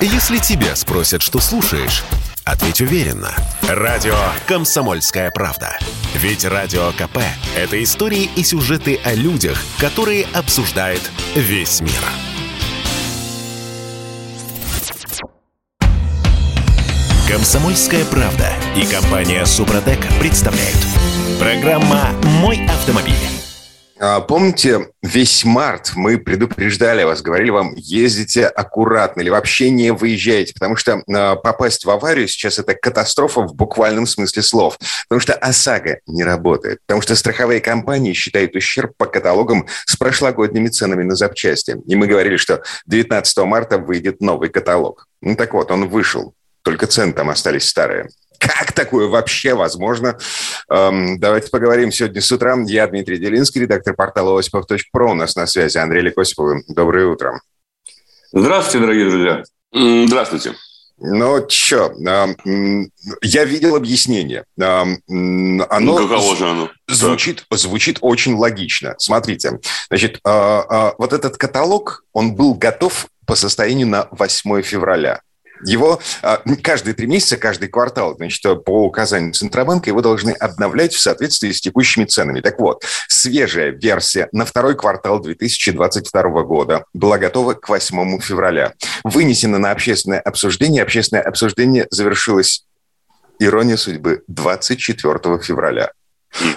Если 0.00 0.38
тебя 0.38 0.76
спросят, 0.76 1.22
что 1.22 1.40
слушаешь, 1.40 2.04
ответь 2.44 2.82
уверенно. 2.82 3.34
Радио 3.62 4.16
«Комсомольская 4.46 5.30
правда». 5.30 5.78
Ведь 6.14 6.44
Радио 6.44 6.92
КП– 6.92 7.18
это 7.56 7.82
истории 7.82 8.28
и 8.36 8.44
сюжеты 8.44 9.00
о 9.04 9.14
людях, 9.14 9.58
которые 9.78 10.26
обсуждает 10.34 11.00
весь 11.34 11.80
мир. 11.80 11.92
«Комсомольская 17.26 18.04
правда» 18.04 18.52
и 18.76 18.84
компания 18.84 19.44
«Супротек» 19.46 19.98
представляют. 20.20 20.78
Программа 21.40 22.10
«Мой 22.22 22.64
автомобиль». 22.66 23.14
А, 23.98 24.20
помните, 24.20 24.88
весь 25.02 25.44
март 25.44 25.92
мы 25.94 26.18
предупреждали 26.18 27.02
вас, 27.04 27.22
говорили 27.22 27.48
вам, 27.48 27.74
ездите 27.76 28.46
аккуратно 28.46 29.22
или 29.22 29.30
вообще 29.30 29.70
не 29.70 29.90
выезжайте, 29.90 30.52
потому 30.52 30.76
что 30.76 31.02
э, 31.06 31.36
попасть 31.36 31.86
в 31.86 31.90
аварию 31.90 32.28
сейчас 32.28 32.58
это 32.58 32.74
катастрофа 32.74 33.40
в 33.42 33.54
буквальном 33.54 34.06
смысле 34.06 34.42
слов. 34.42 34.78
Потому 35.08 35.20
что 35.20 35.32
ОСАГО 35.32 36.00
не 36.06 36.24
работает, 36.24 36.80
потому 36.86 37.00
что 37.00 37.16
страховые 37.16 37.60
компании 37.60 38.12
считают 38.12 38.54
ущерб 38.54 38.94
по 38.98 39.06
каталогам 39.06 39.66
с 39.86 39.96
прошлогодними 39.96 40.68
ценами 40.68 41.02
на 41.02 41.14
запчасти. 41.14 41.76
И 41.86 41.96
мы 41.96 42.06
говорили, 42.06 42.36
что 42.36 42.62
19 42.86 43.38
марта 43.38 43.78
выйдет 43.78 44.20
новый 44.20 44.50
каталог. 44.50 45.06
Ну 45.22 45.36
так 45.36 45.54
вот, 45.54 45.70
он 45.70 45.88
вышел, 45.88 46.34
только 46.62 46.86
цены 46.86 47.14
там 47.14 47.30
остались 47.30 47.66
старые. 47.66 48.10
Как 48.38 48.72
такое 48.72 49.08
вообще 49.08 49.54
возможно? 49.54 50.18
Эм, 50.70 51.18
давайте 51.18 51.50
поговорим 51.50 51.92
сегодня 51.92 52.20
с 52.20 52.30
утра. 52.32 52.56
Я 52.66 52.86
Дмитрий 52.86 53.18
Делинский, 53.18 53.62
редактор 53.62 53.94
портала 53.94 54.38
осипов.про. 54.38 55.10
У 55.10 55.14
нас 55.14 55.36
на 55.36 55.46
связи 55.46 55.78
Андрей 55.78 56.02
Лекосипов. 56.02 56.62
Доброе 56.68 57.06
утро. 57.06 57.40
Здравствуйте, 58.32 58.80
дорогие 58.80 59.10
друзья. 59.10 59.42
Здравствуйте. 59.72 60.54
Ну, 60.98 61.46
что, 61.50 61.92
э, 61.92 62.34
я 63.22 63.44
видел 63.44 63.76
объяснение. 63.76 64.44
Э, 64.58 64.62
оно 64.64 64.98
ну, 65.80 65.96
каково 65.96 66.36
же 66.36 66.48
оно? 66.48 66.70
Звучит, 66.88 67.44
звучит 67.50 67.98
очень 68.00 68.34
логично. 68.34 68.94
Смотрите, 68.98 69.60
значит, 69.90 70.20
э, 70.24 70.30
э, 70.30 70.92
вот 70.96 71.12
этот 71.12 71.36
каталог, 71.36 72.04
он 72.14 72.34
был 72.34 72.54
готов 72.54 73.08
по 73.26 73.34
состоянию 73.34 73.86
на 73.86 74.08
8 74.10 74.62
февраля. 74.62 75.20
Его 75.64 76.00
а, 76.22 76.42
каждые 76.62 76.94
три 76.94 77.06
месяца, 77.06 77.36
каждый 77.36 77.68
квартал, 77.68 78.14
значит, 78.16 78.42
по 78.64 78.84
указанию 78.84 79.32
Центробанка, 79.32 79.90
его 79.90 80.00
должны 80.00 80.30
обновлять 80.30 80.94
в 80.94 81.00
соответствии 81.00 81.52
с 81.52 81.60
текущими 81.60 82.04
ценами. 82.04 82.40
Так 82.40 82.58
вот, 82.58 82.84
свежая 83.08 83.70
версия 83.70 84.28
на 84.32 84.44
второй 84.44 84.76
квартал 84.76 85.20
2022 85.20 86.22
года 86.42 86.84
была 86.92 87.18
готова 87.18 87.54
к 87.54 87.68
8 87.68 88.20
февраля. 88.20 88.74
Вынесена 89.04 89.58
на 89.58 89.70
общественное 89.70 90.20
обсуждение. 90.20 90.82
Общественное 90.82 91.22
обсуждение 91.22 91.86
завершилось, 91.90 92.64
ирония 93.38 93.76
судьбы, 93.76 94.22
24 94.28 95.38
февраля. 95.42 95.90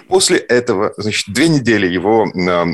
После 0.07 0.37
этого, 0.37 0.93
значит, 0.97 1.33
две 1.33 1.47
недели 1.47 1.87
его, 1.87 2.27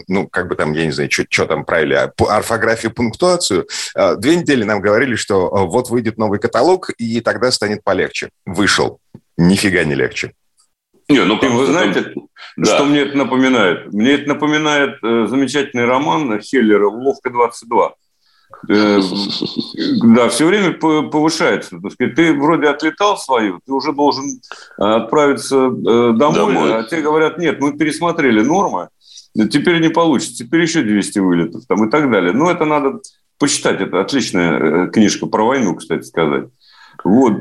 ну, 0.07 0.27
как 0.27 0.47
бы 0.47 0.55
там, 0.55 0.73
я 0.73 0.85
не 0.85 0.91
знаю, 0.91 1.09
что 1.11 1.45
там 1.45 1.65
правильно, 1.65 2.11
орфографию, 2.17 2.93
пунктуацию, 2.93 3.67
а, 3.95 4.15
две 4.15 4.37
недели 4.37 4.63
нам 4.63 4.81
говорили, 4.81 5.15
что 5.15 5.53
а, 5.53 5.65
вот 5.65 5.89
выйдет 5.89 6.17
новый 6.17 6.39
каталог, 6.39 6.89
и 6.97 7.21
тогда 7.21 7.51
станет 7.51 7.83
полегче. 7.83 8.29
Вышел. 8.45 8.99
Нифига 9.37 9.83
не 9.83 9.95
легче. 9.95 10.33
Не, 11.07 11.23
ну, 11.23 11.37
как 11.37 11.51
вы 11.51 11.65
знаете, 11.67 12.13
да. 12.57 12.75
что 12.75 12.85
мне 12.85 13.01
это 13.01 13.15
напоминает? 13.15 13.93
Мне 13.93 14.13
это 14.13 14.29
напоминает 14.29 14.97
э, 15.03 15.27
замечательный 15.27 15.85
роман 15.85 16.41
Хеллера 16.41 16.87
«Уловка-22». 16.87 17.89
Э, 17.89 18.04
да, 20.15 20.29
все 20.29 20.45
время 20.45 20.73
повышается. 20.73 21.79
Так 21.81 21.91
сказать, 21.91 22.15
ты 22.15 22.33
вроде 22.33 22.67
отлетал 22.67 23.17
свою, 23.17 23.59
ты 23.65 23.73
уже 23.73 23.93
должен 23.93 24.25
э, 24.25 24.83
отправиться 24.83 25.55
э, 25.55 26.13
домой, 26.13 26.53
домой. 26.53 26.73
а 26.75 26.83
те 26.83 27.01
говорят, 27.01 27.37
нет, 27.37 27.59
мы 27.59 27.77
пересмотрели 27.77 28.41
нормы, 28.41 28.89
теперь 29.35 29.81
не 29.81 29.89
получится, 29.89 30.43
теперь 30.43 30.61
еще 30.61 30.81
200 30.81 31.19
вылетов 31.19 31.65
там, 31.67 31.87
и 31.87 31.91
так 31.91 32.09
далее. 32.09 32.33
Но 32.33 32.49
это 32.49 32.65
надо 32.65 32.99
почитать, 33.37 33.81
это 33.81 34.01
отличная 34.01 34.87
книжка 34.87 35.27
про 35.27 35.45
войну, 35.45 35.75
кстати 35.75 36.03
сказать. 36.03 36.45
Вот. 37.03 37.33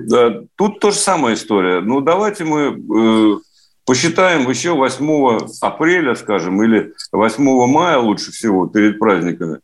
Тут 0.57 0.81
то 0.81 0.91
же 0.91 0.99
самая 0.99 1.35
история. 1.35 1.81
Ну, 1.81 2.01
давайте 2.01 2.45
мы 2.45 3.41
посчитаем 3.87 4.51
еще 4.51 4.73
8 4.73 5.39
апреля, 5.61 6.17
скажем, 6.17 6.63
или 6.63 6.93
8 7.13 7.67
мая 7.67 7.99
лучше 7.99 8.33
всего 8.33 8.67
перед 8.67 8.99
праздниками 8.99 9.61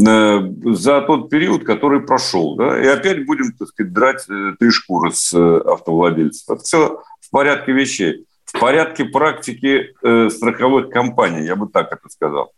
за 0.00 1.00
тот 1.02 1.28
период, 1.28 1.64
который 1.64 2.00
прошел. 2.00 2.56
Да? 2.56 2.80
И 2.80 2.86
опять 2.86 3.26
будем, 3.26 3.52
так 3.52 3.68
сказать, 3.68 3.92
драть 3.92 4.24
э, 4.30 4.52
три 4.58 4.70
шкуры 4.70 5.10
с 5.12 5.32
э, 5.34 5.58
автовладельцев. 5.66 6.48
Это 6.48 6.62
все 6.62 7.02
в 7.20 7.30
порядке 7.30 7.72
вещей. 7.72 8.24
В 8.44 8.60
порядке 8.60 9.04
практики 9.04 9.94
э, 10.02 10.30
страховых 10.30 10.90
компаний, 10.90 11.44
я 11.44 11.56
бы 11.56 11.68
так 11.68 11.92
это 11.92 12.08
сказал. 12.08 12.52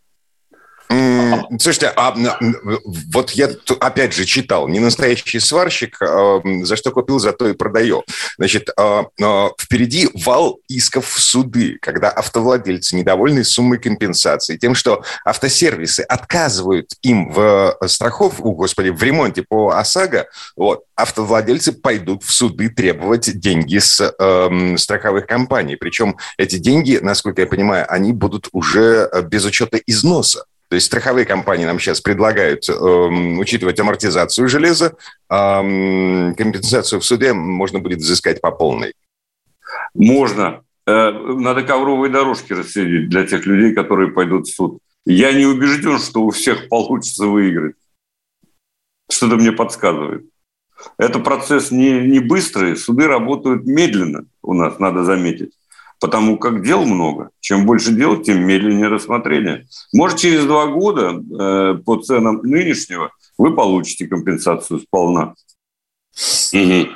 Слушайте, 1.59 1.93
а 1.97 2.15
вот 3.13 3.31
я 3.33 3.51
опять 3.81 4.15
же 4.15 4.25
читал, 4.25 4.69
не 4.69 4.81
настоящий 4.81 5.41
сварщик, 5.41 6.01
а, 6.01 6.41
за 6.63 6.77
что 6.77 6.91
купил, 6.91 7.19
за 7.19 7.33
то 7.33 7.49
и 7.49 7.53
продаю. 7.53 8.05
Значит, 8.39 8.71
а, 8.77 9.07
а, 9.21 9.51
впереди 9.59 10.09
вал 10.15 10.61
исков 10.69 11.07
в 11.09 11.21
суды, 11.21 11.79
когда 11.81 12.11
автовладельцы 12.11 12.97
недовольны 12.97 13.45
суммой 13.45 13.79
компенсации, 13.79 14.57
тем, 14.57 14.75
что 14.75 15.03
автосервисы 15.25 16.01
отказывают 16.01 16.91
им 17.03 17.31
в 17.33 17.77
страхов, 17.87 18.35
о, 18.41 18.53
господи, 18.53 18.91
в 18.91 19.03
ремонте 19.03 19.45
по 19.47 19.71
ОСАГО, 19.71 20.27
вот, 20.57 20.85
автовладельцы 20.95 21.73
пойдут 21.73 22.23
в 22.23 22.33
суды 22.33 22.69
требовать 22.69 23.39
деньги 23.39 23.79
с 23.79 24.01
э, 24.01 24.77
страховых 24.77 25.27
компаний. 25.27 25.77
Причем 25.77 26.17
эти 26.37 26.57
деньги, 26.57 26.99
насколько 27.01 27.43
я 27.43 27.47
понимаю, 27.47 27.87
они 27.89 28.13
будут 28.13 28.49
уже 28.53 29.11
без 29.31 29.45
учета 29.45 29.79
износа. 29.87 30.45
То 30.71 30.77
есть 30.77 30.87
страховые 30.87 31.27
компании 31.27 31.65
нам 31.65 31.81
сейчас 31.81 32.01
предлагают 32.01 32.69
э, 32.69 32.73
учитывать 32.73 33.81
амортизацию 33.81 34.49
железа, 34.49 34.97
э, 35.29 36.33
компенсацию 36.35 37.01
в 37.01 37.05
суде 37.05 37.33
можно 37.33 37.81
будет 37.81 37.99
взыскать 37.99 38.41
по 38.41 38.53
полной. 38.53 38.95
Можно. 39.95 40.63
Э, 40.87 41.11
надо 41.11 41.65
ковровые 41.65 42.13
дорожки 42.13 42.53
расселить 42.53 43.09
для 43.09 43.27
тех 43.27 43.47
людей, 43.47 43.75
которые 43.75 44.13
пойдут 44.13 44.47
в 44.47 44.55
суд. 44.55 44.79
Я 45.05 45.33
не 45.33 45.45
убежден, 45.45 45.99
что 45.99 46.23
у 46.23 46.31
всех 46.31 46.69
получится 46.69 47.27
выиграть. 47.27 47.75
Что-то 49.11 49.35
мне 49.35 49.51
подсказывает. 49.51 50.25
Это 50.99 51.19
процесс 51.19 51.73
не, 51.73 51.91
не 52.07 52.21
быстрый, 52.21 52.77
суды 52.77 53.09
работают 53.09 53.65
медленно 53.65 54.25
у 54.41 54.55
нас, 54.55 54.79
надо 54.79 55.03
заметить 55.03 55.53
потому 56.01 56.39
как 56.39 56.65
дел 56.65 56.85
много. 56.85 57.31
Чем 57.41 57.67
больше 57.67 57.93
дел, 57.93 58.21
тем 58.21 58.45
медленнее 58.45 58.89
рассмотрение. 58.89 59.67
Может, 59.93 60.19
через 60.19 60.45
два 60.45 60.67
года 60.67 61.13
э, 61.13 61.75
по 61.85 61.97
ценам 61.99 62.41
нынешнего 62.43 63.13
вы 63.39 63.55
получите 63.55 64.07
компенсацию 64.07 64.81
сполна. 64.81 65.35
Угу. 66.53 66.89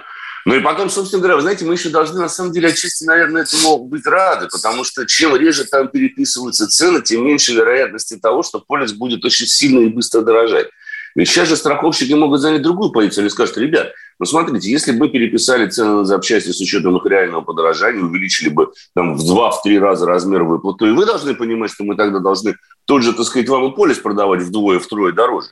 Ну 0.47 0.55
и 0.55 0.61
потом, 0.61 0.91
собственно 0.91 1.21
говоря, 1.21 1.37
вы 1.37 1.43
знаете, 1.43 1.65
мы 1.65 1.75
еще 1.75 1.89
должны, 1.89 2.21
на 2.21 2.29
самом 2.29 2.53
деле, 2.53 2.69
отчасти, 2.69 3.05
наверное, 3.05 3.43
этому 3.43 3.85
быть 3.85 4.07
рады, 4.07 4.49
потому 4.51 4.85
что 4.85 5.07
чем 5.07 5.35
реже 5.37 5.65
там 5.65 5.89
переписываются 5.89 6.69
цены, 6.69 7.01
тем 7.01 7.25
меньше 7.25 7.55
вероятности 7.55 8.19
того, 8.19 8.43
что 8.43 8.61
полис 8.61 8.93
будет 8.93 9.25
очень 9.25 9.47
сильно 9.47 9.81
и 9.81 9.89
быстро 9.89 10.21
дорожать. 10.21 10.67
Ведь 11.15 11.29
сейчас 11.29 11.49
же 11.49 11.57
страховщики 11.57 12.13
могут 12.13 12.41
занять 12.41 12.63
другую 12.63 12.91
позицию. 12.91 13.23
Они 13.23 13.31
скажут, 13.31 13.57
ребят, 13.57 13.93
ну 14.19 14.27
смотрите, 14.27 14.71
если 14.71 14.93
бы 14.93 15.09
переписали 15.09 15.69
цены 15.69 15.95
на 15.97 16.05
запчасти 16.05 16.51
с 16.51 16.61
учетом 16.61 16.97
их 16.97 17.07
реального 17.07 17.41
подорожания, 17.41 18.03
увеличили 18.03 18.49
бы 18.49 18.73
там 18.95 19.17
в 19.17 19.27
два-три 19.27 19.79
раза 19.79 20.07
размер 20.07 20.45
выплат, 20.45 20.79
то 20.79 20.87
и 20.87 20.93
вы 20.93 21.07
должны 21.07 21.35
понимать, 21.35 21.71
что 21.71 21.85
мы 21.85 21.97
тогда 21.97 22.19
должны 22.19 22.57
тот 22.85 23.03
же, 23.03 23.13
так 23.13 23.27
сказать, 23.27 23.49
вам 23.49 23.73
и 23.73 23.75
полис 23.75 23.99
продавать 23.99 24.43
вдвое-втрое 24.43 25.13
дороже. 25.13 25.49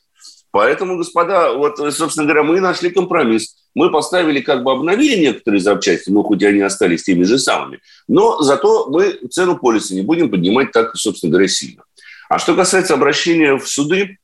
Поэтому, 0.52 0.98
господа, 0.98 1.54
вот, 1.54 1.78
собственно 1.94 2.26
говоря, 2.26 2.42
мы 2.42 2.60
нашли 2.60 2.90
компромисс. 2.90 3.56
Мы 3.74 3.90
поставили, 3.90 4.40
как 4.40 4.62
бы 4.62 4.72
обновили 4.72 5.18
некоторые 5.18 5.60
запчасти, 5.60 6.10
но 6.10 6.22
хоть 6.22 6.42
они 6.42 6.60
остались 6.60 7.04
теми 7.04 7.24
же 7.24 7.38
самыми. 7.38 7.80
Но 8.06 8.42
зато 8.42 8.86
мы 8.90 9.12
цену 9.30 9.56
полиса 9.56 9.94
не 9.94 10.02
будем 10.02 10.30
поднимать 10.30 10.70
так, 10.70 10.94
собственно 10.94 11.30
говоря, 11.30 11.48
сильно. 11.48 11.84
А 12.28 12.38
что 12.38 12.54
касается 12.54 12.92
обращения 12.92 13.56
в 13.56 13.66
суды, 13.66 14.18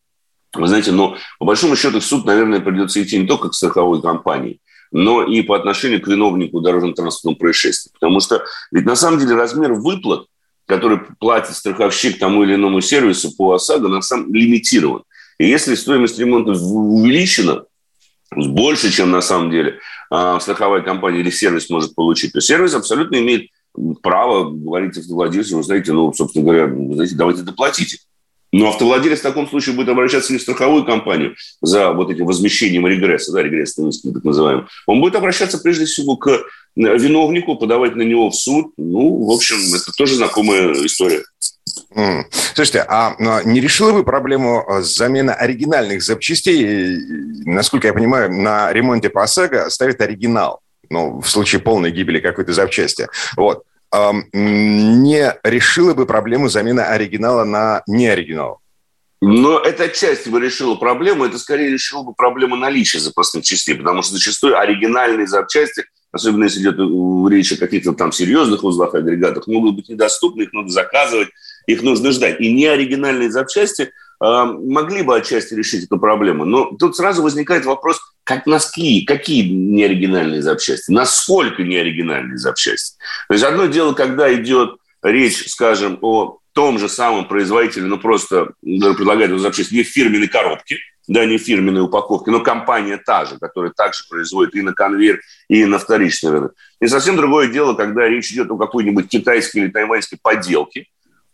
вы 0.55 0.67
знаете, 0.67 0.93
но 0.93 1.17
по 1.39 1.45
большому 1.45 1.77
счету 1.77 2.01
в 2.01 2.05
суд, 2.05 2.25
наверное, 2.25 2.61
придется 2.61 3.03
идти 3.03 3.19
не 3.19 3.27
только 3.27 3.51
к 3.51 3.55
страховой 3.55 4.01
компании, 4.01 4.61
но 4.91 5.23
и 5.23 5.43
по 5.43 5.57
отношению 5.57 6.01
к 6.01 6.09
виновнику 6.09 6.61
дорожно-транспортного 6.61 7.35
происшествия. 7.35 7.93
Потому 7.93 8.21
что 8.21 8.45
ведь 8.71 8.87
на 8.87 8.97
самом 8.97 9.21
деле 9.21 9.35
размер 9.35 9.75
выплат, 9.75 10.27
который 10.67 11.01
платит 11.19 11.55
страховщик 11.55 12.19
тому 12.19 12.45
или 12.45 12.55
иному 12.55 12.81
сервису 12.81 13.35
по 13.37 13.55
ОСАГО, 13.55 13.89
на 13.89 14.03
самом 14.03 14.33
лимитирован. 14.35 15.03
И 15.39 15.47
если 15.47 15.75
стоимость 15.75 16.19
ремонта 16.19 16.53
увеличена 16.53 17.65
больше, 18.35 18.91
чем 18.91 19.11
на 19.11 19.21
самом 19.21 19.51
деле 19.51 19.79
а, 20.11 20.41
страховая 20.41 20.83
компания 20.83 21.21
или 21.21 21.31
сервис 21.31 21.71
может 21.71 21.95
получить, 21.95 22.33
то 22.33 22.41
сервис 22.41 22.75
абсолютно 22.75 23.17
имеет 23.17 23.51
право 24.03 24.51
говорить 24.51 24.99
владельцу, 25.07 25.59
вы 25.59 25.63
знаете, 25.63 25.93
ну, 25.93 26.13
собственно 26.13 26.45
говоря, 26.45 26.67
знаете, 26.67 27.15
давайте 27.15 27.43
доплатите. 27.43 27.99
Но 28.53 28.69
автовладелец 28.69 29.21
в 29.21 29.23
таком 29.23 29.49
случае 29.49 29.75
будет 29.75 29.89
обращаться 29.89 30.33
не 30.33 30.39
в 30.39 30.43
страховую 30.43 30.85
компанию 30.85 31.37
за 31.61 31.93
вот 31.93 32.11
этим 32.11 32.27
возмещением 32.27 32.87
регресса, 32.87 33.33
да, 33.33 33.43
регрессный 33.43 33.91
иск, 33.91 34.03
так 34.13 34.25
называемый. 34.25 34.65
Он 34.87 35.01
будет 35.01 35.17
обращаться 35.17 35.59
прежде 35.59 35.85
всего 35.85 36.17
к 36.17 36.29
э, 36.29 36.39
виновнику, 36.75 37.57
подавать 37.57 37.95
на 37.95 38.03
него 38.03 38.31
в 38.31 38.35
суд. 38.35 38.73
Ну, 38.79 39.27
в 39.27 39.31
общем, 39.31 39.57
это 39.75 39.93
тоже 39.97 40.15
знакомая 40.17 40.73
история. 40.87 41.23
Слушайте, 42.55 42.85
а 42.89 43.15
не 43.45 43.61
решила 43.61 43.93
вы 43.93 44.03
проблему 44.05 44.65
э, 44.67 44.83
замены 44.83 45.33
оригинальных 45.33 46.03
запчастей? 46.03 46.99
Насколько 47.45 47.89
я 47.89 47.95
понимаю, 47.95 48.33
на 48.33 48.73
ремонте 48.73 49.11
по 49.11 49.23
ОСАГО 49.23 49.69
ставит 49.69 50.01
оригинал. 50.01 50.61
Ну, 50.91 51.21
в 51.21 51.29
случае 51.29 51.61
полной 51.61 51.91
гибели 51.91 52.19
какой-то 52.19 52.55
запчасти. 52.55 53.09
Вот 53.37 53.65
не 53.93 55.39
решила 55.43 55.95
бы 55.95 56.07
проблему 56.07 56.49
замены 56.49 56.81
оригинала 56.81 57.45
на 57.45 57.83
неоригинал? 57.87 58.61
Но 59.21 59.59
это 59.59 59.85
отчасти 59.85 60.29
бы 60.29 60.41
решило 60.41 60.77
проблему, 60.77 61.25
это 61.25 61.39
скорее 61.39 61.71
решило 61.71 62.05
бы 62.05 62.15
проблему 62.15 62.55
наличия 62.55 63.01
запасных 63.01 63.45
частей, 63.45 63.75
потому 63.75 64.03
что 64.03 64.15
зачастую 64.15 64.57
оригинальные 64.57 65.27
запчасти, 65.27 65.85
особенно 66.13 66.45
если 66.45 66.61
идет 66.61 66.79
речь 67.33 67.53
о 67.53 67.57
каких-то 67.57 67.95
там 67.95 68.13
серьезных 68.13 68.63
узлах, 68.63 68.95
агрегатах, 68.95 69.49
могут 69.49 69.75
быть 69.75 69.89
недоступны, 69.89 70.43
их 70.43 70.53
надо 70.53 70.69
заказывать, 70.69 71.29
их 71.67 71.83
нужно 71.83 72.13
ждать. 72.13 72.41
И 72.41 72.53
неоригинальные 72.53 73.33
запчасти 73.33 73.83
э, 73.83 73.89
могли 74.21 75.03
бы 75.03 75.17
отчасти 75.17 75.55
решить 75.55 75.85
эту 75.85 75.99
проблему. 75.99 76.45
Но 76.45 76.77
тут 76.79 76.97
сразу 76.97 77.21
возникает 77.21 77.65
вопрос, 77.65 77.99
как 78.29 78.45
носки, 78.45 79.07
какие 79.07 79.49
неоригинальные 79.49 80.43
запчасти, 80.43 80.91
насколько 80.91 81.63
неоригинальные 81.63 82.37
запчасти. 82.37 82.99
То 83.27 83.33
есть 83.33 83.43
одно 83.43 83.65
дело, 83.65 83.95
когда 83.95 84.33
идет 84.35 84.77
речь, 85.03 85.49
скажем, 85.49 85.99
о 86.03 86.37
том 86.53 86.79
же 86.79 86.91
самом 86.91 87.27
производителе, 87.27 87.87
ну 87.87 87.97
просто 87.97 88.51
предлагает 88.61 89.31
эту 89.31 89.39
запчасть 89.39 89.73
не 89.73 89.83
в 89.83 89.89
фирменной 89.89 90.29
коробке, 90.29 90.77
да, 91.07 91.25
не 91.25 91.39
фирменной 91.39 91.81
упаковке, 91.81 92.31
но 92.31 92.41
компания 92.41 92.99
та 92.99 93.25
же, 93.25 93.39
которая 93.39 93.73
также 93.75 94.05
производит 94.11 94.55
и 94.57 94.61
на 94.61 94.75
конвейер, 94.75 95.23
и 95.49 95.65
на 95.65 95.79
вторичный 95.79 96.31
рынок. 96.31 96.55
И 96.83 96.87
совсем 96.87 97.17
другое 97.17 97.49
дело, 97.49 97.73
когда 97.73 98.07
речь 98.07 98.31
идет 98.31 98.51
о 98.51 98.59
какой-нибудь 98.59 99.09
китайской 99.09 99.57
или 99.61 99.69
тайваньской 99.69 100.19
подделке, 100.21 100.81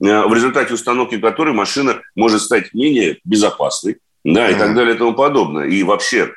э, 0.00 0.22
в 0.28 0.32
результате 0.32 0.72
установки 0.72 1.18
которой 1.18 1.54
машина 1.54 2.02
может 2.14 2.40
стать 2.40 2.72
менее 2.72 3.18
безопасной, 3.24 3.96
да, 4.24 4.48
и 4.48 4.54
так 4.54 4.76
далее 4.76 4.94
и 4.94 4.98
тому 4.98 5.12
подобное. 5.14 5.66
И 5.66 5.82
вообще 5.82 6.30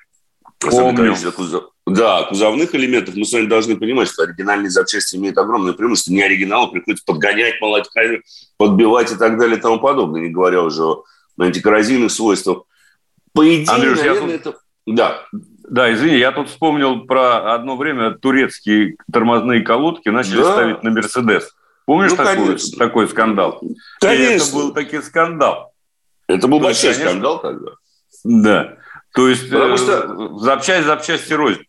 Помню. 0.60 1.16
Кузов... 1.36 1.66
Да, 1.86 2.24
кузовных 2.24 2.74
элементов 2.76 3.16
мы 3.16 3.26
с 3.26 3.32
вами 3.32 3.46
должны 3.46 3.78
понимать, 3.78 4.10
что 4.10 4.24
оригинальные 4.24 4.70
запчасти 4.70 5.16
имеют 5.16 5.38
огромное 5.38 5.74
преимущество. 5.74 6.12
Не 6.12 6.24
оригинал, 6.24 6.72
приходится 6.72 7.06
подгонять, 7.06 7.62
молоть 7.62 7.88
камеру, 7.90 8.24
подбивать 8.58 9.12
и 9.12 9.16
так 9.16 9.38
далее 9.38 9.58
и 9.58 9.62
тому 9.62 9.80
подобное, 9.80 10.22
не 10.22 10.30
говоря 10.30 10.64
уже 10.64 10.84
о 10.84 11.04
антикоррозийных 11.40 12.12
свойствах. 12.12 12.64
По 13.34 13.48
идее, 13.48 13.72
Андрюш, 13.72 14.00
наверное, 14.00 14.38
тут... 14.40 14.56
это... 14.56 14.60
Да. 14.88 15.26
Да, 15.70 15.94
извини, 15.94 16.18
я 16.18 16.32
тут 16.32 16.50
вспомнил 16.50 17.06
про 17.06 17.54
одно 17.54 17.76
время 17.76 18.12
турецкие 18.12 18.96
тормозные 19.12 19.62
колодки 19.62 20.10
начали 20.10 20.38
да. 20.38 20.54
ставить 20.54 20.84
на 20.84 20.92
Мерседес. 20.92 21.54
Помнишь 21.86 22.12
ну, 22.12 22.18
такой, 22.18 22.58
такой 22.78 23.08
скандал? 23.08 23.62
Конечно. 24.00 24.24
И 24.24 24.36
это 24.36 24.54
был 24.54 24.74
таки 24.74 25.02
скандал. 25.02 25.74
Это 26.28 26.48
был 26.48 26.60
большой 26.60 26.94
скандал 26.94 27.42
тогда. 27.42 27.72
Да. 28.24 28.78
То 29.18 29.28
есть 29.28 29.50
потому 29.50 29.74
э, 29.74 29.78
что 29.78 30.38
запчасть 30.38 30.86
запчасти 30.86 31.34
рознь. 31.34 31.64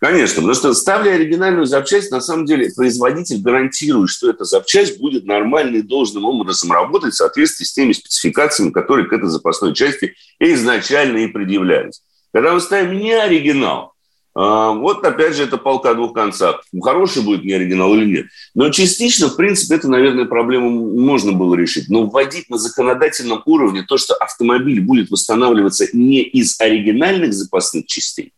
Конечно, 0.00 0.36
потому 0.36 0.54
что 0.54 0.72
ставля 0.72 1.10
оригинальную 1.12 1.66
запчасть, 1.66 2.10
на 2.10 2.22
самом 2.22 2.46
деле 2.46 2.70
производитель 2.74 3.42
гарантирует, 3.42 4.08
что 4.08 4.30
эта 4.30 4.44
запчасть 4.44 4.98
будет 4.98 5.26
нормально 5.26 5.76
и 5.76 5.82
должным 5.82 6.24
образом 6.24 6.72
работать 6.72 7.12
в 7.12 7.16
соответствии 7.16 7.66
с 7.66 7.74
теми 7.74 7.92
спецификациями, 7.92 8.70
которые 8.70 9.06
к 9.06 9.12
этой 9.12 9.28
запасной 9.28 9.74
части 9.74 10.14
изначально 10.40 11.18
и 11.18 11.26
предъявлялись. 11.28 12.02
Когда 12.32 12.54
мы 12.54 12.60
ставим 12.60 12.98
не 12.98 13.12
оригинал, 13.12 13.92
вот 14.40 15.04
опять 15.04 15.34
же 15.34 15.42
это 15.42 15.56
полка 15.56 15.94
двух 15.94 16.12
концах. 16.12 16.62
Хороший 16.80 17.22
будет 17.22 17.42
не 17.42 17.52
оригинал 17.52 17.92
или 17.94 18.06
нет. 18.06 18.26
Но 18.54 18.70
частично, 18.70 19.28
в 19.28 19.36
принципе, 19.36 19.74
это, 19.74 19.88
наверное, 19.88 20.26
проблему 20.26 20.96
можно 20.96 21.32
было 21.32 21.56
решить. 21.56 21.88
Но 21.88 22.06
вводить 22.06 22.48
на 22.48 22.56
законодательном 22.56 23.42
уровне 23.46 23.82
то, 23.82 23.98
что 23.98 24.14
автомобиль 24.14 24.80
будет 24.80 25.10
восстанавливаться 25.10 25.86
не 25.92 26.22
из 26.22 26.60
оригинальных 26.60 27.34
запасных 27.34 27.86
частей, 27.86 28.32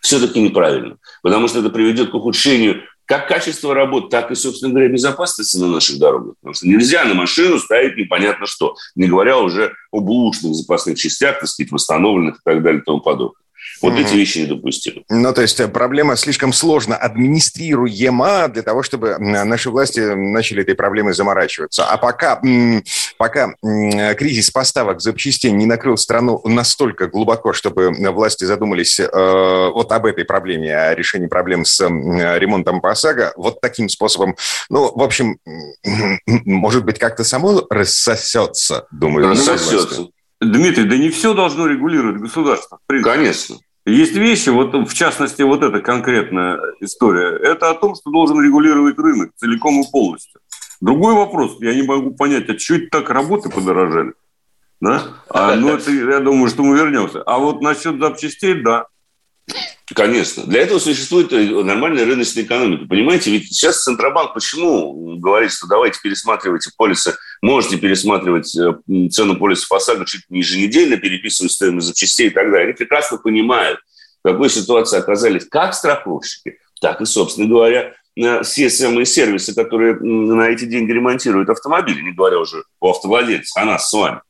все-таки 0.00 0.40
неправильно. 0.40 0.96
Потому 1.22 1.46
что 1.48 1.58
это 1.58 1.68
приведет 1.68 2.10
к 2.10 2.14
ухудшению 2.14 2.80
как 3.04 3.28
качества 3.28 3.74
работы, 3.74 4.08
так 4.08 4.30
и, 4.30 4.34
собственно 4.34 4.72
говоря, 4.72 4.88
безопасности 4.88 5.58
на 5.58 5.68
наших 5.68 5.98
дорогах. 5.98 6.36
Потому 6.40 6.54
что 6.54 6.66
нельзя 6.66 7.04
на 7.04 7.12
машину 7.12 7.58
ставить 7.58 7.98
непонятно 7.98 8.46
что, 8.46 8.76
не 8.94 9.08
говоря 9.08 9.36
уже 9.36 9.74
об 9.92 10.08
улучшенных 10.08 10.54
запасных 10.54 10.96
частях, 10.96 11.40
так 11.40 11.48
сказать, 11.50 11.70
восстановленных 11.70 12.36
и 12.36 12.40
так 12.42 12.62
далее 12.62 12.80
и 12.80 12.84
тому 12.84 13.00
подобное. 13.00 13.43
Вот 13.82 13.92
mm-hmm. 13.92 14.00
эти 14.06 14.14
вещи 14.14 14.38
недопустимы. 14.38 15.04
Ну, 15.08 15.32
то 15.32 15.42
есть 15.42 15.58
э, 15.60 15.68
проблема 15.68 16.16
слишком 16.16 16.52
сложно 16.52 16.96
администрируема 16.96 18.48
для 18.48 18.62
того, 18.62 18.82
чтобы 18.82 19.16
наши 19.18 19.70
власти 19.70 20.00
начали 20.00 20.62
этой 20.62 20.74
проблемой 20.74 21.14
заморачиваться. 21.14 21.84
А 21.84 21.96
пока, 21.96 22.40
пока 23.18 23.54
кризис 24.16 24.50
поставок 24.50 25.00
запчастей 25.00 25.50
не 25.50 25.66
накрыл 25.66 25.96
страну 25.96 26.40
настолько 26.44 27.06
глубоко, 27.08 27.52
чтобы 27.52 27.90
власти 28.12 28.44
задумались 28.44 29.00
э, 29.00 29.08
вот 29.12 29.90
об 29.92 30.06
этой 30.06 30.24
проблеме, 30.24 30.74
о 30.74 30.94
решении 30.94 31.26
проблем 31.26 31.64
с 31.64 31.80
ремонтом 31.84 32.80
по 32.80 32.90
ОСАГО, 32.90 33.34
вот 33.36 33.60
таким 33.60 33.88
способом, 33.88 34.36
ну, 34.68 34.92
в 34.94 35.02
общем, 35.02 35.38
может 36.44 36.84
быть, 36.84 36.98
как-то 36.98 37.24
само 37.24 37.66
рассосется, 37.70 38.86
думаю. 38.90 39.28
Рассосется. 39.28 40.08
Дмитрий, 40.44 40.84
да 40.84 40.96
не 40.96 41.10
все 41.10 41.34
должно 41.34 41.66
регулировать 41.66 42.20
государство. 42.20 42.78
Конечно. 42.86 43.56
Есть 43.86 44.14
вещи, 44.14 44.48
вот 44.48 44.72
в 44.72 44.94
частности, 44.94 45.42
вот 45.42 45.62
эта 45.62 45.80
конкретная 45.80 46.58
история, 46.80 47.36
это 47.36 47.70
о 47.70 47.74
том, 47.74 47.94
что 47.94 48.10
должен 48.10 48.40
регулировать 48.42 48.98
рынок 48.98 49.32
целиком 49.36 49.82
и 49.82 49.90
полностью. 49.90 50.40
Другой 50.80 51.14
вопрос, 51.14 51.56
я 51.60 51.74
не 51.74 51.82
могу 51.82 52.12
понять, 52.12 52.48
а 52.48 52.52
это 52.52 52.88
так 52.90 53.10
работы 53.10 53.50
подорожали? 53.50 54.14
Да? 54.80 55.02
А, 55.28 55.54
ну, 55.54 55.68
это, 55.68 55.90
я 55.90 56.20
думаю, 56.20 56.48
что 56.48 56.62
мы 56.62 56.76
вернемся. 56.76 57.22
А 57.22 57.38
вот 57.38 57.60
насчет 57.62 57.98
запчастей, 57.98 58.62
да. 58.62 58.86
Конечно. 59.94 60.44
Для 60.44 60.62
этого 60.62 60.78
существует 60.78 61.30
нормальная 61.30 62.06
рыночная 62.06 62.44
экономика. 62.44 62.86
Понимаете, 62.86 63.30
ведь 63.30 63.48
сейчас 63.48 63.82
Центробанк 63.82 64.32
почему 64.32 65.18
говорит, 65.18 65.52
что 65.52 65.66
давайте 65.66 66.00
пересматривайте 66.02 66.70
полисы, 66.76 67.14
можете 67.42 67.76
пересматривать 67.76 68.56
э, 68.56 69.08
цену 69.10 69.36
полисов 69.36 69.70
ОСАГО 69.70 70.06
чуть 70.06 70.22
не 70.30 70.38
еженедельно, 70.38 70.96
переписывать 70.96 71.52
стоимость 71.52 71.88
запчастей 71.88 72.28
и 72.28 72.30
так 72.30 72.50
далее. 72.50 72.68
Они 72.68 72.72
прекрасно 72.72 73.18
понимают, 73.18 73.78
в 74.24 74.28
какой 74.28 74.48
ситуации 74.48 74.98
оказались 74.98 75.46
как 75.46 75.74
страховщики, 75.74 76.58
так 76.80 77.02
и, 77.02 77.04
собственно 77.04 77.46
говоря, 77.46 77.92
все 78.42 78.70
самые 78.70 79.04
сервисы, 79.04 79.54
которые 79.54 79.96
на 80.00 80.48
эти 80.48 80.64
деньги 80.64 80.92
ремонтируют 80.92 81.50
автомобили, 81.50 82.00
не 82.00 82.12
говоря 82.12 82.38
уже 82.38 82.64
о 82.80 82.92
автовладельцах, 82.92 83.62
о 83.62 83.66
нас 83.66 83.90
с 83.90 83.92
вами. 83.92 84.20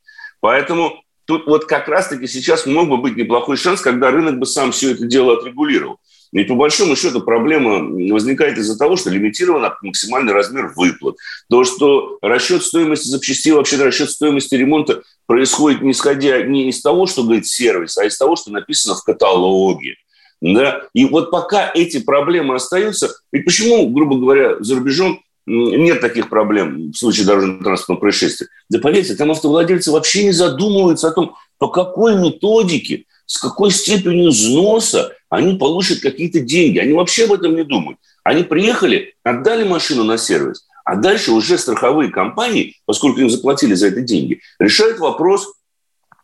Поэтому 0.41 1.04
тут 1.27 1.47
вот 1.47 1.65
как 1.67 1.89
раз-таки 1.89 2.27
сейчас 2.27 2.67
мог 2.67 2.89
бы 2.89 2.97
быть 2.99 3.17
неплохой 3.17 3.57
шанс, 3.57 3.81
когда 3.81 4.11
рынок 4.11 4.39
бы 4.39 4.47
сам 4.47 4.73
все 4.73 4.93
это 4.93 5.07
дело 5.07 5.39
отрегулировал. 5.39 5.99
Ведь 6.35 6.49
по 6.49 6.57
большому 6.57 6.97
счету 6.97 7.21
проблема 7.21 7.79
возникает 8.13 8.59
из-за 8.59 8.77
того, 8.77 8.97
что 8.97 9.09
лимитирован 9.09 9.73
максимальный 9.83 10.33
размер 10.33 10.73
выплат. 10.75 11.15
То, 11.49 11.63
что 11.63 12.19
расчет 12.23 12.65
стоимости 12.65 13.07
запчастей, 13.07 13.53
вообще 13.53 13.77
расчет 13.77 14.11
стоимости 14.11 14.57
ремонта 14.57 15.03
происходит 15.27 15.83
не 15.83 15.93
исходя 15.93 16.43
не 16.43 16.69
из 16.71 16.83
того, 16.83 17.07
что 17.07 17.23
говорит 17.23 17.47
сервис, 17.47 17.97
а 17.99 18.05
из 18.05 18.19
того, 18.19 18.35
что 18.35 18.51
написано 18.51 18.97
в 18.97 19.05
каталоге. 19.05 19.95
Да? 20.41 20.83
И 20.93 21.05
вот 21.05 21.31
пока 21.31 21.71
эти 21.73 22.01
проблемы 22.01 22.57
остаются, 22.57 23.15
ведь 23.31 23.45
почему, 23.45 23.89
грубо 23.91 24.17
говоря, 24.19 24.57
за 24.59 24.75
рубежом 24.75 25.23
нет 25.47 26.01
таких 26.01 26.29
проблем 26.29 26.91
в 26.93 26.97
случае 26.97 27.27
дорожно-транспортного 27.27 28.01
происшествия. 28.01 28.49
Да 28.71 28.79
поверьте, 28.79 29.15
там 29.15 29.31
автовладельцы 29.31 29.91
вообще 29.91 30.25
не 30.25 30.33
задумываются 30.33 31.09
о 31.09 31.13
том, 31.13 31.37
по 31.59 31.69
какой 31.69 32.17
методике, 32.17 33.05
с 33.27 33.39
какой 33.39 33.71
степенью 33.71 34.31
взноса 34.31 35.13
они 35.29 35.57
получат 35.57 36.01
какие-то 36.01 36.41
деньги. 36.41 36.79
Они 36.79 36.93
вообще 36.93 37.25
об 37.25 37.33
этом 37.33 37.55
не 37.57 37.65
думают. 37.65 37.99
Они 38.23 38.43
приехали, 38.43 39.15
отдали 39.23 39.65
машину 39.65 40.05
на 40.05 40.17
сервис, 40.17 40.67
а 40.85 40.97
дальше 40.97 41.33
уже 41.33 41.59
страховые 41.59 42.11
компании, 42.11 42.77
поскольку 42.87 43.21
им 43.21 43.31
заплатили 43.31 43.75
за 43.75 43.89
это 43.89 44.01
деньги, 44.01 44.41
решают 44.59 44.99
вопрос 44.99 45.55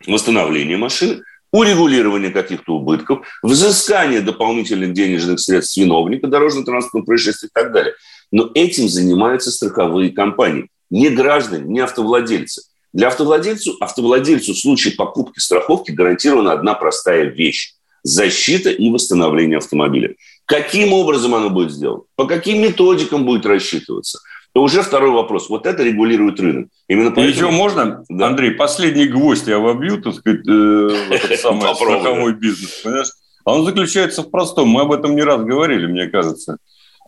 восстановления 0.07 0.77
машины, 0.77 1.23
урегулирования 1.53 2.31
каких-то 2.31 2.75
убытков, 2.77 3.27
взыскания 3.43 4.23
дополнительных 4.23 4.93
денежных 4.93 5.41
средств 5.41 5.77
виновника 5.77 6.27
дорожно-транспортного 6.27 7.05
происшествия 7.05 7.49
и 7.49 7.53
так 7.53 7.73
далее. 7.73 7.95
Но 8.33 8.51
этим 8.55 8.89
занимаются 8.89 9.51
страховые 9.51 10.11
компании, 10.11 10.69
не 10.91 11.09
граждане, 11.09 11.65
не 11.67 11.81
автовладельцы. 11.81 12.63
Для 12.93 13.09
автовладельцу, 13.09 13.77
автовладельцу 13.81 14.53
в 14.53 14.59
случае 14.59 14.95
покупки 14.95 15.39
страховки 15.39 15.93
гарантирована 15.93 16.53
одна 16.53 16.75
простая 16.75 17.25
вещь– 17.25 17.75
защита 18.03 18.71
и 18.71 18.91
восстановление 18.91 19.59
автомобиля. 19.59 20.15
Каким 20.47 20.93
образом 20.93 21.35
оно 21.35 21.51
будет 21.51 21.71
сделано? 21.71 22.03
По 22.17 22.27
каким 22.27 22.61
методикам 22.63 23.25
будет 23.25 23.47
рассчитываться? 23.47 24.19
И 24.55 24.59
уже 24.59 24.83
второй 24.83 25.11
вопрос. 25.11 25.49
Вот 25.49 25.67
это 25.67 25.85
регулирует 25.85 26.41
рынок. 26.41 26.71
Именно 26.89 27.13
поэтому... 27.13 27.29
Еще 27.29 27.51
можно, 27.57 28.05
да. 28.09 28.27
Андрей, 28.27 28.51
последний 28.53 29.07
гвоздь 29.07 29.47
я 29.47 29.61
вобью, 29.61 30.03
так 30.03 30.15
сказать, 30.15 30.41
э, 30.49 31.07
этот 31.11 31.39
самый 31.41 31.73
страховой 31.75 32.35
бизнес, 32.35 32.81
понимаешь? 32.83 33.11
А 33.45 33.55
он 33.55 33.65
заключается 33.65 34.23
в 34.23 34.31
простом. 34.31 34.69
Мы 34.69 34.83
об 34.83 34.93
этом 34.93 35.15
не 35.15 35.23
раз 35.23 35.43
говорили, 35.43 35.87
мне 35.87 36.09
кажется. 36.09 36.57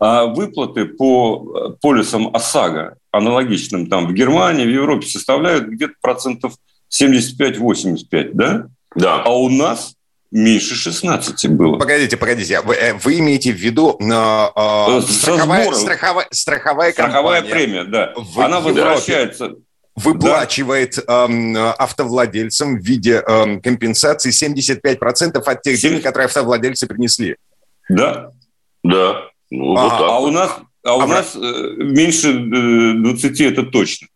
А 0.05 0.27
выплаты 0.27 0.87
по 0.87 1.77
полисам 1.81 2.35
ОСАГО, 2.35 2.97
аналогичным 3.13 3.87
там 3.87 4.09
в 4.09 4.13
Германии, 4.13 4.65
в 4.65 4.69
Европе, 4.69 5.07
составляют 5.07 5.69
где-то 5.69 5.95
процентов 6.01 6.55
75-85, 6.93 8.31
да? 8.35 8.67
Да. 8.97 9.23
А 9.23 9.31
у 9.31 9.49
нас 9.49 9.95
меньше 10.33 10.75
16 10.75 11.49
было. 11.51 11.79
Погодите, 11.79 12.17
погодите. 12.17 12.61
Вы, 12.63 12.75
э, 12.75 12.95
вы 12.95 13.21
имеете 13.21 13.53
в 13.53 13.57
виду 13.57 13.97
э, 14.01 14.03
страховая, 15.09 15.73
страховая, 15.73 16.27
страховая, 16.33 16.93
страховая 16.93 17.43
премия, 17.43 17.85
да. 17.85 18.13
Вы, 18.17 18.45
Она 18.45 18.59
возвращается 18.59 19.53
выплачивает 19.95 20.99
да. 21.07 21.29
э, 21.29 21.75
автовладельцам 21.79 22.81
в 22.81 22.83
виде 22.83 23.23
э, 23.25 23.61
компенсации 23.61 24.31
75% 24.31 25.37
от 25.39 25.63
тех 25.63 25.77
70... 25.77 25.83
денег, 25.83 26.03
которые 26.03 26.27
автовладельцы 26.27 26.89
принесли. 26.89 27.37
Да, 27.89 28.33
да. 28.83 29.29
Ну, 29.53 29.77
а, 29.77 29.83
вот 29.83 29.93
а 29.93 30.19
у 30.21 30.31
нас, 30.31 30.59
а 30.83 30.97
у 30.97 31.01
а 31.01 31.07
нас 31.07 31.37
э, 31.37 31.75
меньше 31.77 32.33
20 32.33 33.41
э, 33.41 33.49
это 33.49 33.65
точно. 33.65 34.09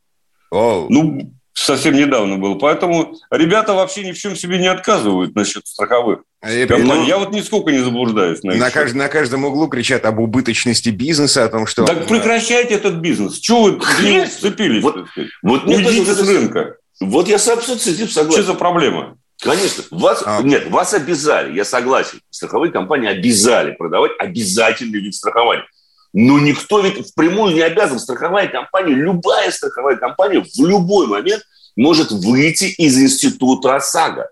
О. 0.51 0.87
Ну, 0.89 1.31
совсем 1.53 1.95
недавно 1.95 2.39
было. 2.39 2.55
Поэтому 2.55 3.15
ребята 3.31 3.75
вообще 3.75 4.03
ни 4.07 4.13
в 4.13 4.19
чем 4.19 4.35
себе 4.35 4.59
не 4.59 4.67
отказывают 4.67 5.35
насчет 5.35 5.67
страховых. 5.67 6.21
Я, 6.43 6.67
ну, 6.79 7.05
я 7.05 7.19
вот 7.19 7.33
нисколько 7.33 7.71
не 7.71 7.81
заблуждаюсь. 7.81 8.43
На, 8.45 8.55
на, 8.55 8.71
кажд, 8.71 8.95
на 8.95 9.09
каждом 9.09 9.45
углу 9.45 9.69
кричат 9.69 10.07
об 10.07 10.21
убыточности 10.21 10.89
бизнеса, 10.89 11.45
о 11.45 11.49
том, 11.49 11.67
что... 11.67 11.85
Так 11.85 12.07
прекращайте 12.07 12.73
этот 12.73 12.95
бизнес. 12.95 13.39
Чего 13.39 13.65
вы 13.65 14.27
сцепились? 14.27 14.83
Вот, 14.83 15.07
вот 15.43 15.65
Уйдите 15.65 16.15
с 16.15 16.27
рынка. 16.27 16.77
Вот 16.99 17.29
я 17.29 17.39
с 17.39 17.47
этим 17.47 18.09
согласен. 18.09 18.43
Что 18.43 18.53
за 18.53 18.55
проблема? 18.55 19.19
Конечно. 19.41 19.85
Вас, 19.91 20.23
а. 20.25 20.43
Нет, 20.43 20.69
вас 20.69 20.95
обязали, 20.95 21.55
я 21.55 21.65
согласен. 21.65 22.21
Страховые 22.31 22.73
компании 22.73 23.09
обязали 23.09 23.73
продавать 23.73 24.13
обязательный 24.19 25.01
вид 25.01 25.15
страхования. 25.15 25.67
Но 26.13 26.39
никто 26.39 26.81
ведь 26.81 27.11
впрямую 27.11 27.55
не 27.55 27.61
обязан. 27.61 27.99
Страховая 27.99 28.49
компания, 28.49 28.95
любая 28.95 29.51
страховая 29.51 29.97
компания 29.97 30.41
в 30.41 30.67
любой 30.67 31.07
момент 31.07 31.43
может 31.77 32.11
выйти 32.11 32.65
из 32.65 32.99
института 32.99 33.77
ОСАГО. 33.77 34.31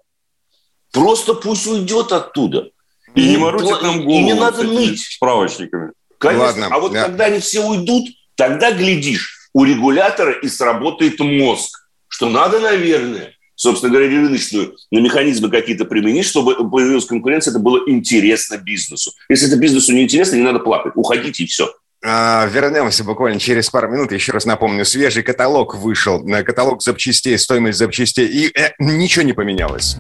Просто 0.92 1.34
пусть 1.34 1.66
уйдет 1.66 2.12
оттуда. 2.12 2.70
И, 3.14 3.26
и 3.26 3.30
не 3.30 3.37
морочит 3.37 3.82
нам 3.82 4.04
голову. 4.04 4.11
И 4.11 4.23
не 4.23 4.32
надо 4.32 4.62
ныть. 4.62 5.00
Справочниками. 5.00 5.92
Конечно. 6.18 6.44
Ладно, 6.44 6.68
а 6.70 6.78
вот 6.78 6.92
да. 6.92 7.04
когда 7.04 7.26
они 7.26 7.40
все 7.40 7.61
уйдут, 7.61 8.08
тогда, 8.34 8.73
глядишь, 8.73 9.50
у 9.52 9.64
регулятора 9.64 10.32
и 10.32 10.49
сработает 10.49 11.20
мозг. 11.20 11.87
Что 12.08 12.28
надо, 12.28 12.61
наверное, 12.61 13.34
собственно 13.54 13.92
говоря, 13.92 14.08
рыночную 14.08 14.76
на 14.90 14.99
механизмы 14.99 15.50
какие-то 15.50 15.84
применить, 15.84 16.26
чтобы 16.26 16.54
появилась 16.70 17.04
конкуренция, 17.04 17.52
это 17.52 17.61
было 17.61 17.80
интересно 17.87 18.56
бизнесу. 18.56 19.12
Если 19.28 19.49
это 19.49 19.56
бизнесу 19.56 19.92
не 19.92 20.02
интересно, 20.02 20.37
не 20.37 20.42
надо 20.42 20.58
плакать. 20.58 20.92
Уходите 20.96 21.44
и 21.44 21.46
все. 21.46 21.73
А, 22.06 22.46
вернемся 22.46 23.02
буквально 23.02 23.40
через 23.40 23.70
пару 23.70 23.88
минут. 23.90 24.12
Еще 24.12 24.32
раз 24.32 24.44
напомню, 24.44 24.84
свежий 24.84 25.23
каталог 25.23 25.75
вышел. 25.75 26.23
Каталог 26.44 26.82
запчастей, 26.82 27.38
стоимость 27.38 27.78
запчастей. 27.78 28.26
И 28.26 28.52
э, 28.58 28.73
ничего 28.78 29.25
не 29.25 29.32
поменялось. 29.32 29.96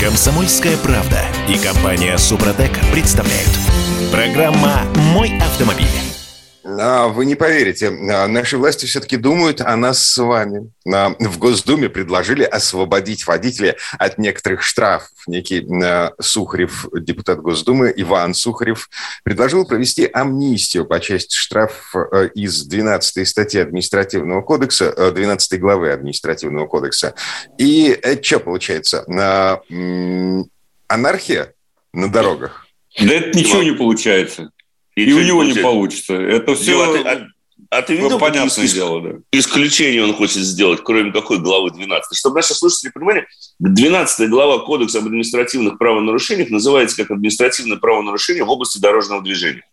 Комсомольская 0.00 0.76
правда 0.78 1.20
и 1.48 1.56
компания 1.58 2.16
Супротек 2.16 2.72
представляют. 2.92 3.50
Программа 4.10 4.82
«Мой 5.14 5.38
автомобиль». 5.38 6.01
А, 6.64 7.08
вы 7.08 7.26
не 7.26 7.34
поверите, 7.34 7.88
а, 7.88 8.28
наши 8.28 8.56
власти 8.56 8.86
все-таки 8.86 9.16
думают 9.16 9.60
о 9.60 9.76
нас 9.76 10.02
с 10.04 10.18
вами. 10.18 10.70
А, 10.92 11.14
в 11.18 11.38
Госдуме 11.38 11.88
предложили 11.88 12.44
освободить 12.44 13.26
водителя 13.26 13.76
от 13.98 14.18
некоторых 14.18 14.62
штрафов. 14.62 15.10
Некий 15.26 15.66
Сухарев, 16.20 16.86
депутат 16.92 17.40
Госдумы 17.40 17.92
Иван 17.96 18.34
Сухарев, 18.34 18.88
предложил 19.24 19.66
провести 19.66 20.08
амнистию 20.12 20.86
по 20.86 21.00
части 21.00 21.34
штрафов 21.34 21.94
из 22.34 22.64
12 22.64 23.26
статьи 23.28 23.60
административного 23.60 24.42
кодекса, 24.42 25.12
12 25.12 25.60
главы 25.60 25.90
административного 25.90 26.66
кодекса. 26.66 27.14
И 27.58 27.86
это 28.02 28.22
что 28.22 28.40
получается? 28.40 29.04
Анархия 30.88 31.54
на 31.92 32.10
дорогах? 32.10 32.66
Да 32.98 33.12
это 33.12 33.38
ничего 33.38 33.62
не 33.62 33.72
получается. 33.72 34.50
И, 34.94 35.04
и 35.04 35.12
у 35.12 35.22
него 35.22 35.44
не 35.44 35.54
получится. 35.54 36.14
Это 36.14 36.54
все 36.54 36.72
Дима, 36.72 37.10
а, 37.10 37.26
а 37.70 37.82
ты 37.82 37.96
видел, 37.96 38.18
понятное 38.18 38.66
ис- 38.66 38.74
дело, 38.74 39.00
да. 39.00 39.10
исключение 39.32 40.04
он 40.04 40.12
хочет 40.14 40.42
сделать, 40.42 40.80
кроме 40.84 41.10
какой 41.10 41.38
главы 41.38 41.70
12? 41.70 42.18
Чтобы 42.18 42.36
наши 42.36 42.54
слушатели 42.54 42.90
понимали, 42.90 43.26
12 43.60 44.28
глава 44.28 44.58
Кодекса 44.58 44.98
об 44.98 45.06
административных 45.06 45.78
правонарушениях 45.78 46.50
называется 46.50 46.96
как 46.98 47.12
административное 47.12 47.78
правонарушение 47.78 48.44
в 48.44 48.50
области 48.50 48.78
дорожного 48.78 49.22
движения. 49.22 49.64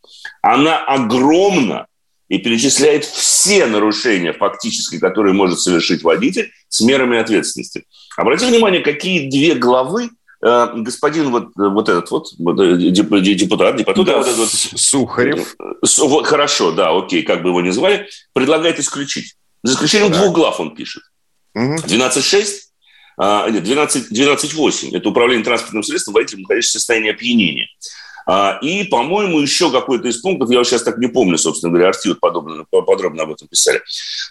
Она 0.42 0.78
огромна 0.78 1.88
и 2.30 2.38
перечисляет 2.38 3.04
все 3.04 3.66
нарушения 3.66 4.32
фактически, 4.32 5.00
которые 5.00 5.34
может 5.34 5.60
совершить 5.60 6.04
водитель 6.04 6.52
с 6.70 6.80
мерами 6.82 7.18
ответственности. 7.18 7.84
Обратите 8.16 8.52
внимание, 8.52 8.82
какие 8.82 9.30
две 9.30 9.56
главы 9.56 10.10
господин 10.41 11.31
вот, 11.31 11.50
вот 11.55 11.89
этот 11.89 12.10
вот, 12.12 12.27
э, 12.31 12.77
депутат, 12.77 13.75
депутат, 13.75 14.05
да, 14.05 14.17
вот 14.17 14.27
этот 14.27 14.38
вот, 14.38 14.50
Сухарев. 14.50 15.55
Вот, 15.98 16.25
хорошо, 16.25 16.72
да, 16.72 16.98
окей, 16.98 17.24
как 17.24 17.43
бы 17.43 17.50
его 17.50 17.62
ни 17.62 17.72
звали, 17.72 18.08
предлагает 18.34 18.79
исключить. 18.79 19.36
За 19.63 19.74
исключением 19.74 20.12
да. 20.12 20.19
двух 20.19 20.34
глав 20.34 20.60
он 20.60 20.75
пишет. 20.75 21.03
Угу. 21.55 21.75
12.6, 21.88 22.46
а, 23.17 23.50
нет, 23.50 23.63
12, 23.63 24.12
12.8. 24.12 24.96
Это 24.96 25.10
управление 25.10 25.43
транспортным 25.43 25.84
средством 25.84 26.13
водителем, 26.13 26.43
находящимся 26.43 26.77
в 26.77 26.81
состоянии 26.81 27.12
опьянения. 27.12 27.67
А, 28.25 28.60
и, 28.62 28.86
по-моему, 28.86 29.39
еще 29.39 29.72
какой-то 29.72 30.08
из 30.08 30.22
пунктов, 30.22 30.50
я 30.51 30.63
сейчас 30.63 30.84
так 30.84 31.00
не 31.00 31.08
помню, 31.08 31.38
собственно 31.38 31.72
говоря, 31.72 31.89
Арти 31.89 32.10
вот 32.10 32.19
подробно, 32.19 32.63
подробно 32.69 33.24
об 33.24 33.31
этом 33.31 33.48
писали. 33.48 33.81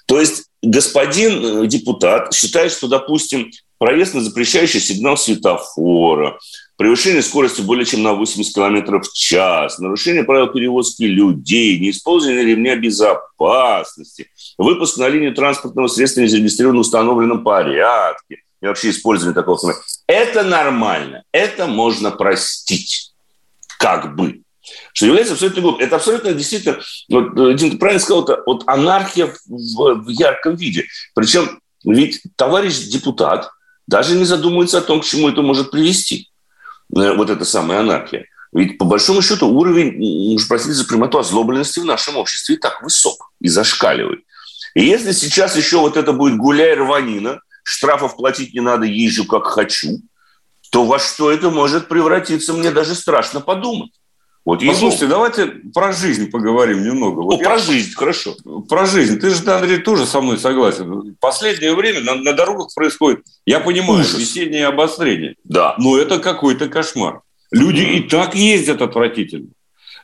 То 0.07 0.21
есть 0.21 0.47
господин 0.63 1.65
э, 1.65 1.67
депутат 1.67 2.33
считает, 2.33 2.73
что, 2.73 2.89
допустим, 2.89 3.51
проезд 3.79 4.15
на 4.15 4.21
запрещающий 4.21 4.81
сигнал 4.81 5.17
светофора, 5.17 6.39
превышение 6.77 7.23
скорости 7.23 7.61
более 7.61 7.85
чем 7.85 8.03
на 8.03 8.13
80 8.13 8.55
км 8.55 9.01
в 9.01 9.13
час, 9.13 9.79
нарушение 9.79 10.25
правил 10.25 10.49
перевозки 10.49 11.05
людей, 11.05 11.79
неиспользование 11.79 12.45
ремня 12.45 12.77
безопасности, 12.77 14.31
выпуск 14.59 14.99
на 14.99 15.09
линию 15.09 15.35
транспортного 15.35 15.89
средства 15.89 16.21
не 16.21 16.29
зарегистрирован 16.29 16.77
в 16.77 16.81
установленном 16.81 17.43
порядке 17.43 18.43
и 18.61 18.67
вообще 18.67 18.91
использование 18.91 19.35
такого 19.35 19.57
автомобиля. 19.57 19.83
Это 20.07 20.43
нормально, 20.43 21.23
это 21.33 21.67
можно 21.67 22.11
простить, 22.11 23.13
как 23.79 24.17
бы. 24.17 24.43
Что 24.93 25.07
является 25.07 25.33
абсолютно 25.33 25.63
глупым. 25.63 25.81
Это 25.81 25.97
абсолютно 25.97 26.33
действительно, 26.35 26.79
вот 27.09 27.39
э, 27.39 27.55
Дим, 27.55 27.79
правильно 27.79 28.01
сказал, 28.01 28.25
это 28.25 28.43
вот 28.45 28.65
анархия 28.67 29.35
в, 29.47 29.95
в 29.95 30.09
ярком 30.09 30.57
виде. 30.57 30.85
Причем 31.15 31.61
ведь 31.85 32.21
товарищ 32.37 32.75
депутат, 32.89 33.51
даже 33.89 34.15
не 34.15 34.25
задумывается 34.25 34.79
о 34.79 34.83
том, 34.83 35.01
к 35.01 35.05
чему 35.05 35.31
это 35.31 35.41
может 35.41 35.71
привести, 35.71 36.29
э, 36.95 37.15
вот 37.15 37.31
эта 37.31 37.45
самая 37.45 37.81
анархия. 37.81 38.27
Ведь 38.53 38.79
по 38.79 38.85
большому 38.85 39.23
счету 39.23 39.49
уровень, 39.49 40.35
уж 40.35 40.47
простите 40.47 40.75
за 40.75 40.85
прямоту, 40.85 41.19
озлобленности 41.19 41.81
в 41.81 41.87
нашем 41.87 42.19
обществе 42.19 42.55
и 42.55 42.59
так 42.59 42.83
высок 42.83 43.33
и 43.41 43.49
зашкаливает. 43.49 44.21
И 44.75 44.85
если 44.85 45.13
сейчас 45.13 45.57
еще 45.57 45.79
вот 45.79 45.97
это 45.97 46.13
будет 46.13 46.37
гуляй 46.37 46.75
рванина, 46.75 47.41
штрафов 47.63 48.17
платить 48.17 48.55
не 48.55 48.61
надо, 48.61 48.85
езжу 48.85 49.25
как 49.25 49.47
хочу, 49.47 50.01
то 50.71 50.85
во 50.85 50.99
что 50.99 51.31
это 51.31 51.51
может 51.51 51.89
превратиться, 51.89 52.53
мне 52.53 52.71
даже 52.71 52.95
страшно 52.95 53.41
подумать. 53.41 53.93
Вот 54.49 54.65
Послушайте, 54.65 55.05
ему... 55.05 55.15
давайте 55.15 55.47
про 55.75 55.93
жизнь 55.93 56.31
поговорим 56.31 56.83
немного. 56.83 57.21
Вот 57.21 57.35
О, 57.35 57.43
я... 57.43 57.45
про 57.51 57.59
жизнь, 57.59 57.93
хорошо. 57.95 58.35
Про 58.67 58.87
жизнь. 58.87 59.21
Ты 59.21 59.29
же, 59.29 59.47
Андрей, 59.51 59.77
тоже 59.77 60.07
со 60.07 60.23
мной 60.23 60.39
согласен. 60.39 61.15
Последнее 61.21 61.75
время 61.75 62.01
на, 62.01 62.15
на 62.15 62.33
дорогах 62.33 62.69
происходит, 62.75 63.21
я 63.45 63.61
понимаю, 63.61 64.01
Ужас. 64.01 64.19
весеннее 64.19 64.67
обострение. 64.69 65.35
Да. 65.45 65.75
Но 65.77 65.99
это 65.99 66.19
какой-то 66.19 66.71
кошмар. 66.71 67.21
Люди 67.51 67.83
mm-hmm. 67.83 68.07
и 68.07 68.09
так 68.09 68.35
ездят 68.35 68.81
отвратительно. 68.81 69.49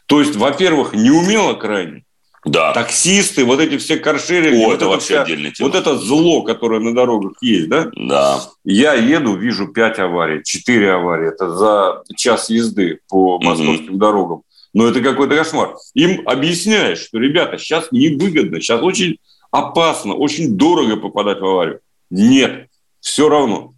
То 0.04 0.20
есть, 0.20 0.36
во-первых, 0.36 0.92
неумело 0.92 1.54
крайне. 1.54 2.03
Да. 2.44 2.72
Таксисты, 2.72 3.44
вот 3.44 3.60
эти 3.60 3.78
все 3.78 3.96
каршеринги. 3.96 4.62
О, 4.62 4.66
вот 4.66 4.74
это 4.74 4.86
вообще 4.86 5.06
вся, 5.06 5.22
отдельная 5.22 5.50
тема. 5.50 5.68
Вот 5.68 5.78
это 5.78 5.96
зло, 5.96 6.42
которое 6.42 6.80
на 6.80 6.94
дорогах 6.94 7.32
есть, 7.40 7.68
да? 7.68 7.90
Да. 7.96 8.42
Я 8.64 8.94
еду, 8.94 9.34
вижу 9.36 9.68
5 9.68 9.98
аварий, 10.00 10.42
4 10.44 10.92
аварии. 10.92 11.28
Это 11.28 11.50
за 11.50 12.02
час 12.16 12.50
езды 12.50 13.00
по 13.08 13.38
московским 13.38 13.94
mm-hmm. 13.94 13.98
дорогам. 13.98 14.42
Но 14.74 14.86
это 14.86 15.00
какой-то 15.00 15.36
кошмар. 15.36 15.76
Им 15.94 16.26
объясняешь, 16.26 16.98
что, 16.98 17.18
ребята, 17.18 17.58
сейчас 17.58 17.88
невыгодно, 17.92 18.60
сейчас 18.60 18.82
очень 18.82 19.18
опасно, 19.50 20.14
очень 20.14 20.56
дорого 20.56 20.96
попадать 20.96 21.40
в 21.40 21.46
аварию. 21.46 21.80
Нет, 22.10 22.68
все 23.00 23.28
равно. 23.28 23.74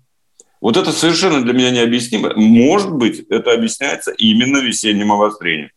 Вот 0.61 0.77
это 0.77 0.91
совершенно 0.91 1.43
для 1.43 1.53
меня 1.53 1.71
необъяснимо. 1.71 2.33
Может 2.35 2.93
быть, 2.93 3.21
это 3.29 3.53
объясняется 3.53 4.11
именно 4.11 4.59
весенним 4.59 5.13
обострением. 5.13 5.71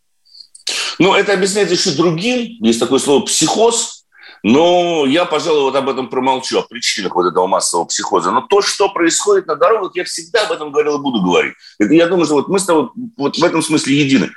Ну, 1.00 1.14
это 1.14 1.34
объясняется 1.34 1.76
еще 1.76 1.92
другим. 1.92 2.58
Есть 2.62 2.80
такое 2.80 3.00
слово 3.00 3.26
«психоз», 3.26 4.00
но 4.44 5.06
я, 5.06 5.26
пожалуй, 5.26 5.64
вот 5.64 5.76
об 5.76 5.90
этом 5.90 6.10
промолчу, 6.10 6.60
о 6.60 6.62
причинах 6.62 7.16
вот 7.16 7.26
этого 7.26 7.48
массового 7.48 7.86
психоза. 7.86 8.32
Но 8.32 8.42
то, 8.42 8.62
что 8.62 8.90
происходит 8.90 9.48
на 9.48 9.56
дорогах, 9.56 9.92
я 9.96 10.04
всегда 10.04 10.46
об 10.46 10.52
этом 10.52 10.72
говорил 10.72 10.98
и 10.98 11.02
буду 11.02 11.22
говорить. 11.22 11.54
Это, 11.78 11.94
я 11.94 12.08
думаю, 12.08 12.26
что 12.26 12.36
вот 12.36 12.48
мы 12.48 12.60
с 12.60 12.66
тобой 12.66 12.90
вот 13.18 13.38
в 13.38 13.44
этом 13.44 13.62
смысле 13.62 13.98
едины. 13.98 14.30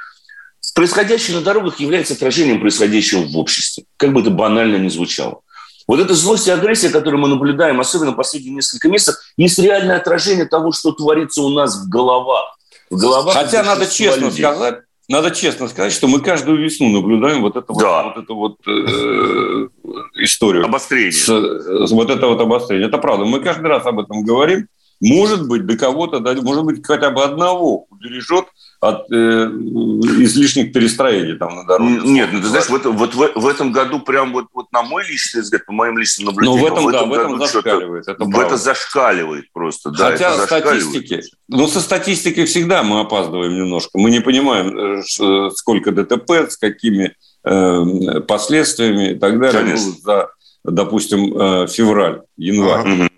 Происходящее 0.75 1.37
на 1.37 1.43
дорогах 1.43 1.79
является 1.81 2.15
отражением 2.15 2.61
происходящего 2.61 3.23
в 3.23 3.37
обществе. 3.37 3.85
Как 3.97 4.13
бы 4.13 4.23
это 4.23 4.31
банально 4.31 4.77
ни 4.77 4.89
звучало. 4.89 5.41
Вот 5.87 6.01
эта 6.01 6.15
злость 6.15 6.47
и 6.47 6.51
агрессия, 6.51 6.89
которую 6.89 7.21
мы 7.21 7.29
наблюдаем, 7.29 7.81
особенно 7.81 8.13
последние 8.13 8.55
несколько 8.55 8.89
месяцев, 8.89 9.17
есть 9.37 9.59
реальное 9.59 9.97
отражение 9.97 10.47
того, 10.47 10.73
что 10.73 10.93
творится 10.93 11.43
у 11.43 11.51
нас 11.51 11.77
в 11.77 11.89
головах. 11.89 12.57
В 12.91 12.97
головах 12.97 13.35
Хотя 13.35 13.63
надо 13.63 13.87
честно 13.87 14.27
людей. 14.27 14.45
сказать, 14.45 14.81
надо 15.09 15.31
честно 15.31 15.69
сказать, 15.69 15.93
что 15.93 16.09
мы 16.09 16.21
каждую 16.21 16.59
весну 16.59 16.89
наблюдаем 16.89 17.43
вот 17.43 17.57
эту 17.57 17.75
да. 17.75 18.05
вот, 18.05 18.17
вот, 18.17 18.25
эту 18.25 18.35
вот 18.37 18.57
э, 18.67 19.69
историю. 20.23 20.65
Обострение. 20.65 21.13
С, 21.13 21.27
с, 21.27 21.91
вот 21.91 22.11
это 22.11 22.27
вот 22.27 22.41
обострение. 22.41 22.89
Это 22.89 22.99
правда. 22.99 23.25
Мы 23.25 23.41
каждый 23.41 23.67
раз 23.67 23.85
об 23.87 24.01
этом 24.01 24.23
говорим. 24.23 24.69
Может 25.03 25.49
быть, 25.49 25.67
до 25.67 25.77
кого-то, 25.77 26.21
может 26.43 26.65
быть, 26.65 26.87
хотя 26.87 27.11
бы 27.11 27.25
одного 27.25 27.87
убережет 27.91 28.45
от 28.79 29.11
э, 29.11 29.17
излишних 29.17 30.73
перестроений 30.73 31.37
там 31.37 31.57
на 31.57 31.65
дороге. 31.65 32.01
Нет, 32.05 32.31
ну 32.33 32.41
ты 32.41 32.47
знаешь, 32.47 32.69
в, 32.69 32.75
этом, 32.75 32.97
вот 32.97 33.13
в, 33.13 33.33
в 33.35 33.47
этом 33.49 33.73
году 33.73 33.99
прям 33.99 34.33
вот, 34.33 34.47
вот 34.55 34.71
на 34.71 34.83
мой 34.83 35.05
личный 35.05 35.43
взгляд, 35.43 35.67
по 35.67 35.73
моим 35.73 35.99
личным 35.99 36.27
наблюдениям, 36.27 36.61
Но 36.61 36.69
в 36.69 36.73
этом, 36.73 36.85
в 36.85 36.89
этом, 36.89 37.11
да, 37.11 37.17
в 37.17 37.21
этом 37.21 37.39
зашкаливает. 37.39 38.07
Это, 38.07 38.25
в 38.25 38.39
это 38.39 38.57
зашкаливает 38.57 39.53
просто. 39.53 39.91
Да, 39.91 40.13
Хотя 40.13 40.35
это 40.35 40.47
статистики, 40.47 41.23
ну 41.49 41.67
со 41.67 41.81
статистикой 41.81 42.45
всегда 42.45 42.85
мы 42.85 43.01
опаздываем 43.01 43.57
немножко. 43.57 43.99
Мы 43.99 44.13
не 44.13 44.21
понимаем, 44.21 45.01
э, 45.01 45.51
сколько 45.51 45.91
ДТП, 45.91 46.49
с 46.49 46.57
какими 46.57 47.17
э, 47.45 48.21
последствиями 48.21 49.13
и 49.13 49.15
так 49.17 49.41
далее 49.41 49.63
Конечно. 49.63 49.87
будут 49.87 50.03
за, 50.03 50.31
допустим, 50.63 51.37
э, 51.37 51.67
февраль, 51.67 52.23
январь. 52.37 52.81
Ага. 52.81 53.12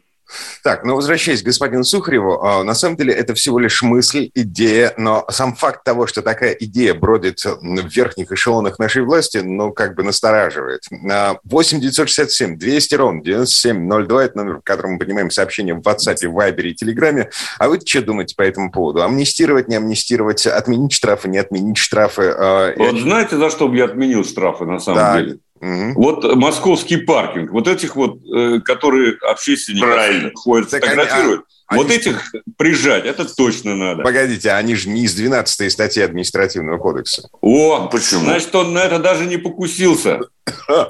Так, 0.65 0.83
ну, 0.83 0.97
возвращаясь 0.97 1.43
к 1.43 1.45
господину 1.45 1.85
Сухареву, 1.85 2.43
а, 2.43 2.65
на 2.65 2.73
самом 2.73 2.97
деле 2.97 3.13
это 3.13 3.35
всего 3.35 3.59
лишь 3.59 3.83
мысль, 3.83 4.31
идея, 4.35 4.95
но 4.97 5.27
сам 5.29 5.55
факт 5.55 5.85
того, 5.85 6.07
что 6.07 6.23
такая 6.23 6.53
идея 6.53 6.95
бродит 6.95 7.45
в 7.45 7.87
верхних 7.95 8.33
эшелонах 8.33 8.79
нашей 8.79 9.03
власти, 9.03 9.43
ну, 9.45 9.75
как 9.75 9.95
бы 9.95 10.03
настораживает. 10.03 10.81
8 10.91 11.81
967 11.81 12.57
200 12.57 12.95
ровно 12.95 13.23
9702– 13.23 14.25
это 14.25 14.39
номер, 14.39 14.57
в 14.57 14.63
котором 14.63 14.93
мы 14.93 14.99
понимаем 15.01 15.31
сообщения 15.31 15.75
в 15.75 15.81
WhatsApp, 15.81 16.17
Viber 16.23 16.63
и 16.63 16.75
Телеграме. 16.75 17.29
А 17.59 17.69
вы 17.69 17.79
что 17.85 18.01
думаете 18.01 18.35
по 18.35 18.41
этому 18.41 18.73
поводу? 18.73 19.03
Амнистировать, 19.03 19.69
не 19.69 19.77
амнистировать, 19.77 20.47
отменить 20.47 20.95
штрафы, 20.95 21.29
не 21.29 21.37
отменить 21.37 21.77
штрафы? 21.77 22.33
А, 22.35 22.73
вот 22.79 22.97
знаете, 23.01 23.37
за 23.37 23.51
что 23.51 23.69
бы 23.69 23.77
я 23.77 23.85
отменил 23.85 24.25
штрафы 24.25 24.65
на 24.65 24.79
самом 24.79 24.99
да. 24.99 25.21
деле? 25.21 25.39
Угу. 25.65 25.93
Вот 25.95 26.37
московский 26.37 26.99
паркинг, 26.99 27.51
вот 27.51 27.69
этих 27.69 27.97
вот, 27.97 28.19
э, 28.31 28.61
которые 28.63 29.17
общественники 29.23 29.81
Правильно. 29.81 30.31
ходят, 30.35 30.69
так 30.69 30.85
фотографируют, 30.85 31.41
они, 31.41 31.45
а, 31.69 31.77
вот 31.77 31.87
они... 31.87 31.97
этих 31.97 32.35
прижать, 32.59 33.07
это 33.07 33.25
точно 33.25 33.75
надо. 33.75 34.03
Погодите, 34.03 34.51
они 34.51 34.75
же 34.75 34.91
не 34.91 35.05
из 35.05 35.15
12 35.15 35.73
статьи 35.73 36.03
административного 36.03 36.77
кодекса. 36.77 37.31
О, 37.41 37.89
почему? 37.91 38.21
Значит, 38.21 38.55
он 38.55 38.75
на 38.75 38.81
это 38.81 38.99
даже 38.99 39.25
не 39.25 39.39
покусился. 39.39 40.21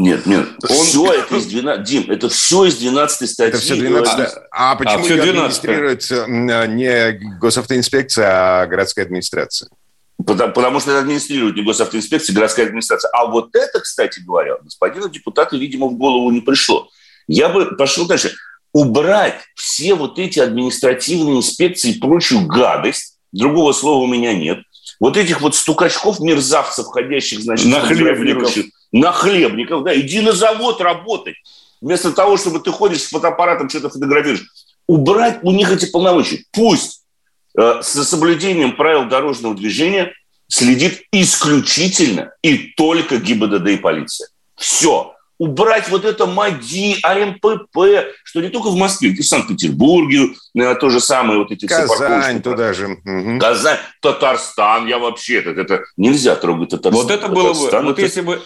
Нет, 0.01 0.27
нет, 0.27 0.49
он... 0.69 0.69
все 0.69 1.13
это 1.13 1.37
из 1.37 1.47
12, 1.47 1.85
Дим, 1.85 2.11
это 2.11 2.29
все 2.29 2.65
из 2.65 2.75
12 2.75 3.31
статьи. 3.31 3.51
Это 3.51 3.59
все 3.59 3.77
12, 3.77 4.35
а, 4.51 4.73
а 4.73 4.75
почему 4.75 4.99
а, 4.99 5.03
все 5.05 5.23
12 5.23 5.65
администрирует 5.65 6.11
не 6.75 7.39
госавтоинспекция, 7.39 8.63
а 8.63 8.67
городская 8.67 9.05
администрация? 9.05 9.69
Потому, 10.27 10.53
потому 10.53 10.81
что 10.81 10.91
это 10.91 11.01
администрирует 11.01 11.57
не 11.57 11.63
госавтоинспекция, 11.63 12.35
городская 12.35 12.67
администрация. 12.67 13.11
А 13.11 13.27
вот 13.27 13.55
это, 13.55 13.81
кстати 13.81 14.21
говоря, 14.21 14.57
господину 14.63 15.09
депутату, 15.09 15.59
видимо, 15.59 15.89
в 15.89 15.97
голову 15.97 16.31
не 16.31 16.41
пришло. 16.41 16.89
Я 17.27 17.49
бы 17.49 17.77
пошел 17.77 18.07
дальше. 18.07 18.35
Убрать 18.73 19.41
все 19.55 19.95
вот 19.95 20.19
эти 20.19 20.41
административные 20.41 21.39
инспекции 21.39 21.93
и 21.93 21.99
прочую 21.99 22.47
гадость, 22.47 23.19
другого 23.33 23.73
слова 23.73 24.03
у 24.03 24.07
меня 24.07 24.35
нет, 24.35 24.59
вот 24.99 25.17
этих 25.17 25.41
вот 25.41 25.55
стукачков, 25.55 26.21
мерзавцев, 26.21 26.87
ходящих, 26.87 27.41
значит, 27.41 27.67
нахлебников. 27.67 28.53
Нахлебников, 28.93 29.85
да, 29.85 29.99
иди 29.99 30.21
на 30.21 30.33
завод 30.33 30.81
работать. 30.81 31.37
Вместо 31.81 32.13
того, 32.13 32.37
чтобы 32.37 32.61
ты 32.61 32.71
ходишь 32.71 33.03
с 33.03 33.09
фотоаппаратом, 33.09 33.69
что-то 33.69 33.91
фотографируешь. 33.91 34.45
Убрать 34.87 35.41
у 35.43 35.53
них 35.53 35.71
эти 35.71 35.87
полномочия. 35.87 36.45
Пусть 36.53 37.05
Э, 37.57 37.83
за 37.83 38.05
соблюдением 38.05 38.77
правил 38.77 39.09
дорожного 39.09 39.55
движения 39.55 40.13
следит 40.49 41.03
исключительно 41.13 42.33
и 42.43 42.73
только 42.77 43.19
ГИБДД 43.19 43.69
и 43.69 43.77
полиция. 43.77 44.29
Все. 44.57 45.15
Убрать 45.37 45.89
вот 45.89 46.05
это 46.05 46.27
МАДИ, 46.27 46.99
АМПП, 47.03 47.79
что 48.23 48.41
не 48.41 48.51
только 48.51 48.69
в 48.69 48.77
Москве, 48.77 49.11
и 49.11 49.21
в 49.21 49.27
Санкт-Петербурге, 49.27 50.31
э, 50.57 50.75
то 50.77 50.91
же 50.91 51.01
самое, 51.01 51.41
вот 51.41 51.51
эти 51.51 51.67
Казань 51.67 52.41
туда 52.41 52.73
же. 52.73 52.99
Угу. 53.05 53.41
Казань, 53.41 53.79
Татарстан, 54.01 54.87
я 54.87 54.99
вообще, 55.01 55.41
это, 55.41 55.51
это 55.51 55.83
нельзя 55.97 56.37
трогать 56.37 56.71
Татарстан. 56.71 57.03
Вот 57.03 57.11
это 57.11 57.29
было 57.29 57.53
бы, 57.53 57.83
вот 57.83 57.99
если 57.99 58.21
бы 58.21 58.43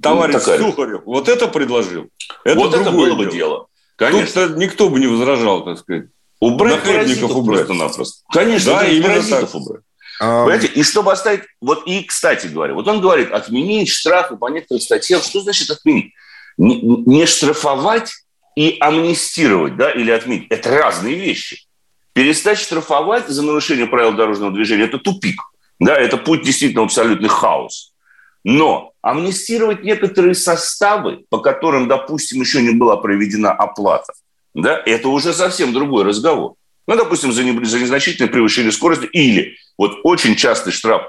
товарищ 0.00 0.34
ну, 0.46 0.70
Сухарев 0.70 1.02
вот 1.04 1.28
это 1.28 1.48
предложил, 1.48 2.08
это 2.44 2.58
вот 2.58 2.74
это 2.74 2.92
было 2.92 3.08
дело. 3.08 3.16
бы 3.16 3.32
дело. 3.32 3.66
Конечно. 3.96 4.48
Тут 4.48 4.56
никто 4.58 4.88
бы 4.88 5.00
не 5.00 5.08
возражал, 5.08 5.64
так 5.64 5.78
сказать. 5.78 6.06
Убрать 6.40 6.82
паразитов 6.82 7.36
убрать. 7.36 7.66
просто-напросто. 7.66 8.24
Конечно, 8.32 8.72
да, 8.72 8.86
именно 8.86 9.08
паразитов 9.08 9.52
так. 9.52 9.54
убрать. 9.54 9.82
Понимаете? 10.22 10.68
И 10.68 10.84
чтобы 10.84 11.10
оставить... 11.12 11.42
Вот 11.60 11.84
и, 11.86 12.04
кстати 12.04 12.46
говоря, 12.46 12.74
вот 12.74 12.86
он 12.86 13.00
говорит, 13.00 13.32
отменить 13.32 13.88
штрафы 13.88 14.36
по 14.36 14.48
некоторым 14.48 14.80
статьям. 14.80 15.20
Что 15.20 15.40
значит 15.40 15.68
отменить? 15.70 16.14
Не, 16.56 16.80
не 16.80 17.26
штрафовать 17.26 18.12
и 18.54 18.76
амнистировать, 18.78 19.76
да, 19.76 19.90
или 19.90 20.12
отменить. 20.12 20.46
Это 20.50 20.70
разные 20.70 21.16
вещи. 21.16 21.66
Перестать 22.12 22.58
штрафовать 22.58 23.26
за 23.26 23.42
нарушение 23.42 23.86
правил 23.86 24.12
дорожного 24.12 24.52
движения– 24.52 24.84
это 24.84 24.98
тупик. 24.98 25.40
Да, 25.80 25.96
это 25.96 26.16
путь 26.16 26.44
действительно 26.44 26.84
абсолютный 26.84 27.28
хаос. 27.28 27.92
Но 28.44 28.92
амнистировать 29.00 29.82
некоторые 29.82 30.34
составы, 30.34 31.24
по 31.30 31.38
которым, 31.38 31.88
допустим, 31.88 32.40
еще 32.40 32.62
не 32.62 32.74
была 32.74 32.96
проведена 32.96 33.50
оплата, 33.50 34.12
да, 34.54 34.80
это 34.84 35.08
уже 35.08 35.32
совсем 35.32 35.72
другой 35.72 36.04
разговор. 36.04 36.54
Ну, 36.86 36.96
допустим, 36.96 37.32
за, 37.32 37.44
не, 37.44 37.64
за 37.64 37.78
незначительное 37.78 38.30
превышение 38.30 38.72
скорости 38.72 39.06
или 39.06 39.56
вот 39.78 40.00
очень 40.02 40.36
частый 40.36 40.72
штраф 40.72 41.02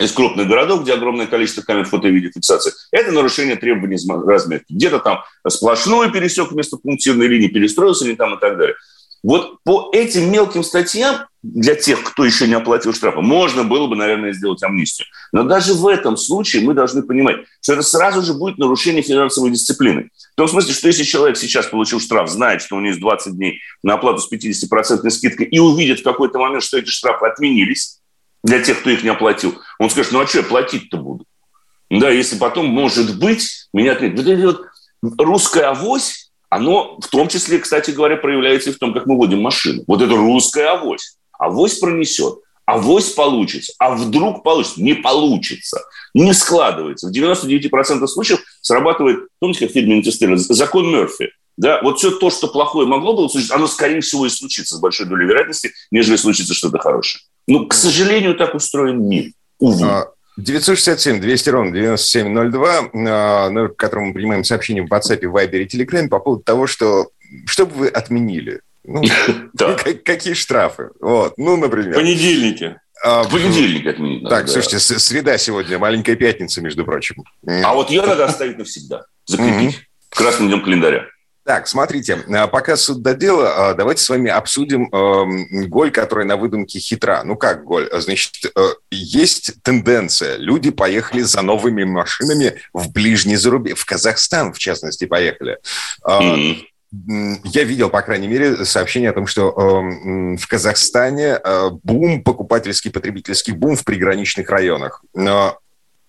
из 0.00 0.12
крупных 0.12 0.48
городов, 0.48 0.82
где 0.82 0.94
огромное 0.94 1.26
количество 1.26 1.62
камер 1.62 1.84
фото 1.84 2.08
и 2.08 2.10
видеофиксации, 2.10 2.72
это 2.90 3.12
нарушение 3.12 3.56
требований 3.56 3.98
разметки. 4.26 4.72
Где-то 4.72 4.98
там 4.98 5.24
сплошной 5.48 6.10
пересек 6.10 6.50
вместо 6.50 6.76
пунктирной 6.76 7.28
линии, 7.28 7.48
перестроился 7.48 8.06
не 8.06 8.16
там 8.16 8.34
и 8.34 8.40
так 8.40 8.56
далее. 8.56 8.74
Вот 9.24 9.62
по 9.64 9.90
этим 9.94 10.30
мелким 10.30 10.62
статьям 10.62 11.26
для 11.42 11.74
тех, 11.74 12.04
кто 12.04 12.26
еще 12.26 12.46
не 12.46 12.52
оплатил 12.52 12.92
штрафы, 12.92 13.22
можно 13.22 13.64
было 13.64 13.86
бы, 13.86 13.96
наверное, 13.96 14.34
сделать 14.34 14.62
амнистию. 14.62 15.08
Но 15.32 15.44
даже 15.44 15.72
в 15.72 15.86
этом 15.86 16.18
случае 16.18 16.62
мы 16.62 16.74
должны 16.74 17.02
понимать, 17.02 17.36
что 17.62 17.72
это 17.72 17.82
сразу 17.82 18.20
же 18.20 18.34
будет 18.34 18.58
нарушение 18.58 19.02
финансовой 19.02 19.50
дисциплины. 19.50 20.10
В 20.32 20.36
том 20.36 20.46
смысле, 20.46 20.74
что 20.74 20.88
если 20.88 21.04
человек 21.04 21.38
сейчас 21.38 21.66
получил 21.66 22.00
штраф, 22.00 22.28
знает, 22.28 22.60
что 22.60 22.76
у 22.76 22.80
него 22.80 22.88
есть 22.88 23.00
20 23.00 23.34
дней 23.34 23.60
на 23.82 23.94
оплату 23.94 24.18
с 24.18 24.30
50% 24.30 25.08
скидкой 25.08 25.46
и 25.46 25.58
увидит 25.58 26.00
в 26.00 26.04
какой-то 26.04 26.38
момент, 26.38 26.62
что 26.62 26.76
эти 26.76 26.90
штрафы 26.90 27.24
отменились 27.26 28.00
для 28.42 28.60
тех, 28.60 28.80
кто 28.80 28.90
их 28.90 29.02
не 29.02 29.08
оплатил, 29.08 29.58
он 29.78 29.88
скажет, 29.88 30.12
ну 30.12 30.20
а 30.20 30.26
что 30.26 30.38
я 30.38 30.44
платить-то 30.44 30.98
буду? 30.98 31.24
Да, 31.88 32.10
если 32.10 32.36
потом, 32.36 32.66
может 32.66 33.18
быть, 33.18 33.68
меня 33.72 33.92
отменят. 33.92 34.18
Вот 34.18 34.66
вот 35.04 35.20
русская 35.20 35.70
авось, 35.70 36.23
оно 36.54 36.98
в 37.00 37.08
том 37.08 37.26
числе, 37.26 37.58
кстати 37.58 37.90
говоря, 37.90 38.16
проявляется 38.16 38.70
и 38.70 38.72
в 38.72 38.78
том, 38.78 38.94
как 38.94 39.06
мы 39.06 39.16
водим 39.16 39.42
машину. 39.42 39.82
Вот 39.88 40.00
это 40.00 40.14
русская 40.14 40.68
авось. 40.68 41.16
Авось 41.36 41.78
пронесет. 41.78 42.38
Авось 42.64 43.10
получится. 43.10 43.72
А 43.80 43.96
вдруг 43.96 44.44
получится? 44.44 44.80
Не 44.80 44.94
получится. 44.94 45.80
Не 46.14 46.32
складывается. 46.32 47.08
В 47.08 47.12
99% 47.12 48.06
случаев 48.06 48.40
срабатывает, 48.60 49.26
помните, 49.40 49.60
как 49.60 49.70
в 49.70 49.72
фильме 49.72 49.98
«Интерстеллар», 49.98 50.38
закон 50.38 50.92
Мерфи. 50.92 51.30
Да, 51.56 51.80
вот 51.82 51.98
все 51.98 52.12
то, 52.12 52.30
что 52.30 52.46
плохое 52.46 52.86
могло 52.86 53.14
бы 53.14 53.28
случиться, 53.28 53.56
оно, 53.56 53.66
скорее 53.66 54.00
всего, 54.00 54.24
и 54.24 54.28
случится 54.28 54.76
с 54.76 54.80
большой 54.80 55.06
долей 55.06 55.26
вероятности, 55.26 55.72
нежели 55.90 56.14
случится 56.14 56.54
что-то 56.54 56.78
хорошее. 56.78 57.22
Ну, 57.48 57.66
к 57.66 57.74
сожалению, 57.74 58.36
так 58.36 58.54
устроен 58.54 59.08
мир. 59.08 59.32
Увы. 59.58 59.86
А, 59.86 60.06
967 60.36 61.20
200 61.20 61.48
ровно 61.50 61.72
9702, 61.72 62.90
а, 62.92 63.50
номер, 63.50 63.68
к 63.70 63.76
которому 63.76 64.08
мы 64.08 64.14
принимаем 64.14 64.44
сообщения 64.44 64.82
в 64.82 64.92
WhatsApp, 64.92 65.20
Viber 65.20 65.62
и 65.62 65.66
Telegram 65.66 66.08
по 66.08 66.18
поводу 66.18 66.42
того, 66.42 66.66
что 66.66 67.10
что 67.46 67.66
бы 67.66 67.74
вы 67.74 67.88
отменили? 67.88 68.60
Ну, 68.84 69.02
какие 70.04 70.34
штрафы? 70.34 70.90
Вот, 71.00 71.34
ну, 71.38 71.56
например. 71.56 71.94
Понедельники. 71.94 72.76
А, 73.02 73.24
Понедельник 73.24 73.86
отменить 73.86 74.28
Так, 74.28 74.48
слушайте, 74.48 74.78
среда 74.78 75.36
сегодня, 75.36 75.78
маленькая 75.78 76.16
пятница, 76.16 76.62
между 76.62 76.84
прочим. 76.84 77.16
А 77.46 77.74
вот 77.74 77.90
ее 77.90 78.02
надо 78.02 78.24
оставить 78.24 78.58
навсегда, 78.58 79.04
закрепить. 79.26 79.82
Красным 80.10 80.48
днем 80.48 80.62
календаря. 80.62 81.06
Так, 81.44 81.68
смотрите, 81.68 82.24
а, 82.28 82.46
пока 82.46 82.74
суд 82.76 83.02
до 83.02 83.14
дела, 83.14 83.70
а, 83.70 83.74
давайте 83.74 84.02
с 84.02 84.08
вами 84.08 84.30
обсудим 84.30 84.88
э, 84.90 85.66
голь, 85.66 85.90
которая 85.90 86.24
на 86.24 86.38
выдумке 86.38 86.78
хитра. 86.78 87.22
Ну 87.22 87.36
как 87.36 87.64
голь? 87.64 87.88
Значит, 87.92 88.32
э, 88.46 88.68
есть 88.90 89.62
тенденция. 89.62 90.36
Люди 90.38 90.70
поехали 90.70 91.20
за 91.20 91.42
новыми 91.42 91.84
машинами 91.84 92.54
в 92.72 92.90
ближний 92.92 93.36
зарубеж, 93.36 93.78
в 93.78 93.84
Казахстан, 93.84 94.54
в 94.54 94.58
частности, 94.58 95.04
поехали. 95.04 95.58
Mm-hmm. 96.06 96.64
Я 97.44 97.64
видел, 97.64 97.90
по 97.90 98.00
крайней 98.00 98.28
мере, 98.28 98.64
сообщение 98.64 99.10
о 99.10 99.14
том, 99.14 99.26
что 99.26 99.50
э, 99.50 100.36
в 100.36 100.46
Казахстане 100.46 101.40
э, 101.42 101.70
бум, 101.82 102.22
покупательский, 102.22 102.90
потребительский 102.90 103.52
бум 103.52 103.76
в 103.76 103.84
приграничных 103.84 104.48
районах. 104.48 105.02
Но 105.12 105.58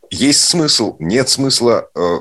есть 0.09 0.45
смысл, 0.45 0.95
нет 0.99 1.27
смысла, 1.27 1.89
э, 1.95 2.19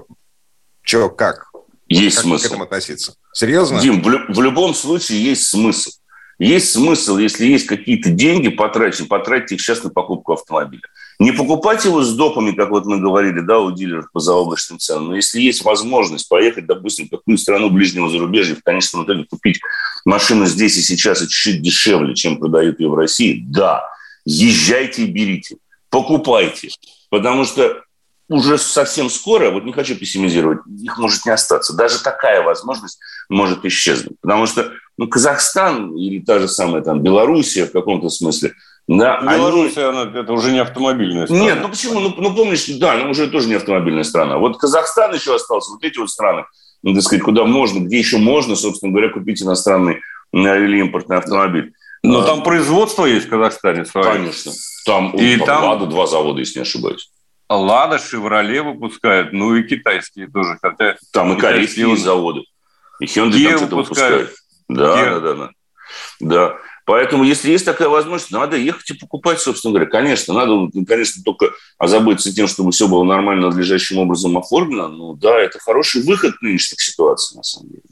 что, 0.83 1.11
как? 1.11 1.54
Есть 2.02 2.16
как 2.16 2.24
смысл. 2.24 2.42
к 2.42 2.46
этому 2.46 2.64
относиться? 2.64 3.14
Серьезно? 3.33 3.80
Дим, 3.80 4.02
в, 4.02 4.35
в 4.35 4.42
любом 4.42 4.74
случае 4.74 5.22
есть 5.22 5.46
смысл. 5.46 5.90
Есть 6.38 6.72
смысл, 6.72 7.16
если 7.16 7.46
есть 7.46 7.66
какие-то 7.66 8.11
деньги 8.11 8.48
потрачены, 8.48 9.07
потратить 9.07 9.52
их 9.52 9.61
сейчас 9.61 9.85
на 9.85 9.90
покупку 9.90 10.33
автомобиля. 10.33 10.83
Не 11.20 11.30
покупать 11.30 11.85
его 11.85 12.02
с 12.02 12.12
допами, 12.14 12.50
как 12.50 12.70
вот 12.70 12.87
мы 12.87 12.98
говорили, 12.98 13.38
да, 13.38 13.61
у 13.61 13.70
дилеров 13.70 14.11
по 14.12 14.18
заоблачным 14.18 14.80
ценам, 14.80 15.09
но 15.09 15.16
если 15.16 15.40
есть 15.40 15.64
возможность 15.64 16.28
поехать, 16.28 16.66
допустим, 16.66 17.07
в 17.07 17.11
какую 17.11 17.38
страну 17.38 17.70
ближнего 17.70 18.11
зарубежья, 18.11 18.57
в 18.57 18.64
конечном 18.64 19.04
итоге 19.04 19.24
купить 19.24 19.61
машину 20.04 20.46
здесь 20.46 20.76
и 20.76 20.83
сейчас 20.83 21.22
и 21.22 21.28
чуть-чуть 21.28 21.62
дешевле, 21.62 22.16
чем 22.16 22.38
продают 22.38 22.80
ее 22.80 22.88
в 22.88 22.94
России, 22.94 23.44
да, 23.46 23.85
езжайте 24.24 25.04
и 25.04 25.07
берите, 25.07 25.57
покупайте. 25.88 26.70
Потому 27.11 27.44
что 27.44 27.84
уже 28.29 28.59
совсем 28.59 29.11
скоро, 29.11 29.51
вот 29.51 29.65
не 29.65 29.73
хочу 29.73 29.97
пессимизировать, 29.97 30.61
их 30.81 30.99
может 30.99 31.27
не 31.27 31.33
остаться. 31.33 31.75
Даже 31.75 32.03
такая 32.03 32.43
возможность 32.43 32.99
может 33.29 33.65
исчезнуть. 33.65 34.19
Потому 34.21 34.47
что 34.47 34.73
ну, 34.97 35.09
Казахстан 35.09 35.95
или 35.97 36.21
та 36.21 36.39
же 36.39 36.49
самая 36.49 36.83
там 36.83 37.03
Белоруссия 37.03 37.67
в 37.67 37.73
каком-то 37.73 38.09
смысле, 38.09 38.53
да, 38.87 39.21
Белоруссия, 39.23 39.89
они... 39.89 39.99
она, 40.01 40.21
это 40.21 40.33
уже 40.33 40.53
не 40.53 40.59
автомобильная 40.59 41.27
страна. 41.27 41.43
Нет, 41.43 41.59
ну 41.63 41.69
почему? 41.71 42.01
Ну, 42.01 42.15
ну 42.19 42.35
помнишь, 42.35 42.67
да, 42.79 42.97
ну 42.97 43.11
уже 43.11 43.29
тоже 43.29 43.49
не 43.49 43.55
автомобильная 43.55 44.05
страна. 44.05 44.37
Вот 44.37 44.59
Казахстан 44.59 45.15
еще 45.15 45.35
остался, 45.35 45.73
вот 45.73 45.83
эти 45.83 45.99
вот 45.99 46.11
страны, 46.11 46.45
ну, 46.83 46.93
так 46.93 47.03
сказать, 47.03 47.23
куда 47.23 47.45
можно, 47.45 47.81
где 47.81 47.99
еще 47.99 48.19
можно, 48.19 48.57
собственно 48.57 48.93
говоря, 48.93 49.11
купить 49.11 49.43
иностранный 49.43 50.01
или 50.33 50.81
импортный 50.81 51.17
автомобиль. 51.17 51.73
Но 52.03 52.21
а, 52.21 52.25
там 52.25 52.43
производство 52.43 53.07
есть 53.07 53.27
в 53.27 53.31
Казахстане 53.31 53.87
свое. 53.87 54.13
Конечно. 54.13 54.53
Там 54.85 55.13
и 55.17 55.39
там... 55.39 55.65
Лада 55.65 55.87
два 55.87 56.07
завода, 56.07 56.41
если 56.41 56.59
не 56.59 56.63
ошибаюсь. 56.63 57.11
Лада, 57.48 57.98
Шевроле 57.98 58.62
выпускают, 58.62 59.33
ну 59.33 59.54
и 59.54 59.62
китайские 59.62 60.28
тоже. 60.28 60.59
Хотя 60.61 60.96
там 61.12 61.37
и 61.37 61.40
корейские 61.40 61.90
есть 61.90 62.04
заводы. 62.04 62.42
И 63.00 63.07
Hyundai 63.07 63.48
там 63.48 63.59
что-то 63.59 63.76
выпускают. 63.76 64.30
Да, 64.68 64.94
да, 64.94 65.20
да, 65.20 65.35
да. 65.35 65.50
Да. 66.20 66.57
Поэтому, 66.87 67.24
если 67.24 67.50
есть 67.50 67.64
такая 67.64 67.88
возможность, 67.88 68.30
надо 68.30 68.57
ехать 68.57 68.90
и 68.90 68.94
покупать, 68.94 69.40
собственно 69.40 69.72
говоря. 69.72 69.90
Конечно, 69.90 70.35
надо, 70.35 70.68
конечно, 70.87 71.22
только 71.24 71.50
озаботиться 71.78 72.35
тем, 72.35 72.46
чтобы 72.46 72.72
все 72.72 72.88
было 72.88 73.04
нормально, 73.04 73.48
надлежащим 73.48 73.98
образом 73.98 74.37
оформлено. 74.37 74.88
Ну 74.88 75.14
да, 75.14 75.38
это 75.38 75.59
хороший 75.59 76.02
выход 76.02 76.35
нынешних 76.42 76.80
ситуаций, 76.80 77.37
на 77.37 77.42
самом 77.42 77.70
деле. 77.70 77.83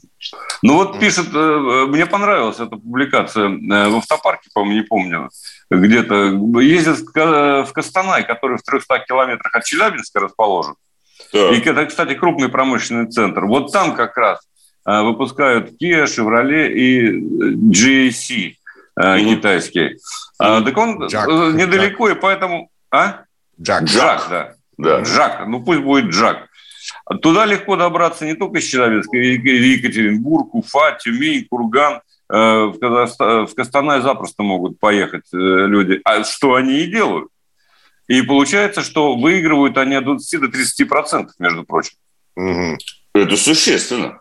Ну 0.61 0.75
вот 0.75 0.99
пишет, 0.99 1.27
э, 1.33 1.37
э, 1.37 1.85
мне 1.87 2.05
понравилась 2.05 2.59
эта 2.59 2.77
публикация 2.77 3.49
э, 3.49 3.89
в 3.89 3.97
автопарке, 3.97 4.49
по-моему, 4.53 4.81
не 4.81 4.85
помню, 4.85 5.29
где-то. 5.69 6.39
Ездят 6.59 6.99
в 6.99 7.71
Костанай, 7.73 8.25
который 8.25 8.57
в 8.57 8.63
300 8.63 8.99
километрах 8.99 9.55
от 9.55 9.63
Челябинска 9.63 10.19
расположен. 10.19 10.75
Да. 11.31 11.49
И 11.49 11.59
это, 11.59 11.85
кстати, 11.85 12.13
крупный 12.13 12.49
промышленный 12.49 13.09
центр. 13.09 13.45
Вот 13.45 13.71
там 13.71 13.95
как 13.95 14.15
раз 14.17 14.39
выпускают 14.85 15.71
Kia, 15.81 16.05
Chevrolet 16.05 16.69
и 16.69 17.19
GAC 17.69 18.55
mm-hmm. 18.99 19.35
китайский. 19.35 19.97
Mm-hmm. 20.41 20.65
Так 20.65 20.77
он 20.77 21.07
Джак. 21.07 21.27
недалеко, 21.27 22.09
Джак. 22.09 22.17
и 22.17 22.19
поэтому... 22.19 22.69
А? 22.91 23.21
Джак. 23.59 23.83
Джак, 23.83 24.27
да. 24.29 24.53
да. 24.77 25.01
Джак. 25.01 25.47
Ну, 25.47 25.63
пусть 25.63 25.81
будет 25.81 26.11
Джак. 26.11 26.47
Туда 27.21 27.45
легко 27.45 27.75
добраться 27.75 28.25
не 28.25 28.35
только 28.35 28.59
из 28.59 28.65
Челябинска, 28.65 29.17
Екатеринбург, 29.17 30.53
Уфа, 30.53 30.97
Тюмень, 31.01 31.47
Курган. 31.49 32.01
Э, 32.29 32.65
в, 32.65 32.79
Казахстан, 32.79 33.47
в 33.47 33.55
Костанай 33.55 34.01
запросто 34.01 34.43
могут 34.43 34.79
поехать 34.79 35.25
э, 35.33 35.37
люди. 35.37 36.01
А 36.03 36.23
что 36.23 36.55
они 36.55 36.79
и 36.79 36.87
делают. 36.87 37.29
И 38.07 38.21
получается, 38.21 38.81
что 38.81 39.15
выигрывают 39.15 39.77
они 39.77 39.95
от 39.95 40.05
20 40.05 40.41
до 40.41 40.47
30 40.47 40.89
процентов, 40.89 41.35
между 41.39 41.63
прочим. 41.63 41.93
Угу. 42.35 42.77
Это 43.15 43.37
существенно. 43.37 44.19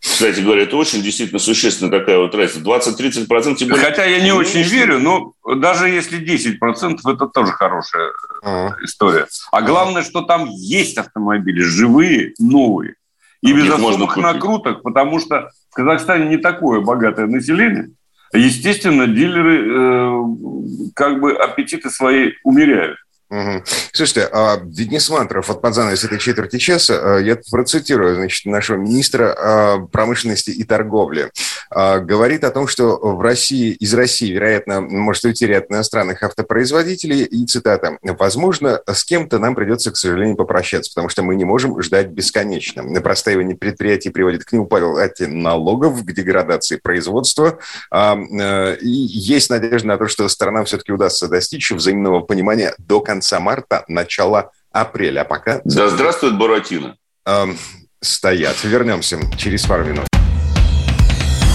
Кстати 0.00 0.40
говоря, 0.40 0.62
это 0.62 0.76
очень 0.76 1.02
действительно 1.02 1.38
существенная 1.38 1.98
такая 1.98 2.18
вот 2.18 2.34
разница. 2.34 2.60
20-30 2.60 3.26
процентов. 3.26 3.68
Хотя 3.78 4.04
я 4.06 4.20
не 4.20 4.32
очень 4.32 4.62
верю, 4.62 4.98
но 4.98 5.34
даже 5.56 5.90
если 5.90 6.16
10 6.16 6.58
процентов, 6.58 7.04
это 7.06 7.26
тоже 7.26 7.52
хорошая 7.52 8.10
а. 8.42 8.70
история. 8.82 9.26
А 9.52 9.60
главное, 9.60 10.02
что 10.02 10.22
там 10.22 10.48
есть 10.48 10.96
автомобили 10.96 11.60
живые, 11.60 12.32
новые. 12.38 12.94
И 13.42 13.52
без 13.52 13.70
особых 13.70 14.16
накруток, 14.16 14.82
потому 14.82 15.18
что 15.18 15.50
в 15.70 15.74
Казахстане 15.74 16.28
не 16.28 16.36
такое 16.36 16.80
богатое 16.80 17.26
население. 17.26 17.90
Естественно, 18.32 19.06
дилеры 19.06 19.66
э, 19.66 20.90
как 20.94 21.20
бы 21.20 21.32
аппетиты 21.32 21.90
свои 21.90 22.32
умеряют. 22.44 22.98
Угу. 23.30 23.62
Слушайте, 23.92 24.28
а 24.32 24.58
Денис 24.60 25.08
Мантров 25.08 25.50
от 25.50 25.62
под 25.62 25.72
занавес 25.72 26.02
этой 26.02 26.18
четверти 26.18 26.58
часа, 26.58 26.98
а, 27.00 27.18
я 27.18 27.38
процитирую, 27.50 28.16
значит, 28.16 28.44
нашего 28.46 28.76
министра 28.76 29.32
а, 29.32 29.78
промышленности 29.86 30.50
и 30.50 30.64
торговли, 30.64 31.30
а, 31.70 32.00
говорит 32.00 32.42
о 32.42 32.50
том, 32.50 32.66
что 32.66 32.98
в 32.98 33.20
России, 33.20 33.70
из 33.70 33.94
России, 33.94 34.32
вероятно, 34.32 34.80
может 34.80 35.24
уйти 35.24 35.46
ряд 35.46 35.70
иностранных 35.70 36.24
автопроизводителей, 36.24 37.22
и 37.22 37.46
цитата, 37.46 37.98
«Возможно, 38.02 38.80
с 38.84 39.04
кем-то 39.04 39.38
нам 39.38 39.54
придется, 39.54 39.92
к 39.92 39.96
сожалению, 39.96 40.34
попрощаться, 40.36 40.90
потому 40.90 41.08
что 41.08 41.22
мы 41.22 41.36
не 41.36 41.44
можем 41.44 41.80
ждать 41.82 42.08
бесконечно. 42.08 42.82
На 42.82 43.00
простаивание 43.00 43.56
предприятий 43.56 44.10
приводит 44.10 44.44
к 44.44 44.52
неуплате 44.52 45.28
налогов, 45.28 46.04
к 46.04 46.12
деградации 46.12 46.78
производства, 46.82 47.60
э, 47.92 48.76
и 48.80 48.90
есть 48.90 49.50
надежда 49.50 49.86
на 49.86 49.98
то, 49.98 50.08
что 50.08 50.28
сторонам 50.28 50.64
все-таки 50.64 50.90
удастся 50.90 51.28
достичь 51.28 51.70
взаимного 51.70 52.20
понимания 52.20 52.74
до 52.78 53.00
конца 53.00 53.19
конца 53.20 53.38
марта, 53.38 53.84
начала 53.86 54.50
апреля. 54.72 55.20
А 55.20 55.24
пока... 55.24 55.60
Да 55.64 55.88
здравствует 55.88 56.38
Буратино. 56.38 56.96
Эм, 57.26 57.58
стоят. 58.00 58.56
Вернемся 58.64 59.18
через 59.36 59.66
пару 59.66 59.84
минут. 59.84 60.06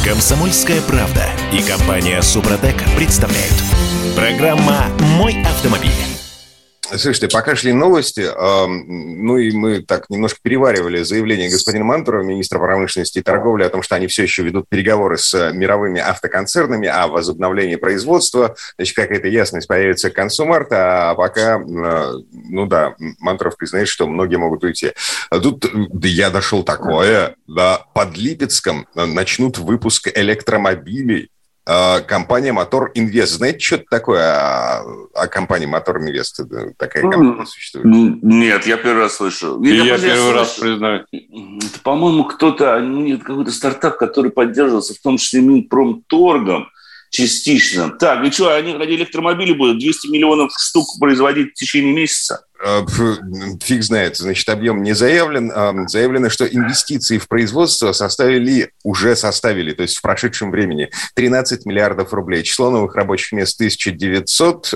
Комсомольская 0.06 0.80
правда 0.82 1.26
и 1.52 1.64
компания 1.64 2.22
Супротек 2.22 2.76
представляют. 2.96 3.56
Программа 4.16 4.86
«Мой 5.18 5.42
автомобиль». 5.42 6.15
Слушайте, 6.88 7.28
пока 7.30 7.56
шли 7.56 7.74
новости, 7.74 8.30
ну 8.38 9.38
и 9.38 9.52
мы 9.52 9.82
так 9.82 10.10
немножко 10.10 10.40
переваривали 10.42 11.02
заявление 11.02 11.50
господина 11.50 11.84
Мантурова, 11.84 12.24
министра 12.24 12.60
промышленности 12.60 13.20
и 13.20 13.22
торговли, 13.22 13.64
о 13.64 13.70
том, 13.70 13.82
что 13.82 13.96
они 13.96 14.08
все 14.08 14.24
еще 14.24 14.44
ведут 14.44 14.70
переговоры 14.70 15.18
с 15.18 15.52
мировыми 15.52 16.00
автоконцернами 16.00 16.88
о 16.88 17.08
возобновлении 17.08 17.76
производства. 17.76 18.56
Значит, 18.78 18.96
какая-то 18.96 19.28
ясность 19.28 19.68
появится 19.68 20.12
к 20.12 20.14
концу 20.14 20.46
марта, 20.46 21.12
а 21.12 21.16
пока, 21.16 21.60
э, 21.60 22.14
ну 22.32 22.68
да, 22.68 22.96
Мантуров 23.20 23.58
признает, 23.58 23.88
что 23.88 24.08
многие 24.08 24.38
могут 24.38 24.64
уйти. 24.64 24.92
Тут 25.32 25.66
да 25.74 26.08
я 26.08 26.30
дошел 26.30 26.64
такое, 26.64 27.36
да, 27.48 27.84
под 27.94 28.16
Липецком 28.16 28.88
начнут 28.94 29.58
выпуск 29.58 30.10
электромобилей 30.14 31.30
а, 31.30 31.35
компания 31.66 32.54
Мотор 32.54 32.92
Инвест. 32.94 33.34
Знаете, 33.34 33.60
что 33.60 33.76
это 33.78 33.86
такое 33.90 34.22
о, 34.22 35.08
о 35.16 35.28
компании 35.28 35.66
Мотор 35.66 35.98
Инвест? 35.98 36.40
Такая 36.78 37.04
компания 37.04 37.46
существует? 37.46 37.86
Нет, 38.24 38.68
я 38.68 38.78
первый 38.78 39.04
раз 39.04 39.16
слышу. 39.16 39.62
И 39.64 39.76
я, 39.76 39.84
я 39.84 39.98
первый 39.98 40.18
слышу. 40.18 40.34
раз 40.34 40.54
признаю. 40.60 41.06
Это, 41.12 41.80
по-моему, 41.84 42.26
кто-то, 42.26 42.80
ну, 42.80 43.18
какой-то 43.20 43.52
стартап, 43.52 43.98
который 43.98 44.32
поддерживался 44.32 44.94
в 44.94 45.00
том 45.00 45.18
числе 45.18 45.42
Минпромторгом 45.42 46.70
частично. 47.10 47.90
Так, 47.90 48.26
и 48.26 48.32
что, 48.32 48.56
они 48.56 48.74
ради 48.74 48.92
электромобилей 48.92 49.54
будут 49.54 49.80
200 49.80 50.08
миллионов 50.08 50.52
штук 50.58 50.88
производить 51.00 51.52
в 51.52 51.54
течение 51.54 51.94
месяца? 51.94 52.46
Э, 52.64 52.86
фиг 53.62 53.84
знает, 53.84 54.18
значит, 54.18 54.48
объем 54.50 54.82
не 54.82 54.94
заявлен. 54.94 55.52
А, 55.54 55.74
заявлено, 55.88 56.30
что 56.30 56.46
инвестиции 56.46 57.18
в 57.18 57.28
производство 57.28 57.92
составили, 57.92 58.72
уже 58.84 59.16
составили, 59.16 59.74
то 59.74 59.84
есть 59.84 59.98
в 59.98 60.02
прошедшем 60.02 60.52
времени, 60.52 60.90
13 61.16 61.66
миллиардов 61.66 62.14
рублей. 62.14 62.44
Число 62.44 62.70
новых 62.70 62.96
рабочих 62.96 63.34
мест 63.34 63.60
1900, 63.60 64.74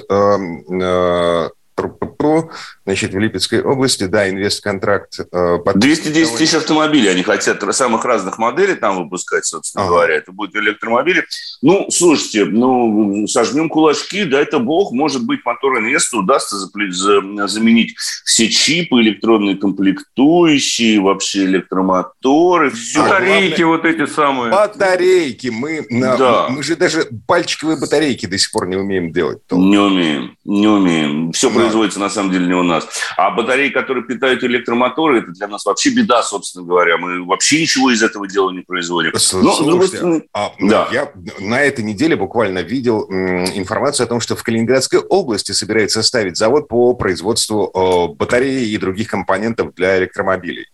секундочку. 2.19 2.51
Значит, 2.85 3.13
в 3.13 3.19
Липецкой 3.19 3.61
области, 3.61 4.05
да, 4.05 4.29
инвестконтракт. 4.29 5.19
Э, 5.31 5.59
210 5.75 6.37
тысяч 6.37 6.55
автомобилей. 6.55 7.09
Они 7.09 7.23
хотят 7.23 7.63
самых 7.75 8.03
разных 8.03 8.39
моделей 8.39 8.75
там 8.75 8.97
выпускать, 8.97 9.45
собственно 9.45 9.83
ага. 9.83 9.93
говоря. 9.93 10.15
Это 10.15 10.31
будут 10.31 10.55
электромобили. 10.55 11.25
Ну, 11.61 11.87
слушайте, 11.91 12.45
ну, 12.45 13.27
сожмем 13.27 13.69
кулачки, 13.69 14.23
да, 14.23 14.41
это 14.41 14.59
бог. 14.59 14.91
Может 14.91 15.23
быть, 15.23 15.41
мотор 15.45 15.77
инвеста 15.77 16.17
удастся 16.17 16.55
заменить 16.57 17.95
все 18.25 18.49
чипы, 18.49 19.01
электронные 19.01 19.55
комплектующие, 19.55 20.99
вообще 20.99 21.45
электромоторы, 21.45 22.71
все. 22.71 23.03
Батарейки 23.03 23.61
вот 23.61 23.85
эти 23.85 24.07
самые. 24.07 24.51
Батарейки. 24.51 25.49
Мы, 25.49 25.85
да. 25.91 26.47
мы 26.49 26.63
же 26.63 26.75
даже 26.75 27.07
пальчиковые 27.27 27.79
батарейки 27.79 28.25
до 28.25 28.37
сих 28.37 28.51
пор 28.51 28.67
не 28.67 28.77
умеем 28.77 29.11
делать. 29.11 29.39
Не 29.51 29.77
умеем, 29.77 30.35
не 30.43 30.67
умеем. 30.67 31.31
Все 31.33 31.49
да. 31.49 31.55
производится 31.55 31.99
на 31.99 32.08
самом 32.09 32.31
деле 32.31 32.47
не 32.47 32.53
у 32.53 32.63
нас. 32.63 32.87
А 33.17 33.31
батареи, 33.31 33.69
которые 33.69 34.03
питают 34.05 34.43
электромоторы, 34.43 35.19
это 35.19 35.31
для 35.31 35.47
нас 35.47 35.65
вообще 35.65 35.89
беда, 35.89 36.23
собственно 36.23 36.65
говоря. 36.65 36.97
Мы 36.97 37.25
вообще 37.25 37.61
ничего 37.61 37.91
из 37.91 38.01
этого 38.03 38.27
дела 38.27 38.51
не 38.51 38.61
производим. 38.61 39.11
Но, 39.13 39.53
Слушайте, 39.53 40.23
а, 40.33 40.51
да. 40.59 40.87
я 40.91 41.11
на 41.39 41.61
этой 41.61 41.83
неделе 41.83 42.15
буквально 42.15 42.59
видел 42.59 43.05
информацию 43.09 44.05
о 44.05 44.07
том, 44.07 44.19
что 44.19 44.35
в 44.35 44.43
Калининградской 44.43 44.99
области 44.99 45.51
собирается 45.51 46.03
ставить 46.03 46.37
завод 46.37 46.67
по 46.67 46.93
производству 46.93 48.15
батареи 48.17 48.69
и 48.69 48.77
других 48.77 49.09
компонентов 49.09 49.73
для 49.75 49.97
электромобилей. 49.99 50.67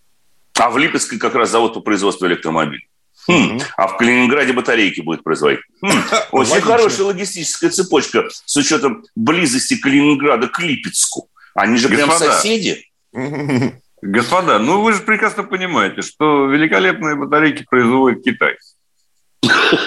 А 0.58 0.70
в 0.70 0.78
Липецкой 0.78 1.18
как 1.18 1.34
раз 1.34 1.50
завод 1.50 1.74
по 1.74 1.80
производству 1.80 2.26
электромобилей. 2.26 2.88
Хм. 3.28 3.58
А 3.76 3.88
в 3.88 3.96
Калининграде 3.96 4.52
батарейки 4.52 5.00
будет 5.00 5.24
производить. 5.24 5.60
Хм. 5.82 5.88
Очень 6.32 6.52
Логично. 6.52 6.72
хорошая 6.72 7.06
логистическая 7.06 7.70
цепочка 7.70 8.28
с 8.44 8.56
учетом 8.56 9.04
близости 9.14 9.76
Калининграда 9.76 10.48
к 10.48 10.60
Липецку. 10.60 11.28
Они 11.54 11.76
же 11.76 11.88
Господа. 11.88 12.18
прям 12.18 12.32
соседи. 12.32 12.90
Господа, 14.02 14.58
ну 14.58 14.82
вы 14.82 14.92
же 14.92 15.00
прекрасно 15.00 15.42
понимаете, 15.42 16.02
что 16.02 16.46
великолепные 16.46 17.16
батарейки 17.16 17.64
производит 17.68 18.22
Китай. 18.24 18.56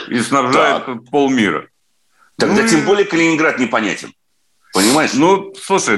И 0.10 0.20
снабжает 0.20 0.84
полмира. 1.10 1.68
Тогда 2.38 2.64
ну, 2.64 2.68
тем 2.68 2.86
более 2.86 3.06
Калининград 3.06 3.60
непонятен. 3.60 4.14
Понимаешь? 4.74 5.14
Ну, 5.14 5.54
слушай, 5.56 5.98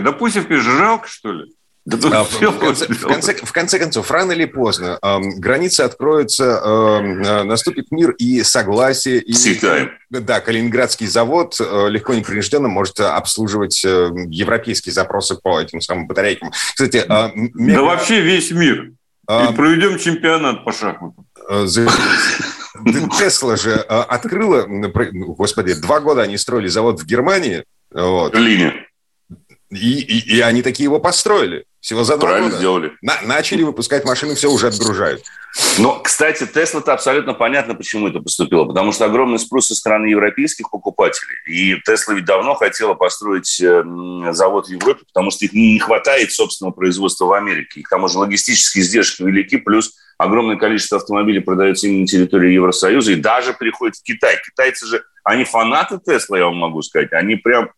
же 0.62 0.77
жалко, 0.77 1.08
что 1.08 1.32
ли? 1.32 1.54
Да 1.84 1.98
а, 2.20 2.24
в, 2.24 2.60
конце, 2.60 2.86
в, 2.88 3.08
конце, 3.08 3.34
в 3.34 3.52
конце 3.52 3.80
концов, 3.80 4.12
рано 4.12 4.34
или 4.34 4.46
поздно 4.46 5.00
э, 5.02 5.20
границы 5.38 5.82
откроются, 5.82 6.62
э, 6.63 7.44
наступит 7.44 7.91
мир 7.91 8.12
и 8.12 8.44
согласие. 8.44 9.20
И, 9.20 9.34
Китаем. 9.34 9.89
Да, 10.12 10.41
Калининградский 10.41 11.08
завод 11.08 11.56
э, 11.60 11.89
легко 11.89 12.13
непринужденно 12.13 12.67
может 12.67 13.00
обслуживать 13.00 13.84
э, 13.84 14.12
европейские 14.28 14.94
запросы 14.94 15.36
по 15.41 15.60
этим 15.60 15.82
самым 15.82 16.06
батарейкам. 16.06 16.52
Кстати, 16.52 16.98
э, 16.98 17.30
мега... 17.34 17.80
Да 17.80 17.82
вообще 17.82 18.22
весь 18.22 18.52
мир. 18.52 18.91
А... 19.28 19.52
И 19.52 19.56
проведем 19.56 19.98
чемпионат 19.98 20.63
по 20.63 20.72
шахматам. 20.72 21.26
Э, 21.50 21.65
Тесла 23.17 23.58
же 23.58 23.74
открыла, 23.74 24.65
господи, 24.67 25.74
два 25.74 26.00
года 26.00 26.22
они 26.22 26.38
строили 26.38 26.67
завод 26.67 27.02
в 27.02 27.06
Германии. 27.08 27.63
Вот. 27.91 28.34
В 28.34 28.36
Берлине. 28.36 28.86
И, 29.72 30.00
и, 30.00 30.38
и 30.38 30.39
они 30.41 30.62
такие 30.62 30.86
его 30.86 31.00
построили. 31.00 31.65
Всего 31.82 32.04
за 32.04 32.17
Правильно 32.17 32.50
года. 32.50 32.58
сделали. 32.58 32.91
На, 33.02 33.20
начали 33.24 33.63
выпускать 33.63 34.06
машины, 34.06 34.36
все 34.36 34.52
уже 34.52 34.67
отгружают. 34.67 35.24
Но, 35.80 36.00
кстати, 36.00 36.46
Тесла-то 36.46 36.94
абсолютно 36.94 37.34
понятно, 37.34 37.74
почему 37.74 38.08
это 38.08 38.20
поступило. 38.20 38.65
Потому 38.65 38.91
что 38.91 39.06
огромный 39.06 39.39
спрос 39.39 39.67
со 39.67 39.76
стороны 39.76 40.06
европейских 40.06 40.70
покупателей. 40.70 41.36
И 41.48 41.82
Тесла 41.82 42.13
ведь 42.13 42.26
давно 42.26 42.54
хотела 42.54 42.94
построить 42.94 43.60
э, 43.60 43.84
завод 44.32 44.67
в 44.67 44.70
Европе, 44.70 45.02
потому 45.08 45.32
что 45.32 45.46
их 45.46 45.54
не 45.54 45.80
хватает 45.80 46.32
собственного 46.32 46.72
производства 46.72 47.26
в 47.26 47.34
Америке. 47.34 47.80
И 47.80 47.84
к 47.84 47.89
тому 47.89 48.08
же 48.08 48.20
логистические 48.20 48.84
издержки 48.84 49.24
велики, 49.24 49.58
плюс 49.58 49.96
огромное 50.20 50.58
количество 50.58 51.00
автомобилей 51.00 51.39
продается 51.39 51.88
именно 51.88 52.02
на 52.02 52.08
территории 52.08 52.54
Евросоюза 52.54 53.13
и 53.13 53.15
даже 53.15 53.56
переходит 53.56 53.96
в 53.96 54.04
Китай. 54.04 54.38
Китайцы 54.46 54.86
же, 54.86 55.04
они 55.24 55.46
фанаты 55.46 56.00
Тесла, 56.06 56.38
я 56.38 56.46
вам 56.46 56.58
могу 56.58 56.84
сказать. 56.84 57.12
Они 57.12 57.38
прям 57.38 57.72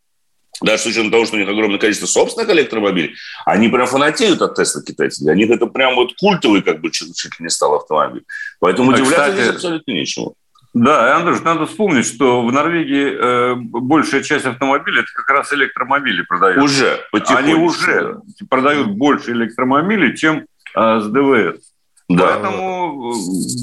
даже 0.61 0.83
с 0.83 0.85
учетом 0.85 1.11
того, 1.11 1.25
что 1.25 1.35
у 1.35 1.39
них 1.39 1.49
огромное 1.49 1.79
количество 1.79 2.05
собственных 2.05 2.49
электромобилей, 2.49 3.15
они 3.45 3.69
прям 3.69 3.87
фанатеют 3.87 4.41
от 4.41 4.55
Тесла 4.55 4.81
китайцы. 4.81 5.23
Для 5.23 5.35
них 5.35 5.49
это 5.49 5.65
прям 5.65 5.95
вот 5.95 6.13
культовый 6.17 6.61
как 6.61 6.81
бы 6.81 6.91
чуть, 6.91 7.15
чуть 7.15 7.39
не 7.39 7.49
стал 7.49 7.75
автомобиль. 7.75 8.23
Поэтому 8.59 8.91
а, 8.91 8.93
удивляться 8.93 9.31
кстати, 9.31 9.41
здесь 9.41 9.55
абсолютно 9.55 9.91
нечего. 9.91 10.33
Да, 10.73 11.15
Андрюш, 11.17 11.41
надо 11.41 11.67
вспомнить, 11.67 12.05
что 12.07 12.43
в 12.43 12.51
Норвегии 12.51 13.13
э, 13.13 13.55
большая 13.55 14.23
часть 14.23 14.45
автомобилей 14.45 15.01
это 15.01 15.09
как 15.13 15.29
раз 15.29 15.53
электромобили 15.53 16.23
продают. 16.23 16.63
Уже, 16.63 16.99
Они 17.27 17.53
уже 17.53 18.17
продают 18.49 18.87
больше 18.87 19.31
электромобилей, 19.33 20.15
чем 20.17 20.45
э, 20.75 20.99
с 20.99 21.05
ДВС. 21.05 21.72
Да. 22.13 22.27
Поэтому 22.27 23.13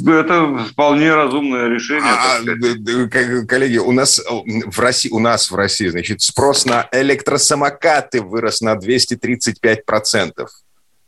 э, 0.06 0.20
это 0.20 0.58
вполне 0.70 1.14
разумное 1.14 1.68
решение. 1.68 2.10
А, 2.10 3.46
коллеги, 3.46 3.78
у 3.78 3.92
нас 3.92 4.18
э, 4.18 4.22
в 4.66 4.78
России, 4.80 5.08
у 5.10 5.20
нас 5.20 5.50
в 5.50 5.54
России, 5.54 5.88
значит, 5.88 6.20
спрос 6.20 6.66
на 6.66 6.88
электросамокаты 6.90 8.22
вырос 8.22 8.60
на 8.60 8.74
235 8.74 9.84
процентов. 9.84 10.50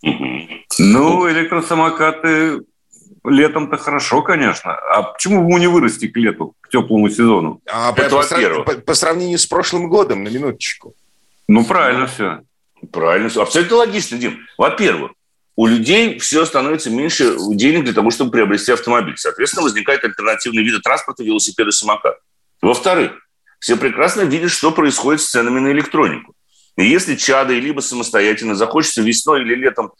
Ну, 0.03 1.31
электросамокаты 1.31 2.63
летом-то 3.25 3.77
хорошо, 3.77 4.23
конечно. 4.23 4.75
А 4.75 5.03
почему 5.03 5.49
бы 5.49 5.59
не 5.59 5.67
вырасти 5.67 6.07
к 6.07 6.17
лету, 6.17 6.55
к 6.61 6.69
теплому 6.69 7.09
сезону? 7.09 7.61
А 7.67 7.93
это 7.97 8.09
по, 8.09 8.23
по, 8.23 8.63
по, 8.63 8.81
по 8.81 8.95
сравнению 8.95 9.39
с 9.39 9.47
прошлым 9.47 9.89
годом, 9.89 10.23
на 10.23 10.29
минуточку. 10.29 10.95
Ну, 11.49 11.65
правильно 11.65 12.07
все. 12.07 12.41
Правильно 12.93 13.29
все. 13.29 13.43
Абсолютно 13.43 13.77
логично, 13.77 14.19
Дим. 14.19 14.39
Во-первых, 14.59 15.13
у 15.57 15.67
людей 15.67 16.19
все 16.19 16.45
становится 16.47 16.91
меньше 16.91 17.37
денег 17.51 17.85
для 17.85 17.93
того, 17.93 18.11
чтобы 18.11 18.31
приобрести 18.31 18.73
автомобиль. 18.73 19.17
Соответственно, 19.17 19.65
возникают 19.65 20.05
альтернативные 20.05 20.65
виды 20.65 20.81
транспорта, 20.81 21.23
велосипеды, 21.23 21.73
самокат. 21.73 22.17
Во-вторых, 22.63 23.13
все 23.59 23.77
прекрасно 23.77 24.23
видят, 24.23 24.51
что 24.51 24.73
происходит 24.73 25.21
с 25.21 25.31
ценами 25.31 25.61
на 25.61 25.73
электронику. 25.73 26.35
И 26.79 26.87
если 26.87 27.17
чадо 27.17 27.53
либо 27.53 27.81
самостоятельно 27.81 28.55
захочется 28.55 29.03
весной 29.03 29.43
или 29.43 29.55
летом 29.55 29.93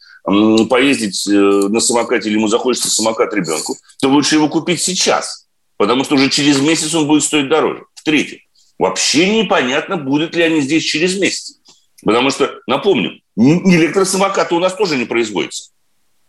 поездить 0.69 1.27
э, 1.27 1.31
на 1.31 1.79
самокате, 1.79 2.29
или 2.29 2.37
ему 2.37 2.47
захочется 2.47 2.89
самокат 2.89 3.33
ребенку, 3.33 3.77
то 4.01 4.09
лучше 4.09 4.35
его 4.35 4.49
купить 4.49 4.81
сейчас, 4.81 5.47
потому 5.77 6.03
что 6.03 6.15
уже 6.15 6.29
через 6.29 6.59
месяц 6.59 6.95
он 6.95 7.05
будет 7.05 7.23
стоить 7.23 7.47
дороже. 7.47 7.83
В-третьих, 7.93 8.41
вообще 8.79 9.41
непонятно, 9.43 9.97
будут 9.97 10.35
ли 10.35 10.41
они 10.41 10.61
здесь 10.61 10.83
через 10.83 11.19
месяц. 11.19 11.59
Потому 12.03 12.31
что, 12.31 12.59
напомню, 12.65 13.21
электросамокаты 13.35 14.55
у 14.55 14.59
нас 14.59 14.75
тоже 14.75 14.97
не 14.97 15.05
производятся. 15.05 15.71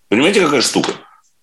Понимаете, 0.09 0.41
какая 0.41 0.63
штука? 0.63 0.93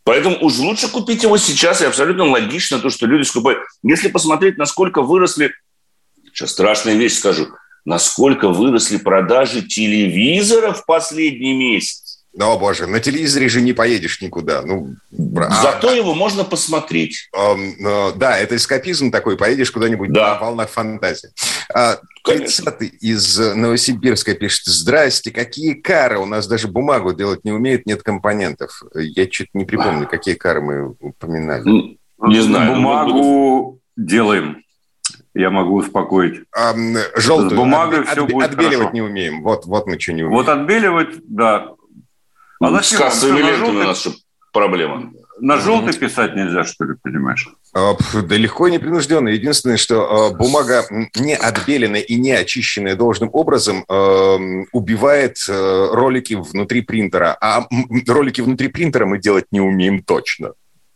Поэтому 0.04 0.38
уж 0.41 0.58
лучше 0.58 0.88
купить 0.89 1.24
его 1.24 1.38
сейчас, 1.38 1.82
и 1.82 1.86
абсолютно 1.86 2.26
логично 2.26 2.80
то, 2.80 2.89
что 2.89 3.06
люди 3.06 3.24
скупают. 3.24 3.60
Если 3.84 4.08
посмотреть, 4.08 4.58
насколько 4.58 5.02
выросли, 5.02 5.54
сейчас 6.34 6.52
страшная 6.52 6.95
вещь 6.95 7.17
скажу, 7.17 7.47
насколько 7.86 8.50
выросли 8.50 8.97
продажи 8.97 9.62
телевизоров 9.62 10.82
в 10.82 10.86
последний 10.86 11.54
месяц. 11.54 12.11
О, 12.39 12.58
боже, 12.58 12.88
на 12.88 13.02
телевизоре 13.02 13.50
же 13.50 13.62
не 13.62 13.74
поедешь 13.74 14.22
никуда. 14.22 14.62
Ну, 14.62 14.96
Зато 15.12 15.89
а, 15.89 15.94
его 15.94 16.13
можно 16.13 16.46
посмотреть. 16.46 17.30
А, 17.36 17.54
а, 17.54 18.12
да, 18.13 18.38
это 18.38 18.56
эскапизм 18.56 19.12
такой, 19.12 19.36
поедешь 19.36 19.72
куда-нибудь 19.72 20.13
да. 20.13 20.36
на 20.36 20.39
волнах 20.39 20.70
фантазии. 20.70 21.30
А, 21.74 21.98
30 22.24 22.82
из 23.02 23.38
Новосибирска 23.38 24.34
пишет, 24.36 24.65
здрасте, 24.65 25.32
какие 25.32 25.74
кары? 25.74 26.20
У 26.20 26.26
нас 26.26 26.48
даже 26.48 26.70
бумагу 26.70 27.13
делать 27.13 27.44
не 27.44 27.52
умеют, 27.52 27.86
нет 27.86 28.02
компонентов. 28.02 28.82
Я 28.96 29.30
что-то 29.30 29.50
не 29.54 29.65
припомню, 29.65 30.08
какие 30.08 30.36
кары 30.36 30.62
мы 30.62 30.96
упоминали. 31.02 31.98
Не 32.20 32.39
знаю. 32.39 32.76
Бумагу 32.76 33.80
делаем. 33.98 34.63
Я 35.34 35.50
могу 35.50 35.76
успокоить. 35.76 36.44
А, 36.56 36.74
желтую. 37.15 37.52
С 37.52 37.54
бумагой 37.54 38.02
от, 38.02 38.10
все 38.10 38.24
от, 38.24 38.32
будет 38.32 38.52
Отбеливать 38.52 38.78
хорошо. 38.78 38.94
не 38.94 39.02
умеем. 39.02 39.44
Вот, 39.44 39.65
вот 39.65 39.88
мы 39.88 40.00
что 40.00 40.13
не 40.13 40.24
умеем. 40.24 40.38
Вот 40.38 40.50
отбеливать, 40.50 41.15
да. 41.28 41.72
А 42.62 42.84
С 42.84 42.95
кассовыми 42.95 43.39
лентами 43.39 43.78
у 43.78 43.84
нас 43.84 44.08
проблема. 44.54 45.12
На 45.39 45.58
желтый 45.58 45.93
писать 45.93 46.36
нельзя, 46.36 46.63
что 46.63 46.86
ли, 46.86 46.93
понимаешь? 47.02 47.50
А, 47.74 47.95
да 48.21 48.36
легко 48.36 48.67
и 48.67 48.71
непринужденно. 48.71 49.30
Единственное, 49.30 49.78
что 49.78 50.28
а, 50.28 50.34
бумага 50.36 50.86
не 51.15 51.36
отбеленная 51.36 52.02
и 52.02 52.15
не 52.19 52.34
очищенная 52.34 52.95
должным 52.95 53.32
образом 53.34 53.84
а, 53.88 54.38
убивает 54.71 55.38
ролики 55.47 56.36
внутри 56.36 56.82
принтера. 56.82 57.36
А 57.41 57.67
ролики 58.08 58.41
внутри 58.41 58.67
принтера 58.67 59.08
мы 59.08 59.17
делать 59.17 59.45
не 59.52 59.62
умеем 59.62 60.04
точно. 60.04 60.54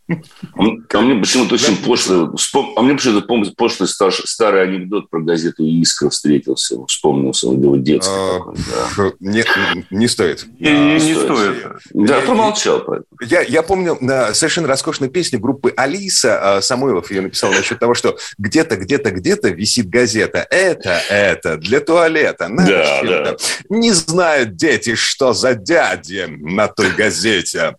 А 0.07 1.01
мне 1.01 1.19
почему-то 1.19 1.55
очень 1.55 1.77
пошлый, 1.77 2.29
а 2.75 2.81
мне 2.81 2.93
почему-то 2.93 3.51
пошлый 3.57 3.89
старый 3.89 4.63
анекдот 4.63 5.09
про 5.09 5.19
газету 5.19 5.63
«Искра» 5.63 6.09
встретился, 6.09 6.77
вспомнился 6.85 7.47
его 7.47 7.75
детский. 7.75 8.11
А, 8.13 9.11
нет, 9.19 9.47
не 9.89 10.07
стоит. 10.07 10.45
Не, 10.59 10.99
стоит. 10.99 11.65
Да, 11.93 12.21
промолчал. 12.21 12.85
Я, 13.21 13.41
я 13.41 13.63
помню 13.63 13.97
совершенно 14.33 14.67
роскошную 14.67 15.09
песню 15.09 15.39
группы 15.39 15.73
«Алиса». 15.75 16.57
А, 16.57 16.61
Самойлов 16.61 17.09
ее 17.09 17.21
написал 17.21 17.51
насчет 17.51 17.79
того, 17.79 17.95
что 17.95 18.17
где-то, 18.37 18.77
где-то, 18.77 19.09
где-то 19.09 19.49
висит 19.49 19.89
газета. 19.89 20.45
Это, 20.51 21.01
это, 21.09 21.57
для 21.57 21.79
туалета. 21.79 22.47
Да, 22.49 23.01
да. 23.03 23.37
Не 23.69 23.91
знают 23.91 24.55
дети, 24.55 24.93
что 24.93 25.33
за 25.33 25.55
дяди 25.55 26.25
на 26.27 26.67
той 26.67 26.91
газете. 26.91 27.75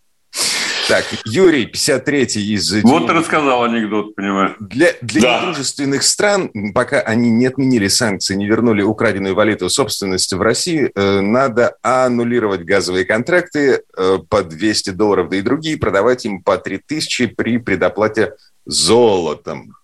Так, 0.88 1.04
Юрий, 1.24 1.66
53-й 1.66 2.54
из... 2.54 2.82
Вот 2.84 3.06
ты 3.08 3.12
рассказал 3.12 3.64
анекдот, 3.64 4.14
понимаешь. 4.14 4.52
Для, 4.60 4.90
для 5.00 5.20
да. 5.20 5.40
недружественных 5.40 6.04
стран, 6.04 6.50
пока 6.74 7.00
они 7.00 7.30
не 7.30 7.46
отменили 7.46 7.88
санкции, 7.88 8.36
не 8.36 8.46
вернули 8.46 8.82
украденную 8.82 9.34
валюту 9.34 9.68
собственности 9.68 10.36
в 10.36 10.42
России, 10.42 10.92
э, 10.94 11.20
надо 11.20 11.76
аннулировать 11.82 12.62
газовые 12.62 13.04
контракты 13.04 13.82
э, 13.96 14.18
по 14.28 14.44
200 14.44 14.90
долларов, 14.90 15.28
да 15.28 15.36
и 15.36 15.42
другие, 15.42 15.76
продавать 15.76 16.24
им 16.24 16.42
по 16.42 16.56
3000 16.56 17.26
при 17.26 17.58
предоплате 17.58 18.34
золотом. 18.64 19.74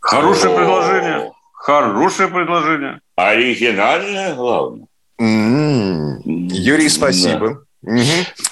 Хорошее 0.00 0.56
предложение. 0.56 1.32
Хорошее 1.52 2.28
предложение. 2.30 3.00
Оригинальное, 3.16 4.34
главное. 4.34 4.86
М-м-м. 5.18 6.46
Юрий, 6.48 6.88
спасибо. 6.88 7.64
Угу. 7.82 8.02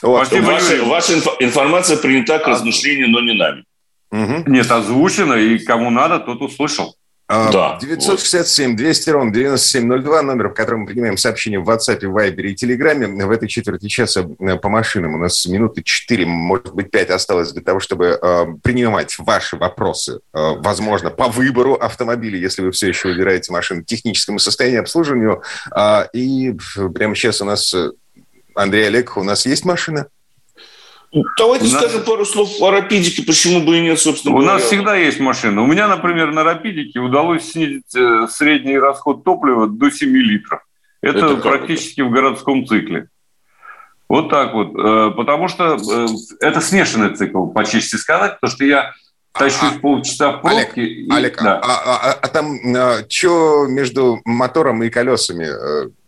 Вот. 0.02 0.30
Ваша, 0.32 0.84
ваша 0.84 1.14
информация 1.40 1.96
принята 1.96 2.38
к 2.38 2.46
размышлению, 2.46 3.10
но 3.10 3.20
не 3.20 3.34
нами. 3.34 3.64
Угу. 4.12 4.50
Нет, 4.50 4.70
озвучено, 4.70 5.34
и 5.34 5.58
кому 5.58 5.90
надо, 5.90 6.20
тот 6.20 6.40
услышал. 6.42 6.96
А, 7.28 7.50
да, 7.50 7.78
967 7.80 8.70
вот. 8.70 8.76
200 8.76 9.10
ровно 9.10 9.32
9702, 9.32 10.22
номер, 10.22 10.48
в 10.50 10.54
котором 10.54 10.82
мы 10.82 10.86
принимаем 10.86 11.16
сообщения 11.16 11.58
в 11.58 11.68
WhatsApp, 11.68 12.00
Viber 12.02 12.42
и 12.42 12.54
Телеграме. 12.54 13.08
В 13.08 13.30
этой 13.32 13.48
четверти 13.48 13.88
часа 13.88 14.28
э, 14.38 14.56
по 14.56 14.68
машинам 14.68 15.14
у 15.14 15.18
нас 15.18 15.44
минуты 15.46 15.82
4, 15.82 16.24
может 16.24 16.72
быть, 16.72 16.92
5 16.92 17.10
осталось 17.10 17.52
для 17.52 17.62
того, 17.62 17.80
чтобы 17.80 18.20
э, 18.22 18.46
принимать 18.62 19.18
ваши 19.18 19.56
вопросы, 19.56 20.20
э, 20.32 20.38
возможно, 20.58 21.10
по 21.10 21.26
выбору 21.26 21.74
автомобиля, 21.74 22.38
если 22.38 22.62
вы 22.62 22.70
все 22.70 22.86
еще 22.86 23.08
выбираете 23.08 23.52
машину, 23.52 23.82
техническому 23.82 24.38
состоянию, 24.38 24.82
обслуживанию. 24.82 25.42
Э, 25.76 26.06
и 26.12 26.54
прямо 26.94 27.16
сейчас 27.16 27.40
у 27.40 27.44
нас 27.44 27.74
э, 27.74 27.90
Андрей 28.56 28.86
Олег, 28.86 29.16
у 29.16 29.22
нас 29.22 29.46
есть 29.46 29.64
машина? 29.64 30.08
Давайте 31.38 31.64
нас... 31.66 31.74
скажем 31.74 32.04
пару 32.04 32.24
слов 32.24 32.50
о 32.60 32.70
рапидике, 32.70 33.22
почему 33.22 33.64
бы 33.64 33.78
и 33.78 33.80
нет, 33.80 33.98
собственно 33.98 34.34
У 34.34 34.38
говоря. 34.38 34.54
нас 34.54 34.64
всегда 34.64 34.96
есть 34.96 35.20
машина. 35.20 35.62
У 35.62 35.66
меня, 35.66 35.88
например, 35.88 36.32
на 36.32 36.42
рапидике 36.42 36.98
удалось 36.98 37.52
снизить 37.52 37.94
э, 37.94 38.26
средний 38.28 38.78
расход 38.78 39.24
топлива 39.24 39.68
до 39.68 39.90
7 39.90 40.10
литров. 40.10 40.60
Это, 41.00 41.18
это 41.18 41.36
практически 41.36 42.00
это? 42.00 42.10
в 42.10 42.12
городском 42.12 42.66
цикле. 42.66 43.08
Вот 44.08 44.28
так 44.30 44.52
вот. 44.54 44.72
Э, 44.76 45.12
потому 45.16 45.48
что 45.48 45.76
э, 45.76 46.06
это 46.40 46.60
смешанный 46.60 47.14
цикл, 47.14 47.46
по 47.46 47.64
чести 47.64 47.96
сказать, 47.96 48.34
потому 48.40 48.50
что 48.50 48.64
я 48.64 48.92
тащусь 49.32 49.76
а, 49.76 49.80
полчаса 49.80 50.32
в 50.32 50.42
пробке. 50.42 50.58
Олег, 50.58 50.78
и, 50.78 51.08
Олег 51.10 51.42
да. 51.42 51.60
а, 51.62 51.66
а, 51.66 52.10
а, 52.10 52.12
а 52.12 52.28
там 52.28 52.58
а, 52.74 53.04
что 53.08 53.66
между 53.68 54.20
мотором 54.24 54.82
и 54.82 54.90
колесами? 54.90 55.46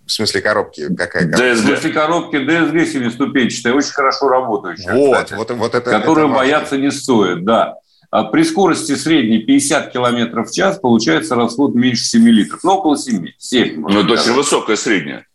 В 0.09 0.13
смысле 0.13 0.41
коробки? 0.41 0.89
Какая 0.95 1.31
коробка? 1.31 1.55
В 1.55 1.59
смысле 1.59 1.91
коробки 1.91 2.37
DSG 2.37 2.87
семиступенчатая, 2.87 3.75
очень 3.75 3.93
хорошо 3.93 4.29
работающая. 4.29 4.95
Вот, 4.95 5.13
кстати, 5.13 5.35
вот, 5.35 5.51
вот 5.51 5.75
это. 5.75 5.91
Которую 5.91 6.29
это 6.29 6.37
бояться 6.37 6.79
не 6.79 6.91
стоит, 6.91 7.45
да. 7.45 7.75
А 8.11 8.25
при 8.25 8.43
скорости 8.43 8.95
средней 8.95 9.41
50 9.41 9.93
км 9.93 10.43
в 10.43 10.51
час 10.51 10.79
получается 10.79 11.35
расход 11.35 11.75
меньше 11.75 12.05
7 12.05 12.27
литров. 12.27 12.61
Ну, 12.65 12.73
около 12.73 12.97
7. 12.97 13.27
7 13.37 13.81
ну, 13.83 14.01
это 14.01 14.15
очень 14.15 14.33
высокая 14.33 14.77
средняя. 14.77 15.27